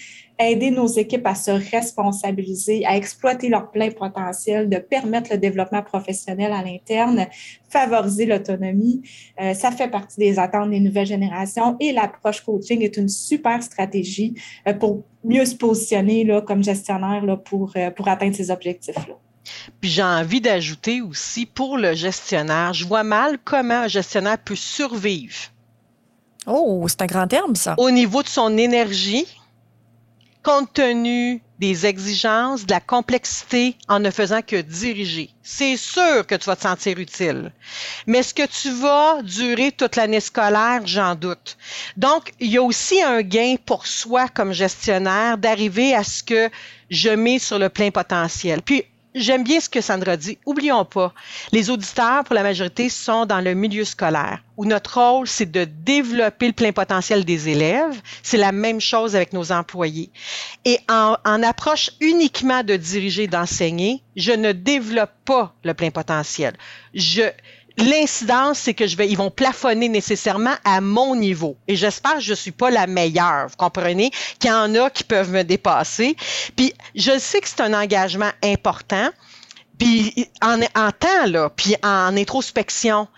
aider 0.49 0.71
nos 0.71 0.87
équipes 0.87 1.27
à 1.27 1.35
se 1.35 1.51
responsabiliser, 1.51 2.85
à 2.87 2.97
exploiter 2.97 3.49
leur 3.49 3.71
plein 3.71 3.91
potentiel, 3.91 4.69
de 4.69 4.79
permettre 4.79 5.33
le 5.33 5.39
développement 5.39 5.83
professionnel 5.83 6.53
à 6.53 6.63
l'interne, 6.63 7.27
favoriser 7.71 8.27
l'autonomie. 8.27 9.03
Euh, 9.41 9.55
ça 9.55 9.71
fait 9.71 9.89
partie 9.89 10.19
des 10.19 10.39
attentes 10.39 10.71
des 10.71 10.81
nouvelles 10.81 11.07
générations 11.07 11.77
et 11.81 11.93
l'approche 11.93 12.41
coaching 12.41 12.83
est 12.83 12.97
une 12.97 13.09
super 13.09 13.63
stratégie 13.63 14.35
euh, 14.67 14.75
pour 14.75 15.05
mieux 15.25 15.45
se 15.45 15.55
positionner 15.55 16.25
là, 16.25 16.41
comme 16.41 16.63
gestionnaire 16.63 17.25
là, 17.25 17.37
pour, 17.37 17.73
euh, 17.77 17.91
pour 17.91 18.09
atteindre 18.09 18.37
ces 18.37 18.51
objectifs-là. 18.51 19.15
Puis 19.81 19.91
j'ai 19.91 20.03
envie 20.03 20.41
d'ajouter 20.41 21.01
aussi 21.01 21.47
pour 21.47 21.77
le 21.77 21.95
gestionnaire, 21.95 22.73
je 22.73 22.87
vois 22.87 23.03
mal 23.03 23.39
comment 23.43 23.83
un 23.83 23.89
gestionnaire 23.89 24.39
peut 24.39 24.57
survivre. 24.57 25.53
Oh, 26.47 26.85
c'est 26.89 27.03
un 27.03 27.07
grand 27.07 27.27
terme, 27.27 27.55
ça. 27.55 27.75
Au 27.79 27.91
niveau 27.91 28.23
de 28.23 28.29
son 28.29 28.57
énergie, 28.57 29.27
compte 30.43 30.73
tenu 30.73 31.43
des 31.59 31.87
exigences, 31.87 32.67
de 32.67 32.73
la 32.73 32.81
complexité 32.81 33.77
en 33.89 34.01
ne 34.01 34.11
faisant 34.11 34.43
que 34.43 34.61
diriger. 34.61 35.31
C'est 35.45 35.77
sûr 35.77 36.27
que 36.27 36.35
tu 36.35 36.47
vas 36.47 36.57
te 36.57 36.63
sentir 36.63 36.99
utile. 36.99 37.53
Mais 38.09 38.19
est-ce 38.19 38.35
que 38.35 38.47
tu 38.47 38.71
vas 38.71 39.23
durer 39.23 39.71
toute 39.71 39.95
l'année 39.95 40.21
scolaire? 40.21 40.81
J'en 40.85 41.15
doute. 41.15 41.57
Donc, 41.97 42.33
il 42.41 42.51
y 42.51 42.57
a 42.59 42.63
aussi 42.63 43.01
un 43.01 43.23
gain 43.23 43.55
pour 43.65 43.87
soi 43.87 44.29
comme 44.29 44.53
gestionnaire 44.53 45.39
d'arriver 45.39 45.95
à 45.95 46.03
ce 46.03 46.25
que 46.25 46.51
je 46.91 47.11
mets 47.11 47.39
sur 47.39 47.61
le 47.61 47.69
plein 47.69 47.91
potentiel. 47.91 48.61
Puis, 48.63 48.85
j'aime 49.15 49.45
bien 49.45 49.61
ce 49.61 49.69
que 49.69 49.81
Sandra 49.81 50.17
dit. 50.17 50.39
Oublions 50.47 50.85
pas, 50.85 51.13
les 51.53 51.71
auditeurs, 51.71 52.25
pour 52.25 52.35
la 52.35 52.43
majorité, 52.43 52.89
sont 52.89 53.27
dans 53.27 53.41
le 53.41 53.55
milieu 53.55 53.85
scolaire, 53.85 54.43
où 54.57 54.65
notre 54.65 55.01
rôle, 55.01 55.29
c'est 55.29 55.51
de 55.51 55.65
développer 55.65 56.49
le 56.49 56.53
plein 56.53 56.73
potentiel 56.73 57.25
des 57.25 57.49
élèves. 57.49 58.01
C'est 58.23 58.37
la 58.37 58.53
même 58.53 58.81
chose 58.81 59.17
avec 59.17 59.33
nos 59.33 59.53
employés. 59.53 60.11
Et 60.65 60.79
en, 60.89 61.17
en 61.25 61.43
approche 61.43 61.91
uniquement 62.01 62.63
de 62.63 62.77
diriger, 62.77 63.27
d'enseigner, 63.27 64.03
je 64.17 64.33
ne 64.33 64.53
développe 64.53 65.13
pas 65.25 65.55
le 65.65 65.75
plein 65.75 65.91
potentiel. 65.91 66.55
Je, 66.95 67.23
L'incidence, 67.79 68.59
c'est 68.59 68.75
que 68.75 68.87
je 68.87 68.97
vais, 68.97 69.09
ils 69.09 69.17
vont 69.17 69.31
plafonner 69.31 69.89
nécessairement 69.89 70.55
à 70.65 70.81
mon 70.81 71.17
niveau. 71.17 71.57
Et 71.69 71.77
j'espère 71.77 72.15
que 72.15 72.21
je 72.21 72.35
suis 72.35 72.51
pas 72.51 72.71
la 72.71 72.87
meilleure. 72.87 73.49
Vous 73.49 73.57
comprenez? 73.57 74.11
Qu'il 74.39 74.51
y 74.51 74.53
en 74.53 74.75
a 74.75 74.91
qui 74.91 75.05
peuvent 75.05 75.31
me 75.31 75.43
dépasser. 75.43 76.17
Puis 76.57 76.75
je 76.95 77.19
sais 77.19 77.41
que 77.41 77.49
c'est 77.49 77.63
un 77.63 77.75
engagement 77.75 78.31
important. 78.43 79.09
Puis 79.79 80.29
en, 80.43 80.61
en 80.61 80.91
temps 80.93 81.27
là, 81.27 81.51
puis 81.51 81.75
en 81.83 82.17
introspection. 82.17 83.09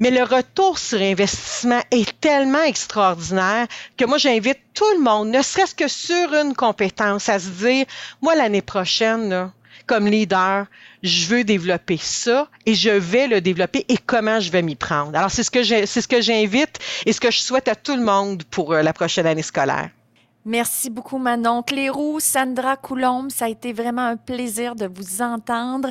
Mais 0.00 0.10
le 0.10 0.22
retour 0.22 0.78
sur 0.78 1.00
investissement 1.00 1.80
est 1.90 2.20
tellement 2.20 2.62
extraordinaire 2.62 3.66
que 3.96 4.04
moi, 4.04 4.18
j'invite 4.18 4.58
tout 4.74 4.90
le 4.96 5.02
monde, 5.02 5.28
ne 5.28 5.40
serait-ce 5.40 5.74
que 5.74 5.86
sur 5.88 6.34
une 6.34 6.54
compétence, 6.54 7.28
à 7.28 7.38
se 7.38 7.48
dire, 7.48 7.86
moi, 8.20 8.34
l'année 8.34 8.62
prochaine, 8.62 9.30
là, 9.30 9.52
comme 9.86 10.06
leader, 10.06 10.66
je 11.02 11.26
veux 11.26 11.44
développer 11.44 11.98
ça 12.00 12.48
et 12.66 12.74
je 12.74 12.90
vais 12.90 13.26
le 13.26 13.40
développer 13.40 13.84
et 13.88 13.98
comment 13.98 14.40
je 14.40 14.50
vais 14.50 14.62
m'y 14.62 14.76
prendre. 14.76 15.16
Alors, 15.16 15.30
c'est 15.30 15.42
ce 15.42 15.50
que 16.08 16.20
j'invite 16.22 16.78
et 17.06 17.12
ce 17.12 17.20
que 17.20 17.30
je 17.30 17.38
souhaite 17.38 17.68
à 17.68 17.74
tout 17.74 17.96
le 17.96 18.04
monde 18.04 18.44
pour 18.44 18.72
euh, 18.72 18.82
la 18.82 18.92
prochaine 18.92 19.26
année 19.26 19.42
scolaire. 19.42 19.90
Merci 20.46 20.90
beaucoup, 20.90 21.16
Manon 21.16 21.62
Clérou, 21.62 22.20
Sandra 22.20 22.76
Coulombe. 22.76 23.30
Ça 23.30 23.46
a 23.46 23.48
été 23.48 23.72
vraiment 23.72 24.02
un 24.02 24.18
plaisir 24.18 24.74
de 24.74 24.86
vous 24.86 25.22
entendre. 25.22 25.88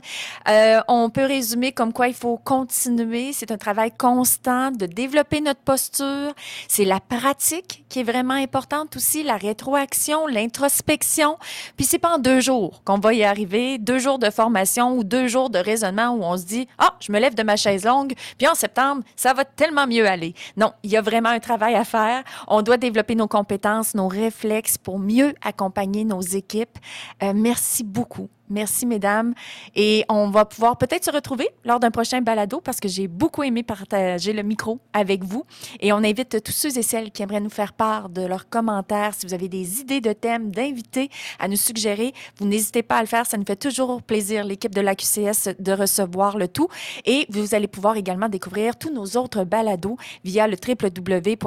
Euh, 0.47 0.79
on 0.87 1.09
peut 1.09 1.25
résumer 1.25 1.71
comme 1.71 1.91
quoi 1.91 2.07
il 2.07 2.13
faut 2.13 2.37
continuer. 2.37 3.33
C'est 3.33 3.49
un 3.49 3.57
travail 3.57 3.91
constant 3.91 4.69
de 4.69 4.85
développer 4.85 5.41
notre 5.41 5.61
posture. 5.61 6.33
C'est 6.67 6.85
la 6.85 6.99
pratique 6.99 7.83
qui 7.89 8.01
est 8.01 8.03
vraiment 8.03 8.35
importante 8.35 8.95
aussi, 8.95 9.23
la 9.23 9.37
rétroaction, 9.37 10.27
l'introspection. 10.27 11.37
Puis 11.75 11.87
c'est 11.87 11.97
pas 11.97 12.13
en 12.13 12.19
deux 12.19 12.39
jours 12.39 12.83
qu'on 12.85 12.99
va 12.99 13.15
y 13.15 13.23
arriver, 13.23 13.79
deux 13.79 13.97
jours 13.97 14.19
de 14.19 14.29
formation 14.29 14.95
ou 14.95 15.03
deux 15.03 15.27
jours 15.27 15.49
de 15.49 15.57
raisonnement 15.57 16.11
où 16.11 16.21
on 16.21 16.37
se 16.37 16.45
dit, 16.45 16.67
ah, 16.77 16.93
je 16.99 17.11
me 17.11 17.19
lève 17.19 17.33
de 17.33 17.41
ma 17.41 17.55
chaise 17.55 17.85
longue, 17.85 18.13
puis 18.37 18.47
en 18.47 18.53
septembre, 18.53 19.01
ça 19.15 19.33
va 19.33 19.45
tellement 19.45 19.87
mieux 19.87 20.07
aller. 20.07 20.35
Non, 20.57 20.73
il 20.83 20.91
y 20.91 20.97
a 20.97 21.01
vraiment 21.01 21.29
un 21.29 21.39
travail 21.39 21.73
à 21.73 21.85
faire. 21.85 22.23
On 22.47 22.61
doit 22.61 22.77
développer 22.77 23.15
nos 23.15 23.27
compétences, 23.27 23.95
nos 23.95 24.07
réflexes 24.07 24.42
pour 24.77 24.99
mieux 24.99 25.33
accompagner 25.41 26.05
nos 26.05 26.21
équipes. 26.21 26.77
Euh, 27.21 27.33
merci 27.35 27.83
beaucoup. 27.83 28.29
Merci, 28.53 28.85
mesdames. 28.85 29.33
Et 29.75 30.05
on 30.09 30.29
va 30.29 30.45
pouvoir 30.45 30.77
peut-être 30.77 31.03
se 31.03 31.09
retrouver 31.09 31.49
lors 31.65 31.79
d'un 31.79 31.89
prochain 31.89 32.21
balado 32.21 32.61
parce 32.61 32.79
que 32.79 32.87
j'ai 32.87 33.07
beaucoup 33.07 33.41
aimé 33.41 33.63
partager 33.63 34.31
le 34.31 34.43
micro 34.43 34.79
avec 34.93 35.23
vous. 35.23 35.43
Et 35.79 35.91
on 35.91 35.97
invite 35.97 36.43
tous 36.43 36.51
ceux 36.51 36.77
et 36.77 36.83
celles 36.83 37.09
qui 37.09 37.23
aimeraient 37.23 37.41
nous 37.41 37.49
faire 37.49 37.73
part 37.73 38.09
de 38.09 38.21
leurs 38.21 38.47
commentaires. 38.49 39.15
Si 39.15 39.25
vous 39.25 39.33
avez 39.33 39.49
des 39.49 39.81
idées 39.81 40.01
de 40.01 40.13
thèmes, 40.13 40.51
d'invités 40.51 41.09
à 41.39 41.47
nous 41.47 41.55
suggérer, 41.55 42.13
vous 42.37 42.45
n'hésitez 42.45 42.83
pas 42.83 42.97
à 42.97 43.01
le 43.01 43.07
faire. 43.07 43.25
Ça 43.25 43.37
nous 43.37 43.45
fait 43.45 43.55
toujours 43.55 44.03
plaisir, 44.03 44.45
l'équipe 44.45 44.75
de 44.75 44.81
l'AQCS, 44.81 45.55
de 45.59 45.71
recevoir 45.71 46.37
le 46.37 46.47
tout. 46.47 46.67
Et 47.05 47.25
vous 47.29 47.55
allez 47.55 47.67
pouvoir 47.67 47.97
également 47.97 48.29
découvrir 48.29 48.77
tous 48.77 48.93
nos 48.93 49.17
autres 49.17 49.45
balados 49.45 49.97
via 50.23 50.47
le 50.47 50.57
www.aqcs.ca. 50.63 51.37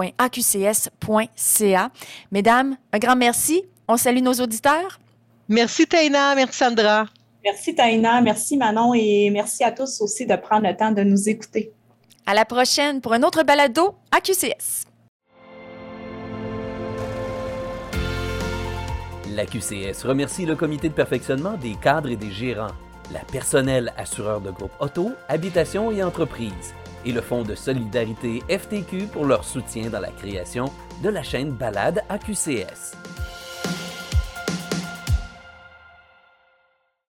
Mesdames, 2.33 2.77
un 2.93 2.99
grand 2.99 3.15
merci. 3.15 3.63
On 3.87 3.97
salue 3.97 4.23
nos 4.23 4.35
auditeurs. 4.35 4.99
Merci 5.49 5.87
Taina, 5.87 6.35
merci 6.35 6.59
Sandra. 6.59 7.07
Merci 7.45 7.75
Taina, 7.75 8.21
merci 8.21 8.57
Manon 8.57 8.93
et 8.95 9.31
merci 9.31 9.63
à 9.63 9.71
tous 9.71 10.01
aussi 10.01 10.27
de 10.27 10.35
prendre 10.35 10.67
le 10.67 10.77
temps 10.77 10.91
de 10.91 11.03
nous 11.03 11.29
écouter. 11.29 11.73
À 12.27 12.35
la 12.35 12.45
prochaine 12.45 13.01
pour 13.01 13.13
un 13.13 13.23
autre 13.23 13.45
balado 13.45 13.95
à 14.11 14.21
QCS. 14.21 14.87
La 19.37 19.47
QCS 19.47 20.05
remercie 20.05 20.47
le 20.47 20.57
comité 20.57 20.89
de 20.89 20.95
perfectionnement 20.95 21.57
des 21.57 21.77
cadres 21.81 22.11
et 22.11 22.17
des 22.17 22.33
gérants, 22.33 22.73
la 23.13 23.21
personnel 23.21 23.93
assureur 23.97 24.41
de 24.41 24.51
groupe 24.51 24.73
auto, 24.81 25.13
habitation 25.29 25.93
et 25.93 26.03
entreprise, 26.03 26.75
et 27.05 27.13
le 27.13 27.21
Fonds 27.21 27.43
de 27.45 27.55
solidarité 27.55 28.43
FTQ 28.49 29.07
pour 29.13 29.27
leur 29.27 29.45
soutien 29.45 29.91
dans 29.91 30.01
la 30.01 30.11
création 30.11 30.73
de 31.05 31.11
la 31.11 31.23
chaîne 31.23 31.51
Balade 31.53 32.03
à 32.09 32.19
QCS. 32.19 32.97